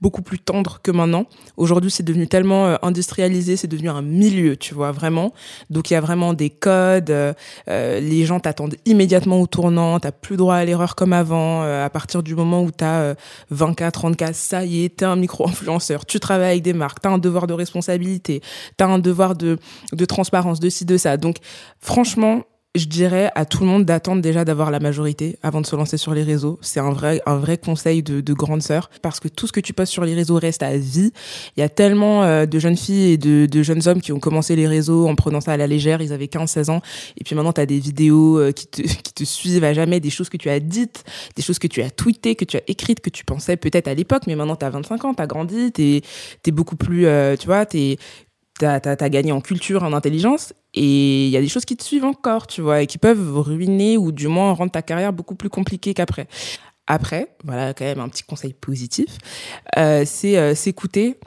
beaucoup 0.03 0.21
plus 0.21 0.37
tendre 0.37 0.81
que 0.83 0.91
maintenant. 0.91 1.25
Aujourd'hui, 1.55 1.89
c'est 1.89 2.03
devenu 2.03 2.27
tellement 2.27 2.67
euh, 2.67 2.75
industrialisé, 2.81 3.55
c'est 3.55 3.69
devenu 3.69 3.89
un 3.89 4.01
milieu, 4.01 4.57
tu 4.57 4.73
vois, 4.73 4.91
vraiment. 4.91 5.33
Donc, 5.69 5.89
il 5.89 5.93
y 5.93 5.97
a 5.97 6.01
vraiment 6.01 6.33
des 6.33 6.49
codes. 6.49 7.09
Euh, 7.09 7.33
euh 7.69 8.01
les 8.01 8.25
gens 8.25 8.41
t'attendent 8.41 8.75
immédiatement 8.85 9.39
au 9.39 9.47
tournant. 9.47 9.99
T'as 10.01 10.11
plus 10.11 10.35
droit 10.35 10.55
à 10.55 10.65
l'erreur 10.65 10.95
comme 10.95 11.13
avant. 11.13 11.63
Euh, 11.63 11.85
à 11.85 11.89
partir 11.89 12.21
du 12.21 12.35
moment 12.35 12.63
où 12.63 12.71
t'as 12.71 13.13
20K, 13.53 13.91
30K, 13.91 14.33
ça 14.33 14.65
y 14.65 14.83
est, 14.83 14.97
t'es 14.97 15.05
un 15.05 15.15
micro-influenceur. 15.15 16.05
Tu 16.05 16.19
travailles 16.19 16.51
avec 16.51 16.63
des 16.63 16.73
marques. 16.73 16.99
T'as 17.01 17.11
un 17.11 17.17
devoir 17.17 17.47
de 17.47 17.53
responsabilité. 17.53 18.41
T'as 18.75 18.87
un 18.87 18.99
devoir 18.99 19.35
de, 19.35 19.57
de 19.93 20.05
transparence, 20.05 20.59
de 20.59 20.69
ci, 20.69 20.83
de 20.83 20.97
ça. 20.97 21.15
Donc, 21.15 21.37
franchement, 21.79 22.41
je 22.75 22.85
dirais 22.85 23.31
à 23.35 23.45
tout 23.45 23.59
le 23.59 23.67
monde 23.67 23.85
d'attendre 23.85 24.21
déjà 24.21 24.45
d'avoir 24.45 24.71
la 24.71 24.79
majorité 24.79 25.37
avant 25.43 25.61
de 25.61 25.65
se 25.65 25.75
lancer 25.75 25.97
sur 25.97 26.15
les 26.15 26.23
réseaux. 26.23 26.57
C'est 26.61 26.79
un 26.79 26.91
vrai, 26.91 27.21
un 27.27 27.37
vrai 27.37 27.59
conseil 27.59 28.01
de, 28.01 28.19
de 28.19 28.33
grande 28.33 28.63
sœur 28.63 28.89
parce 29.03 29.19
que 29.19 29.27
tout 29.27 29.45
ce 29.45 29.51
que 29.51 29.59
tu 29.59 29.73
postes 29.73 29.91
sur 29.91 30.03
les 30.03 30.15
réseaux 30.15 30.37
reste 30.37 30.63
à 30.63 30.75
vie. 30.75 31.13
Il 31.55 31.59
y 31.59 31.63
a 31.63 31.69
tellement 31.69 32.23
euh, 32.23 32.47
de 32.47 32.57
jeunes 32.57 32.75
filles 32.75 33.11
et 33.11 33.17
de, 33.17 33.45
de, 33.45 33.61
jeunes 33.61 33.87
hommes 33.87 34.01
qui 34.01 34.11
ont 34.11 34.19
commencé 34.19 34.55
les 34.55 34.67
réseaux 34.67 35.07
en 35.07 35.13
prenant 35.13 35.39
ça 35.39 35.51
à 35.51 35.57
la 35.57 35.67
légère. 35.67 36.01
Ils 36.01 36.13
avaient 36.13 36.27
15, 36.27 36.49
16 36.49 36.69
ans. 36.71 36.81
Et 37.15 37.23
puis 37.23 37.35
maintenant, 37.35 37.53
tu 37.53 37.61
as 37.61 37.67
des 37.67 37.79
vidéos 37.79 38.39
euh, 38.39 38.51
qui, 38.51 38.65
te, 38.65 38.81
qui 38.81 39.13
te 39.13 39.23
suivent 39.23 39.63
à 39.63 39.73
jamais, 39.73 39.99
des 39.99 40.09
choses 40.09 40.29
que 40.29 40.37
tu 40.37 40.49
as 40.49 40.59
dites, 40.59 41.03
des 41.35 41.43
choses 41.43 41.59
que 41.59 41.67
tu 41.67 41.83
as 41.83 41.91
tweetées, 41.91 42.33
que 42.33 42.45
tu 42.45 42.57
as 42.57 42.63
écrites, 42.65 43.01
que 43.01 43.11
tu 43.11 43.23
pensais 43.23 43.55
peut-être 43.55 43.87
à 43.87 43.93
l'époque, 43.93 44.23
mais 44.25 44.35
maintenant 44.35 44.55
tu 44.55 44.65
as 44.65 44.71
25 44.71 45.05
ans, 45.05 45.13
tu 45.13 45.21
as 45.21 45.27
grandi, 45.27 45.71
tu 45.71 46.01
es, 46.47 46.51
beaucoup 46.51 46.75
plus, 46.75 47.05
euh, 47.05 47.35
tu 47.35 47.45
vois, 47.45 47.67
tu 47.67 47.97
t'as 48.59 48.79
as, 48.83 49.09
gagné 49.09 49.31
en 49.31 49.41
culture, 49.41 49.83
en 49.83 49.93
intelligence, 49.93 50.53
et 50.73 51.25
il 51.25 51.31
y 51.31 51.37
a 51.37 51.41
des 51.41 51.47
choses 51.47 51.65
qui 51.65 51.75
te 51.75 51.83
suivent 51.83 52.05
encore, 52.05 52.47
tu 52.47 52.61
vois, 52.61 52.81
et 52.81 52.87
qui 52.87 52.97
peuvent 52.97 53.39
ruiner 53.39 53.97
ou 53.97 54.11
du 54.11 54.27
moins 54.27 54.51
rendre 54.53 54.71
ta 54.71 54.81
carrière 54.81 55.13
beaucoup 55.13 55.35
plus 55.35 55.49
compliquée 55.49 55.93
qu'après. 55.93 56.27
Après, 56.85 57.35
voilà 57.43 57.73
quand 57.73 57.85
même 57.85 57.99
un 57.99 58.09
petit 58.09 58.23
conseil 58.23 58.53
positif, 58.53 59.17
euh, 59.77 60.03
c'est 60.05 60.37
euh, 60.37 60.53
s'écouter 60.53 61.17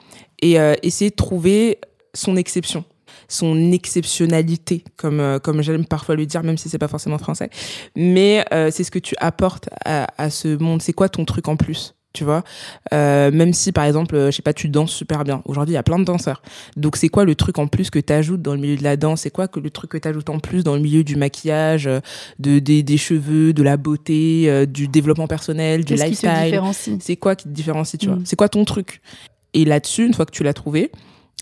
et 0.41 0.59
euh, 0.59 0.75
essayer 0.83 1.09
de 1.09 1.15
trouver 1.15 1.79
son 2.13 2.35
exception 2.35 2.85
son 3.27 3.71
exceptionnalité, 3.71 4.83
comme 4.95 5.19
euh, 5.19 5.39
comme 5.39 5.61
j'aime 5.61 5.85
parfois 5.85 6.15
le 6.15 6.25
dire, 6.25 6.43
même 6.43 6.57
si 6.57 6.69
c'est 6.69 6.77
pas 6.77 6.87
forcément 6.87 7.17
français. 7.17 7.49
Mais 7.95 8.45
euh, 8.53 8.71
c'est 8.71 8.83
ce 8.83 8.91
que 8.91 8.99
tu 8.99 9.15
apportes 9.19 9.69
à, 9.85 10.07
à 10.17 10.29
ce 10.29 10.57
monde. 10.57 10.81
C'est 10.81 10.93
quoi 10.93 11.09
ton 11.09 11.25
truc 11.25 11.47
en 11.47 11.57
plus? 11.57 11.96
Tu 12.13 12.23
vois. 12.23 12.43
Euh, 12.93 13.31
même 13.31 13.53
si, 13.53 13.71
par 13.71 13.85
exemple, 13.85 14.15
je 14.15 14.31
sais 14.31 14.41
pas, 14.41 14.53
tu 14.53 14.69
danses 14.69 14.91
super 14.91 15.23
bien. 15.23 15.41
Aujourd'hui, 15.45 15.73
il 15.73 15.75
y 15.75 15.79
a 15.79 15.83
plein 15.83 15.99
de 15.99 16.03
danseurs. 16.03 16.41
Donc, 16.75 16.97
c'est 16.97 17.09
quoi 17.09 17.25
le 17.25 17.35
truc 17.35 17.59
en 17.59 17.67
plus 17.67 17.89
que 17.89 17.99
tu 17.99 18.11
ajoutes 18.11 18.41
dans 18.41 18.53
le 18.53 18.59
milieu 18.59 18.75
de 18.75 18.83
la 18.83 18.97
danse? 18.97 19.21
C'est 19.21 19.29
quoi 19.29 19.47
que 19.47 19.59
le 19.59 19.69
truc 19.69 19.91
que 19.91 19.97
tu 19.97 20.07
ajoutes 20.07 20.29
en 20.29 20.39
plus 20.39 20.63
dans 20.63 20.75
le 20.75 20.81
milieu 20.81 21.03
du 21.03 21.15
maquillage, 21.15 21.87
euh, 21.87 21.99
de, 22.39 22.59
des, 22.59 22.83
des 22.83 22.97
cheveux, 22.97 23.53
de 23.53 23.63
la 23.63 23.77
beauté, 23.77 24.49
euh, 24.49 24.65
du 24.65 24.87
développement 24.87 25.27
personnel, 25.27 25.85
du 25.85 25.93
lifestyle? 25.93 26.59
C'est 26.99 27.17
quoi 27.17 27.35
qui 27.35 27.45
te 27.45 27.49
différencie, 27.49 27.99
tu 27.99 28.07
vois? 28.07 28.17
Mm. 28.17 28.25
C'est 28.25 28.35
quoi 28.35 28.49
ton 28.49 28.65
truc? 28.65 29.01
Et 29.53 29.65
là-dessus, 29.65 30.05
une 30.05 30.13
fois 30.13 30.25
que 30.25 30.31
tu 30.31 30.43
l'as 30.43 30.53
trouvé, 30.53 30.91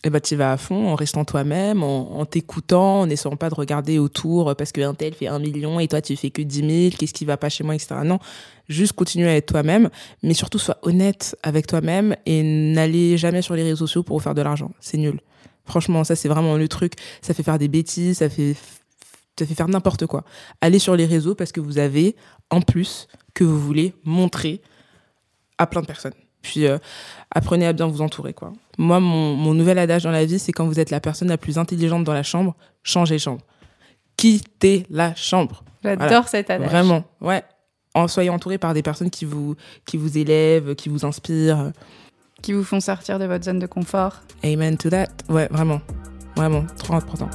eh 0.08 0.12
ben, 0.12 0.22
tu 0.22 0.36
vas 0.36 0.52
à 0.52 0.58
fond 0.58 0.90
en 0.90 0.94
restant 0.94 1.26
toi-même, 1.26 1.82
en, 1.82 2.26
t'écoutant, 2.26 3.02
en 3.02 3.08
n'essayant 3.08 3.38
pas 3.38 3.50
de 3.50 3.56
regarder 3.56 3.98
autour 3.98 4.56
parce 4.56 4.72
qu'un 4.72 4.94
tel 4.94 5.16
fait 5.16 5.26
un 5.26 5.40
million 5.40 5.80
et 5.80 5.88
toi 5.88 6.00
tu 6.00 6.16
fais 6.16 6.30
que 6.30 6.44
10 6.44 6.90
000, 6.90 6.96
qu'est-ce 6.96 7.12
qui 7.12 7.26
va 7.26 7.38
pas 7.38 7.50
chez 7.50 7.64
moi, 7.64 7.74
etc. 7.74 7.96
Non, 8.06 8.20
juste 8.70 8.94
continue 8.94 9.26
à 9.26 9.36
être 9.36 9.48
toi-même, 9.48 9.90
mais 10.22 10.36
surtout 10.36 10.60
sois 10.60 10.78
honnête 10.84 11.36
avec 11.42 11.66
toi-même 11.66 12.16
et 12.28 12.44
n'allez 12.44 13.18
jamais 13.18 13.42
sur 13.42 13.56
les 13.56 13.64
réseaux 13.64 13.88
sociaux 13.88 14.04
pour 14.04 14.22
faire 14.22 14.36
de 14.36 14.44
l'argent. 14.44 14.70
C'est 14.80 14.98
nul. 14.98 15.20
Franchement, 15.66 16.04
ça 16.04 16.16
c'est 16.16 16.30
vraiment 16.30 16.56
le 16.56 16.68
truc. 16.68 16.94
Ça 17.24 17.34
fait 17.34 17.42
faire 17.42 17.58
des 17.58 17.68
bêtises, 17.68 18.20
ça 18.20 18.30
fait, 18.30 18.56
ça 19.40 19.48
fait 19.48 19.56
faire 19.56 19.70
n'importe 19.70 20.06
quoi. 20.06 20.24
Allez 20.62 20.78
sur 20.78 20.96
les 20.96 21.08
réseaux 21.08 21.34
parce 21.34 21.52
que 21.52 21.60
vous 21.60 21.80
avez 21.80 22.16
en 22.52 22.62
plus 22.62 23.08
que 23.34 23.44
vous 23.44 23.60
voulez 23.60 23.96
montrer 24.04 24.62
à 25.58 25.66
plein 25.66 25.82
de 25.82 25.88
personnes. 25.88 26.14
Puis 26.46 26.68
euh, 26.68 26.78
apprenez 27.32 27.66
à 27.66 27.74
bien 27.74 27.88
vous 27.88 28.02
entourer, 28.02 28.34
quoi. 28.34 28.54
Moi, 28.78 29.00
mon, 29.00 29.34
mon 29.34 29.56
nouvel 29.56 29.80
adage 29.80 30.04
dans 30.04 30.12
la 30.12 30.26
vie, 30.26 30.38
c'est 30.38 30.52
quand 30.52 30.66
vous 30.68 30.80
êtes 30.80 30.92
la 30.92 31.00
personne 31.00 31.28
la 31.28 31.40
plus 31.40 31.58
intelligente 31.58 32.04
dans 32.04 32.14
la 32.14 32.22
chambre, 32.22 32.56
changez 32.84 33.18
chambre. 33.18 33.42
Quittez 34.16 34.86
la 34.92 35.16
chambre. 35.16 35.64
J'adore 35.84 36.28
cet 36.28 36.52
adage. 36.52 36.70
Vraiment, 36.70 37.04
ouais. 37.20 37.44
En 37.96 38.08
soyez 38.08 38.30
entouré 38.30 38.60
par 38.60 38.76
des 38.76 38.84
personnes 38.84 39.10
qui 39.10 39.26
vous, 39.26 39.56
qui 39.88 39.98
vous 39.98 40.20
élèvent, 40.20 40.76
qui 40.76 40.90
vous 40.90 41.04
inspirent. 41.04 41.72
Qui 42.44 42.54
vous 42.54 42.64
font 42.64 42.80
sortir 42.80 43.18
de 43.18 43.26
votre 43.26 43.46
zone 43.46 43.60
de 43.60 43.68
confort. 43.68 44.22
Amen 44.44 44.78
to 44.78 44.92
that. 44.92 45.08
Ouais, 45.28 45.48
vraiment. 45.50 45.82
Vraiment, 46.36 46.66
trop 46.78 46.94
important. 46.94 47.30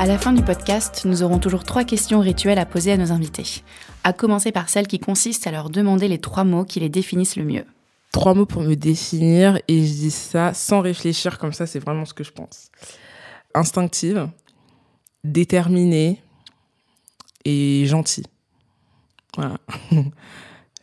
À 0.00 0.06
la 0.06 0.16
fin 0.16 0.32
du 0.32 0.42
podcast, 0.42 1.02
nous 1.04 1.22
aurons 1.22 1.38
toujours 1.38 1.62
trois 1.62 1.84
questions 1.84 2.20
rituelles 2.20 2.58
à 2.58 2.64
poser 2.64 2.92
à 2.92 2.96
nos 2.96 3.12
invités. 3.12 3.62
À 4.02 4.14
commencer 4.14 4.50
par 4.50 4.70
celle 4.70 4.86
qui 4.86 4.98
consiste 4.98 5.46
à 5.46 5.50
leur 5.50 5.68
demander 5.68 6.08
les 6.08 6.16
trois 6.16 6.44
mots 6.44 6.64
qui 6.64 6.80
les 6.80 6.88
définissent 6.88 7.36
le 7.36 7.44
mieux. 7.44 7.66
Trois 8.10 8.32
mots 8.32 8.46
pour 8.46 8.62
me 8.62 8.76
définir, 8.76 9.58
et 9.68 9.84
je 9.84 9.92
dis 9.92 10.10
ça 10.10 10.54
sans 10.54 10.80
réfléchir, 10.80 11.38
comme 11.38 11.52
ça 11.52 11.66
c'est 11.66 11.80
vraiment 11.80 12.06
ce 12.06 12.14
que 12.14 12.24
je 12.24 12.30
pense. 12.30 12.70
Instinctive, 13.54 14.30
déterminée 15.22 16.22
et 17.44 17.84
gentille. 17.84 18.24
Voilà. 19.36 19.58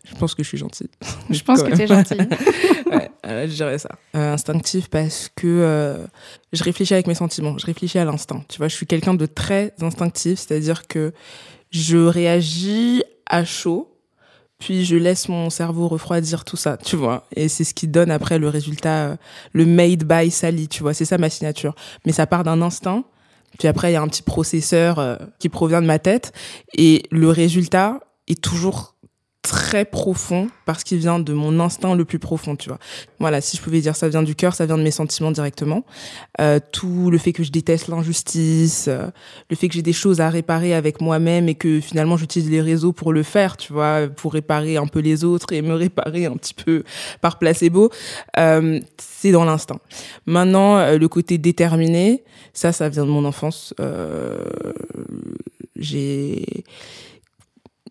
Je 0.09 0.15
pense 0.15 0.35
que 0.35 0.43
je 0.43 0.47
suis 0.47 0.57
gentille. 0.57 0.89
Je 1.29 1.41
pense 1.43 1.63
que 1.63 1.75
tu 1.75 1.81
es 1.81 1.87
gentille. 1.87 2.17
ouais, 2.91 3.09
je 3.23 3.53
dirais 3.53 3.77
ça. 3.77 3.89
Euh, 4.15 4.33
instinctif 4.33 4.89
parce 4.89 5.29
que 5.35 5.47
euh, 5.47 6.05
je 6.53 6.63
réfléchis 6.63 6.93
avec 6.93 7.07
mes 7.07 7.15
sentiments, 7.15 7.57
je 7.57 7.65
réfléchis 7.65 7.99
à 7.99 8.05
l'instinct. 8.05 8.43
Tu 8.47 8.57
vois, 8.57 8.67
je 8.67 8.75
suis 8.75 8.85
quelqu'un 8.85 9.13
de 9.13 9.25
très 9.25 9.73
instinctif, 9.81 10.39
c'est-à-dire 10.39 10.87
que 10.87 11.13
je 11.71 11.97
réagis 11.97 13.03
à 13.25 13.43
chaud, 13.43 13.97
puis 14.59 14.85
je 14.85 14.95
laisse 14.95 15.29
mon 15.29 15.49
cerveau 15.49 15.87
refroidir 15.87 16.43
tout 16.45 16.57
ça, 16.57 16.77
tu 16.77 16.95
vois. 16.95 17.27
Et 17.35 17.47
c'est 17.47 17.63
ce 17.63 17.73
qui 17.73 17.87
donne 17.87 18.09
après 18.09 18.39
le 18.39 18.49
résultat, 18.49 19.05
euh, 19.05 19.15
le 19.53 19.65
made 19.65 20.03
by 20.03 20.31
Sally, 20.31 20.67
tu 20.67 20.81
vois. 20.81 20.93
C'est 20.93 21.05
ça 21.05 21.17
ma 21.17 21.29
signature. 21.29 21.75
Mais 22.05 22.11
ça 22.11 22.25
part 22.25 22.43
d'un 22.43 22.61
instinct. 22.61 23.03
Puis 23.59 23.67
après, 23.67 23.91
il 23.91 23.93
y 23.93 23.97
a 23.97 24.01
un 24.01 24.07
petit 24.07 24.23
processeur 24.23 24.99
euh, 24.99 25.15
qui 25.39 25.49
provient 25.49 25.81
de 25.81 25.87
ma 25.87 25.99
tête. 25.99 26.31
Et 26.75 27.03
le 27.11 27.29
résultat 27.29 27.99
est 28.27 28.41
toujours 28.41 28.95
très 29.41 29.85
profond 29.85 30.49
parce 30.65 30.83
qu'il 30.83 30.97
vient 30.97 31.19
de 31.19 31.33
mon 31.33 31.59
instinct 31.59 31.95
le 31.95 32.03
plus 32.03 32.19
profond, 32.19 32.55
tu 32.55 32.67
vois. 32.67 32.79
Voilà, 33.19 33.39
si 33.39 33.55
je 33.55 33.61
pouvais 33.61 33.79
dire 33.79 33.95
ça 33.95 34.09
vient 34.09 34.23
du 34.23 34.35
cœur, 34.35 34.53
ça 34.53 34.65
vient 34.65 34.77
de 34.77 34.83
mes 34.83 34.91
sentiments 34.91 35.31
directement. 35.31 35.85
Euh, 36.41 36.59
tout 36.71 37.09
le 37.09 37.17
fait 37.17 37.31
que 37.31 37.43
je 37.43 37.51
déteste 37.51 37.87
l'injustice, 37.87 38.87
euh, 38.89 39.07
le 39.49 39.55
fait 39.55 39.69
que 39.69 39.75
j'ai 39.75 39.81
des 39.81 39.93
choses 39.93 40.19
à 40.19 40.29
réparer 40.29 40.73
avec 40.73 40.99
moi-même 40.99 41.47
et 41.47 41.55
que 41.55 41.79
finalement 41.79 42.17
j'utilise 42.17 42.49
les 42.49 42.61
réseaux 42.61 42.91
pour 42.91 43.13
le 43.13 43.23
faire, 43.23 43.55
tu 43.55 43.71
vois, 43.71 44.07
pour 44.07 44.33
réparer 44.33 44.77
un 44.77 44.87
peu 44.87 44.99
les 44.99 45.23
autres 45.23 45.53
et 45.53 45.61
me 45.61 45.73
réparer 45.73 46.25
un 46.25 46.35
petit 46.35 46.53
peu 46.53 46.83
par 47.21 47.39
placebo, 47.39 47.89
euh, 48.37 48.79
c'est 48.97 49.31
dans 49.31 49.45
l'instinct. 49.45 49.79
Maintenant, 50.25 50.77
euh, 50.77 50.97
le 50.97 51.07
côté 51.07 51.37
déterminé, 51.37 52.23
ça, 52.53 52.71
ça 52.71 52.89
vient 52.89 53.05
de 53.05 53.11
mon 53.11 53.25
enfance. 53.25 53.73
Euh, 53.79 54.37
j'ai 55.75 56.63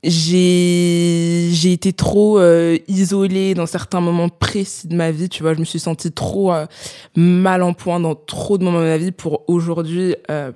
j'ai 0.06 1.48
j'ai 1.50 1.72
été 1.72 1.92
trop 1.92 2.38
euh, 2.38 2.78
isolée 2.86 3.54
dans 3.54 3.66
certains 3.66 4.00
moments 4.00 4.28
précis 4.28 4.86
de 4.86 4.94
ma 4.94 5.10
vie 5.10 5.28
tu 5.28 5.42
vois. 5.42 5.54
Je 5.54 5.58
me 5.58 5.64
suis 5.64 5.80
sentie 5.80 6.12
trop 6.12 6.52
euh, 6.52 6.66
mal 7.16 7.62
en 7.62 7.74
point 7.74 7.98
dans 7.98 8.14
trop 8.14 8.56
de 8.56 8.64
moments 8.64 8.80
de 8.80 8.84
ma 8.84 8.98
vie 8.98 9.10
pour 9.10 9.42
aujourd'hui 9.48 10.14
euh, 10.30 10.52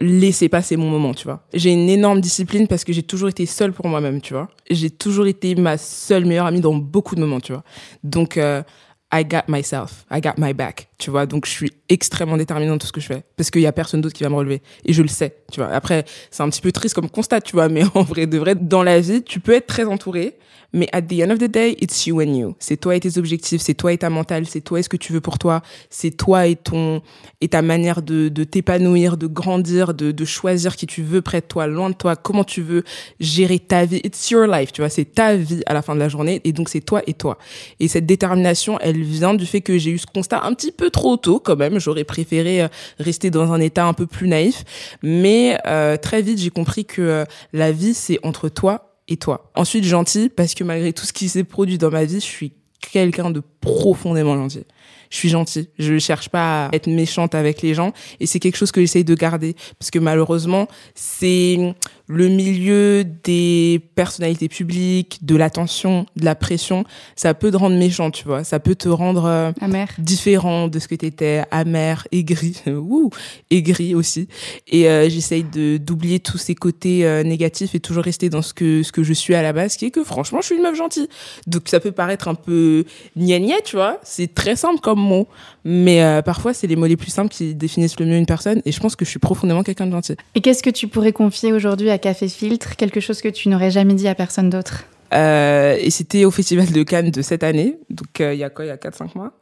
laisser 0.00 0.50
passer 0.50 0.76
mon 0.76 0.90
moment 0.90 1.14
tu 1.14 1.24
vois. 1.24 1.42
J'ai 1.54 1.70
une 1.70 1.88
énorme 1.88 2.20
discipline 2.20 2.68
parce 2.68 2.84
que 2.84 2.92
j'ai 2.92 3.02
toujours 3.02 3.30
été 3.30 3.46
seule 3.46 3.72
pour 3.72 3.88
moi-même 3.88 4.20
tu 4.20 4.34
vois. 4.34 4.48
J'ai 4.70 4.90
toujours 4.90 5.26
été 5.26 5.54
ma 5.54 5.78
seule 5.78 6.26
meilleure 6.26 6.46
amie 6.46 6.60
dans 6.60 6.74
beaucoup 6.74 7.14
de 7.14 7.20
moments 7.20 7.40
tu 7.40 7.52
vois. 7.52 7.64
Donc 8.02 8.36
I 8.36 9.24
got 9.24 9.44
myself. 9.48 10.04
I 10.10 10.20
got 10.20 10.34
my 10.36 10.52
back 10.52 10.88
tu 10.98 11.10
vois. 11.10 11.26
Donc, 11.26 11.46
je 11.46 11.50
suis 11.50 11.72
extrêmement 11.88 12.36
déterminée 12.36 12.70
dans 12.70 12.78
tout 12.78 12.86
ce 12.86 12.92
que 12.92 13.00
je 13.00 13.06
fais 13.06 13.24
parce 13.36 13.50
qu'il 13.50 13.62
y 13.62 13.66
a 13.66 13.72
personne 13.72 14.00
d'autre 14.00 14.14
qui 14.14 14.22
va 14.22 14.28
me 14.28 14.36
relever 14.36 14.62
et 14.84 14.92
je 14.92 15.02
le 15.02 15.08
sais, 15.08 15.36
tu 15.52 15.60
vois. 15.60 15.70
Après, 15.70 16.04
c'est 16.30 16.42
un 16.42 16.48
petit 16.50 16.60
peu 16.60 16.72
triste 16.72 16.94
comme 16.94 17.10
constat, 17.10 17.40
tu 17.40 17.52
vois, 17.52 17.68
mais 17.74 17.82
en 17.94 18.02
vrai, 18.02 18.26
de 18.26 18.38
vrai, 18.38 18.54
dans 18.54 18.82
la 18.82 19.00
vie, 19.00 19.22
tu 19.22 19.40
peux 19.40 19.52
être 19.52 19.66
très 19.66 19.84
entouré, 19.84 20.36
mais 20.74 20.88
at 20.92 21.02
the 21.02 21.22
end 21.22 21.30
of 21.30 21.38
the 21.38 21.48
day, 21.48 21.76
it's 21.80 22.06
you 22.06 22.20
and 22.20 22.34
you. 22.34 22.56
C'est 22.58 22.76
toi 22.76 22.96
et 22.96 23.00
tes 23.00 23.16
objectifs, 23.16 23.62
c'est 23.62 23.74
toi 23.74 23.92
et 23.92 23.98
ta 23.98 24.10
mentale, 24.10 24.44
c'est 24.44 24.60
toi 24.60 24.80
et 24.80 24.82
ce 24.82 24.88
que 24.88 24.96
tu 24.96 25.12
veux 25.12 25.20
pour 25.20 25.38
toi, 25.38 25.62
c'est 25.88 26.10
toi 26.10 26.48
et 26.48 26.56
ton 26.56 27.00
et 27.40 27.46
ta 27.48 27.62
manière 27.62 28.02
de, 28.02 28.28
de 28.28 28.42
t'épanouir, 28.42 29.16
de 29.16 29.28
grandir, 29.28 29.94
de, 29.94 30.10
de 30.10 30.24
choisir 30.24 30.74
qui 30.74 30.86
tu 30.86 31.02
veux 31.02 31.22
près 31.22 31.40
de 31.40 31.46
toi, 31.46 31.68
loin 31.68 31.90
de 31.90 31.94
toi, 31.94 32.16
comment 32.16 32.42
tu 32.42 32.60
veux 32.60 32.82
gérer 33.20 33.60
ta 33.60 33.84
vie. 33.84 34.00
It's 34.04 34.30
your 34.30 34.48
life, 34.48 34.72
tu 34.72 34.80
vois, 34.80 34.88
c'est 34.88 35.04
ta 35.04 35.36
vie 35.36 35.62
à 35.66 35.74
la 35.74 35.82
fin 35.82 35.94
de 35.94 36.00
la 36.00 36.08
journée 36.08 36.40
et 36.42 36.52
donc 36.52 36.68
c'est 36.68 36.80
toi 36.80 37.02
et 37.06 37.14
toi. 37.14 37.38
Et 37.78 37.86
cette 37.86 38.06
détermination, 38.06 38.76
elle 38.80 39.00
vient 39.00 39.34
du 39.34 39.46
fait 39.46 39.60
que 39.60 39.78
j'ai 39.78 39.92
eu 39.92 39.98
ce 39.98 40.06
constat 40.06 40.42
un 40.42 40.54
petit 40.54 40.72
peu 40.72 40.90
trop 40.94 41.16
tôt 41.16 41.40
quand 41.40 41.56
même. 41.56 41.80
J'aurais 41.80 42.04
préféré 42.04 42.62
euh, 42.62 42.68
rester 43.00 43.30
dans 43.30 43.52
un 43.52 43.60
état 43.60 43.84
un 43.84 43.92
peu 43.92 44.06
plus 44.06 44.28
naïf, 44.28 44.64
mais 45.02 45.58
euh, 45.66 45.96
très 45.96 46.22
vite 46.22 46.38
j'ai 46.38 46.50
compris 46.50 46.84
que 46.84 47.02
euh, 47.02 47.24
la 47.52 47.72
vie 47.72 47.94
c'est 47.94 48.20
entre 48.22 48.48
toi 48.48 49.00
et 49.08 49.16
toi. 49.16 49.50
Ensuite, 49.54 49.84
gentil, 49.84 50.30
parce 50.30 50.54
que 50.54 50.64
malgré 50.64 50.92
tout 50.92 51.04
ce 51.04 51.12
qui 51.12 51.28
s'est 51.28 51.44
produit 51.44 51.78
dans 51.78 51.90
ma 51.90 52.04
vie, 52.04 52.20
je 52.20 52.20
suis 52.20 52.52
quelqu'un 52.90 53.30
de 53.30 53.42
profondément 53.60 54.36
gentil. 54.36 54.64
Je 55.10 55.16
suis 55.16 55.28
gentil. 55.28 55.68
Je 55.78 55.98
cherche 55.98 56.28
pas 56.28 56.66
à 56.66 56.74
être 56.74 56.88
méchante 56.88 57.36
avec 57.36 57.62
les 57.62 57.72
gens. 57.72 57.92
Et 58.18 58.26
c'est 58.26 58.40
quelque 58.40 58.56
chose 58.56 58.72
que 58.72 58.80
j'essaye 58.80 59.04
de 59.04 59.14
garder. 59.14 59.54
Parce 59.78 59.92
que 59.92 60.00
malheureusement, 60.00 60.66
c'est 60.96 61.74
le 62.06 62.28
milieu 62.28 63.04
des 63.04 63.80
personnalités 63.94 64.48
publiques, 64.48 65.20
de 65.22 65.36
l'attention, 65.36 66.04
de 66.16 66.24
la 66.24 66.34
pression, 66.34 66.84
ça 67.16 67.32
peut 67.32 67.50
te 67.50 67.56
rendre 67.56 67.76
méchant, 67.76 68.10
tu 68.10 68.24
vois. 68.24 68.42
Ça 68.42 68.58
peut 68.60 68.74
te 68.74 68.88
rendre 68.88 69.24
euh, 69.24 69.52
Amer. 69.60 69.88
différent 69.98 70.66
de 70.66 70.78
ce 70.78 70.88
que 70.88 70.94
t'étais, 70.96 71.44
amer, 71.50 72.06
aigri, 72.12 72.60
ouh, 72.66 73.10
aigri 73.50 73.94
aussi. 73.94 74.28
Et 74.66 74.88
euh, 74.88 75.08
j'essaye 75.08 75.44
de 75.44 75.78
d'oublier 75.78 76.20
tous 76.20 76.38
ces 76.38 76.54
côtés 76.54 77.06
euh, 77.06 77.22
négatifs 77.22 77.74
et 77.74 77.80
toujours 77.80 78.04
rester 78.04 78.28
dans 78.28 78.42
ce 78.42 78.52
que 78.52 78.82
ce 78.82 78.92
que 78.92 79.02
je 79.02 79.12
suis 79.12 79.34
à 79.34 79.42
la 79.42 79.52
base, 79.52 79.76
qui 79.76 79.86
est 79.86 79.90
que 79.90 80.04
franchement, 80.04 80.40
je 80.40 80.46
suis 80.46 80.56
une 80.56 80.62
meuf 80.62 80.76
gentille. 80.76 81.08
Donc 81.46 81.68
ça 81.68 81.80
peut 81.80 81.92
paraître 81.92 82.26
un 82.26 82.34
peu 82.34 82.73
gna 83.16 83.38
gna, 83.38 83.60
tu 83.64 83.76
vois. 83.76 83.98
C'est 84.02 84.34
très 84.34 84.56
simple 84.56 84.80
comme 84.80 85.00
mot, 85.00 85.28
mais 85.64 86.02
euh, 86.02 86.22
parfois 86.22 86.54
c'est 86.54 86.66
les 86.66 86.76
mots 86.76 86.86
les 86.86 86.96
plus 86.96 87.10
simples 87.10 87.30
qui 87.30 87.54
définissent 87.54 87.98
le 88.00 88.06
mieux 88.06 88.16
une 88.16 88.26
personne. 88.26 88.60
Et 88.64 88.72
je 88.72 88.80
pense 88.80 88.96
que 88.96 89.04
je 89.04 89.10
suis 89.10 89.18
profondément 89.18 89.62
quelqu'un 89.62 89.86
de 89.86 89.92
gentil. 89.92 90.16
Et 90.34 90.40
qu'est-ce 90.40 90.62
que 90.62 90.70
tu 90.70 90.88
pourrais 90.88 91.12
confier 91.12 91.52
aujourd'hui 91.52 91.90
à 91.90 91.98
Café 91.98 92.28
Filtre? 92.28 92.76
Quelque 92.76 93.00
chose 93.00 93.20
que 93.20 93.28
tu 93.28 93.48
n'aurais 93.48 93.70
jamais 93.70 93.94
dit 93.94 94.08
à 94.08 94.14
personne 94.14 94.50
d'autre? 94.50 94.84
Euh, 95.12 95.76
et 95.78 95.90
c'était 95.90 96.24
au 96.24 96.30
Festival 96.30 96.72
de 96.72 96.82
Cannes 96.82 97.10
de 97.10 97.22
cette 97.22 97.44
année, 97.44 97.76
donc 97.90 98.20
euh, 98.20 98.34
il 98.34 98.40
y 98.40 98.44
a 98.44 98.50
quoi, 98.50 98.64
il 98.64 98.68
y 98.68 98.70
a 98.72 98.76
4-5 98.76 99.16
mois. 99.16 99.32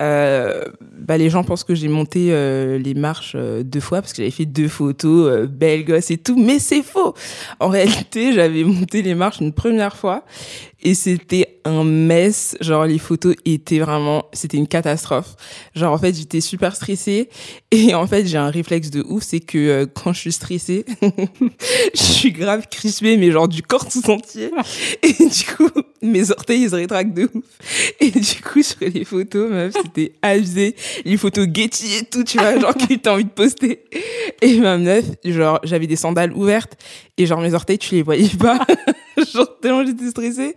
Euh, 0.00 0.64
bah, 0.80 1.18
les 1.18 1.28
gens 1.28 1.44
pensent 1.44 1.64
que 1.64 1.74
j'ai 1.74 1.88
monté 1.88 2.28
euh, 2.30 2.78
les 2.78 2.94
marches 2.94 3.34
euh, 3.34 3.62
deux 3.62 3.80
fois 3.80 4.00
parce 4.00 4.12
que 4.12 4.18
j'avais 4.18 4.30
fait 4.30 4.46
deux 4.46 4.68
photos, 4.68 5.46
belle 5.48 5.84
gosse 5.84 6.10
et 6.10 6.16
tout, 6.16 6.36
mais 6.38 6.58
c'est 6.58 6.82
faux. 6.82 7.14
En 7.60 7.68
réalité, 7.68 8.32
j'avais 8.34 8.64
monté 8.64 9.02
les 9.02 9.14
marches 9.14 9.40
une 9.40 9.52
première 9.52 9.96
fois 9.96 10.24
et 10.82 10.94
c'était 10.94 11.60
un 11.64 11.84
mess. 11.84 12.56
Genre 12.60 12.84
les 12.86 12.98
photos 12.98 13.34
étaient 13.44 13.78
vraiment, 13.78 14.26
c'était 14.32 14.56
une 14.56 14.66
catastrophe. 14.66 15.36
Genre 15.74 15.92
en 15.92 15.98
fait, 15.98 16.14
j'étais 16.14 16.40
super 16.40 16.74
stressée 16.76 17.28
et 17.70 17.94
en 17.94 18.06
fait, 18.06 18.26
j'ai 18.26 18.38
un 18.38 18.50
réflexe 18.50 18.90
de 18.90 19.02
ouf, 19.08 19.22
c'est 19.22 19.40
que 19.40 19.58
euh, 19.58 19.86
quand 19.86 20.12
je 20.12 20.20
suis 20.20 20.32
stressée, 20.32 20.84
je 21.94 22.02
suis 22.02 22.32
grave 22.32 22.66
crispée, 22.70 23.16
mais 23.16 23.30
genre 23.30 23.48
du 23.48 23.62
corps 23.62 23.88
tout 23.88 24.10
entier. 24.10 24.50
Et 25.02 25.12
du 25.12 25.44
coup, 25.56 25.70
mes 26.02 26.30
orteils, 26.30 26.62
ils 26.62 26.70
se 26.70 26.74
rétractent 26.74 27.14
de 27.14 27.30
ouf. 27.32 27.44
Et 28.00 28.10
du 28.10 28.42
coup, 28.42 28.62
sur 28.62 28.78
les 28.80 29.04
photos, 29.04 29.50
meuf, 29.50 29.74
c'était 29.82 30.12
abusé. 30.22 30.74
Les 31.04 31.16
photos 31.16 31.46
Getty 31.52 31.96
et 32.00 32.04
tout, 32.04 32.24
tu 32.24 32.38
vois, 32.38 32.58
genre 32.58 32.74
que 32.74 32.94
t'as 32.94 33.14
envie 33.14 33.24
de 33.24 33.30
poster. 33.30 33.84
Et 34.40 34.58
ma 34.58 34.78
meuf, 34.78 35.04
genre, 35.24 35.60
j'avais 35.62 35.86
des 35.86 35.96
sandales 35.96 36.32
ouvertes 36.32 36.76
et 37.16 37.26
genre 37.26 37.40
mes 37.40 37.54
orteils, 37.54 37.78
tu 37.78 37.94
les 37.94 38.02
voyais 38.02 38.30
pas. 38.38 38.58
genre 39.34 39.58
tellement 39.60 39.84
j'étais 39.84 40.10
stressée. 40.10 40.54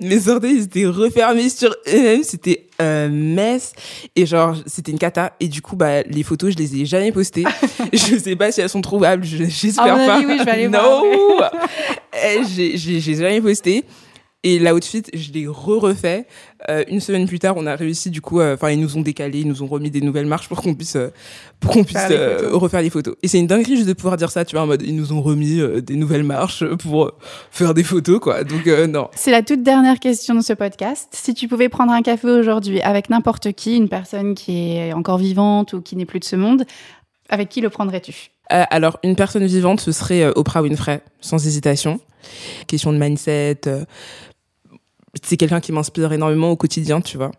Mes 0.00 0.28
orteils, 0.28 0.56
ils 0.56 0.62
étaient 0.64 0.86
refermés 0.86 1.48
sur 1.48 1.74
eux-mêmes. 1.92 2.22
C'était 2.22 2.66
un 2.78 3.08
mess. 3.08 3.72
Et 4.14 4.26
genre, 4.26 4.56
c'était 4.66 4.92
une 4.92 4.98
cata. 4.98 5.32
Et 5.40 5.48
du 5.48 5.60
coup, 5.62 5.74
bah, 5.76 6.02
les 6.02 6.22
photos, 6.22 6.52
je 6.52 6.58
les 6.58 6.80
ai 6.80 6.86
jamais 6.86 7.10
postées. 7.12 7.44
je 7.92 8.16
sais 8.18 8.36
pas 8.36 8.52
si 8.52 8.60
elles 8.60 8.68
sont 8.68 8.80
trouvables. 8.80 9.24
je- 9.24 9.44
J'espère 9.44 9.96
pas. 9.96 10.14
avis, 10.16 10.26
oui, 10.26 10.36
je 10.38 10.44
vais 10.44 10.50
aller 10.50 10.68
no! 10.68 10.78
Eh, 12.20 12.40
j'ai, 12.76 12.76
j'ai 12.76 13.14
jamais 13.14 13.40
posté. 13.40 13.84
Et 14.44 14.60
l'outfit, 14.60 15.02
je 15.12 15.32
l'ai 15.32 15.48
re-refait. 15.48 16.26
Euh, 16.68 16.84
une 16.86 17.00
semaine 17.00 17.26
plus 17.26 17.40
tard, 17.40 17.54
on 17.56 17.66
a 17.66 17.74
réussi, 17.74 18.08
du 18.08 18.20
coup, 18.20 18.38
euh, 18.38 18.54
enfin, 18.54 18.70
ils 18.70 18.80
nous 18.80 18.96
ont 18.96 19.00
décalé, 19.00 19.40
ils 19.40 19.48
nous 19.48 19.64
ont 19.64 19.66
remis 19.66 19.90
des 19.90 20.00
nouvelles 20.00 20.26
marches 20.26 20.48
pour 20.48 20.62
qu'on 20.62 20.74
puisse, 20.74 20.94
euh, 20.94 21.10
pour 21.58 21.72
qu'on 21.72 21.82
puisse 21.82 22.08
les 22.08 22.46
refaire 22.52 22.80
les 22.80 22.90
photos. 22.90 23.16
Et 23.24 23.26
c'est 23.28 23.40
une 23.40 23.48
dinguerie 23.48 23.74
juste 23.74 23.88
de 23.88 23.94
pouvoir 23.94 24.16
dire 24.16 24.30
ça, 24.30 24.44
tu 24.44 24.54
vois, 24.54 24.62
en 24.62 24.68
mode, 24.68 24.82
ils 24.82 24.94
nous 24.94 25.12
ont 25.12 25.22
remis 25.22 25.60
des 25.82 25.96
nouvelles 25.96 26.22
marches 26.22 26.64
pour 26.76 27.10
faire 27.50 27.74
des 27.74 27.82
photos, 27.82 28.20
quoi. 28.20 28.44
Donc, 28.44 28.64
non. 28.66 29.08
C'est 29.16 29.32
la 29.32 29.42
toute 29.42 29.64
dernière 29.64 29.98
question 29.98 30.36
de 30.36 30.40
ce 30.40 30.52
podcast. 30.52 31.08
Si 31.12 31.34
tu 31.34 31.48
pouvais 31.48 31.68
prendre 31.68 31.90
un 31.90 32.02
café 32.02 32.28
aujourd'hui 32.28 32.80
avec 32.80 33.10
n'importe 33.10 33.52
qui, 33.52 33.76
une 33.76 33.88
personne 33.88 34.36
qui 34.36 34.76
est 34.76 34.92
encore 34.92 35.18
vivante 35.18 35.72
ou 35.72 35.82
qui 35.82 35.96
n'est 35.96 36.06
plus 36.06 36.20
de 36.20 36.24
ce 36.24 36.36
monde, 36.36 36.64
avec 37.28 37.48
qui 37.48 37.60
le 37.60 37.70
prendrais-tu? 37.70 38.30
Euh, 38.52 38.64
alors, 38.70 38.98
une 39.02 39.16
personne 39.16 39.44
vivante, 39.44 39.80
ce 39.80 39.90
serait 39.90 40.26
Oprah 40.26 40.62
Winfrey, 40.62 41.02
sans 41.20 41.44
hésitation. 41.44 42.00
Question 42.66 42.92
de 42.92 42.98
mindset. 42.98 43.60
euh, 43.66 43.84
c'est 45.22 45.36
quelqu'un 45.36 45.60
qui 45.60 45.72
m'inspire 45.72 46.12
énormément 46.12 46.50
au 46.50 46.56
quotidien, 46.56 47.00
tu 47.00 47.16
vois. 47.16 47.30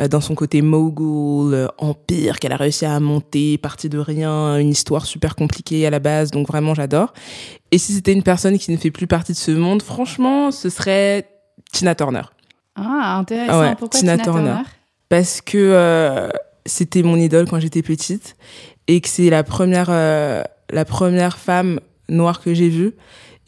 Euh, 0.00 0.08
dans 0.08 0.20
son 0.20 0.34
côté 0.34 0.62
mogul, 0.62 1.54
euh, 1.54 1.66
empire 1.78 2.38
qu'elle 2.38 2.52
a 2.52 2.56
réussi 2.56 2.84
à 2.84 2.98
monter, 3.00 3.58
partie 3.58 3.88
de 3.88 3.98
rien, 3.98 4.58
une 4.58 4.70
histoire 4.70 5.06
super 5.06 5.34
compliquée 5.34 5.86
à 5.86 5.90
la 5.90 5.98
base, 5.98 6.30
donc 6.30 6.46
vraiment 6.46 6.74
j'adore. 6.74 7.12
Et 7.72 7.78
si 7.78 7.92
c'était 7.92 8.12
une 8.12 8.22
personne 8.22 8.58
qui 8.58 8.70
ne 8.70 8.76
fait 8.76 8.90
plus 8.90 9.06
partie 9.06 9.32
de 9.32 9.38
ce 9.38 9.50
monde, 9.50 9.82
franchement, 9.82 10.50
ce 10.50 10.68
serait 10.68 11.28
Tina 11.72 11.94
Turner. 11.94 12.22
Ah, 12.76 13.18
intéressant. 13.18 13.60
Ouais, 13.60 13.74
Pourquoi 13.76 13.98
Tina 13.98 14.12
Tina, 14.12 14.24
Turner? 14.24 14.42
Turner? 14.42 14.62
Parce 15.08 15.40
que 15.40 15.58
euh, 15.58 16.28
c'était 16.66 17.02
mon 17.02 17.16
idole 17.16 17.48
quand 17.48 17.58
j'étais 17.58 17.82
petite 17.82 18.36
et 18.86 19.00
que 19.00 19.08
c'est 19.08 19.30
la 19.30 19.42
première 19.42 19.90
la 20.70 20.84
première 20.84 21.38
femme 21.38 21.80
noire 22.08 22.40
que 22.40 22.54
j'ai 22.54 22.68
vue. 22.68 22.94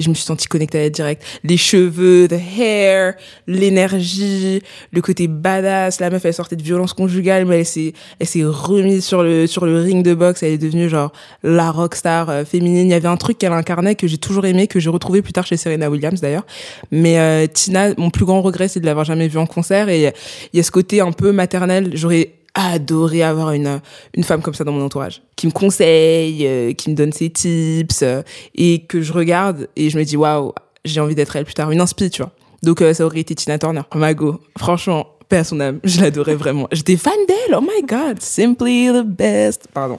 Je 0.00 0.08
me 0.08 0.14
suis 0.14 0.24
sentie 0.24 0.48
connectée 0.48 0.78
à 0.78 0.82
elle 0.82 0.90
direct. 0.90 1.22
Les 1.44 1.56
cheveux, 1.56 2.26
the 2.26 2.40
hair, 2.58 3.14
l'énergie, 3.46 4.62
le 4.92 5.00
côté 5.00 5.28
badass. 5.28 6.00
La 6.00 6.10
meuf, 6.10 6.24
elle 6.24 6.34
sortait 6.34 6.56
de 6.56 6.62
violence 6.62 6.92
conjugale, 6.92 7.44
mais 7.44 7.60
elle 7.60 7.66
s'est, 7.66 7.92
elle 8.18 8.26
s'est 8.26 8.44
remise 8.44 9.04
sur 9.04 9.22
le, 9.22 9.46
sur 9.46 9.66
le 9.66 9.80
ring 9.80 10.02
de 10.04 10.14
boxe. 10.14 10.42
Elle 10.42 10.52
est 10.52 10.58
devenue 10.58 10.88
genre 10.88 11.12
la 11.42 11.70
rockstar 11.70 12.30
euh, 12.30 12.44
féminine. 12.44 12.86
Il 12.86 12.90
y 12.90 12.94
avait 12.94 13.08
un 13.08 13.16
truc 13.16 13.38
qu'elle 13.38 13.52
incarnait 13.52 13.94
que 13.94 14.06
j'ai 14.06 14.18
toujours 14.18 14.46
aimé, 14.46 14.66
que 14.66 14.80
j'ai 14.80 14.90
retrouvé 14.90 15.22
plus 15.22 15.32
tard 15.32 15.46
chez 15.46 15.56
Serena 15.56 15.90
Williams 15.90 16.20
d'ailleurs. 16.20 16.46
Mais 16.90 17.18
euh, 17.18 17.46
Tina, 17.46 17.94
mon 17.96 18.10
plus 18.10 18.24
grand 18.24 18.42
regret, 18.42 18.68
c'est 18.68 18.80
de 18.80 18.86
l'avoir 18.86 19.04
jamais 19.04 19.28
vue 19.28 19.38
en 19.38 19.46
concert. 19.46 19.88
Et 19.88 20.12
il 20.52 20.56
y 20.56 20.60
a 20.60 20.62
ce 20.62 20.70
côté 20.70 21.00
un 21.00 21.12
peu 21.12 21.32
maternel. 21.32 21.90
J'aurais 21.94 22.39
adoré 22.54 23.22
avoir 23.22 23.52
une 23.52 23.80
une 24.14 24.24
femme 24.24 24.42
comme 24.42 24.54
ça 24.54 24.64
dans 24.64 24.72
mon 24.72 24.84
entourage 24.84 25.22
qui 25.36 25.46
me 25.46 25.52
conseille 25.52 26.46
euh, 26.46 26.72
qui 26.72 26.90
me 26.90 26.94
donne 26.94 27.12
ses 27.12 27.30
tips 27.30 28.02
euh, 28.02 28.22
et 28.54 28.84
que 28.86 29.02
je 29.02 29.12
regarde 29.12 29.68
et 29.76 29.90
je 29.90 29.98
me 29.98 30.04
dis 30.04 30.16
waouh 30.16 30.52
j'ai 30.84 31.00
envie 31.00 31.14
d'être 31.14 31.36
elle 31.36 31.44
plus 31.44 31.54
tard. 31.54 31.70
Une 31.70 31.80
inspi 31.80 32.10
tu 32.10 32.22
vois. 32.22 32.32
Donc 32.62 32.82
euh, 32.82 32.94
ça 32.94 33.04
aurait 33.04 33.20
été 33.20 33.34
Tina 33.34 33.58
Turner. 33.58 33.82
Mago 33.94 34.40
franchement 34.58 35.06
paix 35.28 35.38
à 35.38 35.44
son 35.44 35.60
âme. 35.60 35.80
Je 35.84 36.00
l'adorais 36.00 36.34
vraiment. 36.34 36.68
J'étais 36.72 36.96
fan 36.96 37.14
d'elle. 37.26 37.56
Oh 37.56 37.60
my 37.60 37.86
god. 37.86 38.20
Simply 38.20 38.88
the 38.88 39.04
best. 39.04 39.68
Pardon. 39.72 39.98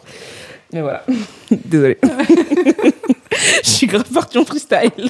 Mais 0.74 0.82
voilà. 0.82 1.04
Désolée. 1.52 1.98
Je 3.64 3.70
suis 3.70 3.88
grave 3.88 4.12
partie 4.12 4.38
en 4.38 4.46
freestyle 4.46 4.92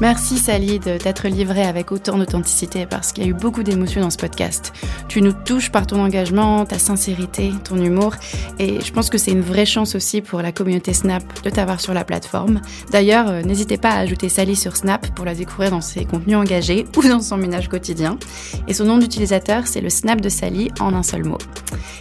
Merci 0.00 0.38
Sally 0.38 0.80
de 0.80 0.98
t'être 0.98 1.28
livrée 1.28 1.62
avec 1.62 1.92
autant 1.92 2.18
d'authenticité 2.18 2.86
parce 2.86 3.12
qu'il 3.12 3.22
y 3.22 3.26
a 3.26 3.30
eu 3.30 3.34
beaucoup 3.34 3.62
d'émotions 3.62 4.00
dans 4.00 4.10
ce 4.10 4.16
podcast. 4.16 4.72
Tu 5.06 5.22
nous 5.22 5.32
touches 5.32 5.70
par 5.70 5.86
ton 5.86 6.02
engagement, 6.02 6.64
ta 6.64 6.78
sincérité, 6.80 7.52
ton 7.62 7.76
humour 7.76 8.16
et 8.58 8.80
je 8.80 8.92
pense 8.92 9.10
que 9.10 9.18
c'est 9.18 9.30
une 9.30 9.42
vraie 9.42 9.64
chance 9.64 9.94
aussi 9.94 10.20
pour 10.20 10.42
la 10.42 10.50
communauté 10.50 10.92
Snap 10.92 11.22
de 11.44 11.50
t'avoir 11.50 11.80
sur 11.80 11.94
la 11.94 12.04
plateforme. 12.04 12.60
D'ailleurs, 12.90 13.28
euh, 13.28 13.42
n'hésitez 13.42 13.76
pas 13.76 13.90
à 13.90 13.98
ajouter 13.98 14.28
Sally 14.28 14.56
sur 14.56 14.76
Snap 14.76 15.06
pour 15.14 15.24
la 15.24 15.36
découvrir 15.36 15.70
dans 15.70 15.80
ses 15.80 16.04
contenus 16.04 16.36
engagés 16.36 16.84
ou 16.96 17.02
dans 17.06 17.20
son 17.20 17.36
ménage 17.36 17.68
quotidien. 17.68 18.18
Et 18.66 18.74
son 18.74 18.84
nom 18.84 18.98
d'utilisateur, 18.98 19.68
c'est 19.68 19.80
le 19.80 19.90
Snap 19.90 20.20
de 20.20 20.28
Sally 20.28 20.70
en 20.80 20.94
un 20.94 21.04
seul 21.04 21.24
mot. 21.24 21.38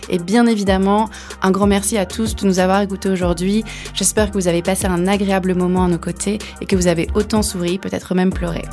Et 0.10 0.18
bien 0.18 0.48
évidemment, 0.48 1.10
un 1.42 1.52
grand 1.52 1.68
merci 1.68 1.98
à 1.98 2.06
tous 2.06 2.36
de 2.36 2.48
nous 2.48 2.60
avoir 2.60 2.82
écoutés 2.82 3.10
aujourd'hui. 3.10 3.64
J'espère 3.94 4.30
que 4.30 4.34
vous 4.34 4.48
avez 4.48 4.62
passé 4.62 4.88
un 4.88 5.08
agréable 5.08 5.54
moment 5.54 5.86
à 5.86 5.88
nos 5.88 6.00
côtés 6.00 6.40
et 6.62 6.66
que 6.66 6.76
vous 6.76 6.88
avez 6.88 7.08
autant 7.22 7.42
souri, 7.42 7.78
peut-être 7.78 8.14
même 8.14 8.34
pleuré. 8.34 8.64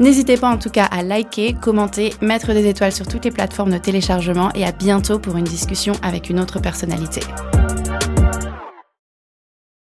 N'hésitez 0.00 0.36
pas 0.36 0.48
en 0.48 0.58
tout 0.58 0.70
cas 0.70 0.84
à 0.84 1.02
liker, 1.02 1.54
commenter, 1.54 2.14
mettre 2.20 2.52
des 2.54 2.66
étoiles 2.66 2.92
sur 2.92 3.06
toutes 3.06 3.24
les 3.24 3.30
plateformes 3.30 3.72
de 3.72 3.78
téléchargement 3.78 4.50
et 4.54 4.64
à 4.64 4.72
bientôt 4.72 5.18
pour 5.18 5.36
une 5.36 5.44
discussion 5.44 5.92
avec 6.02 6.30
une 6.30 6.40
autre 6.40 6.60
personnalité. 6.60 7.20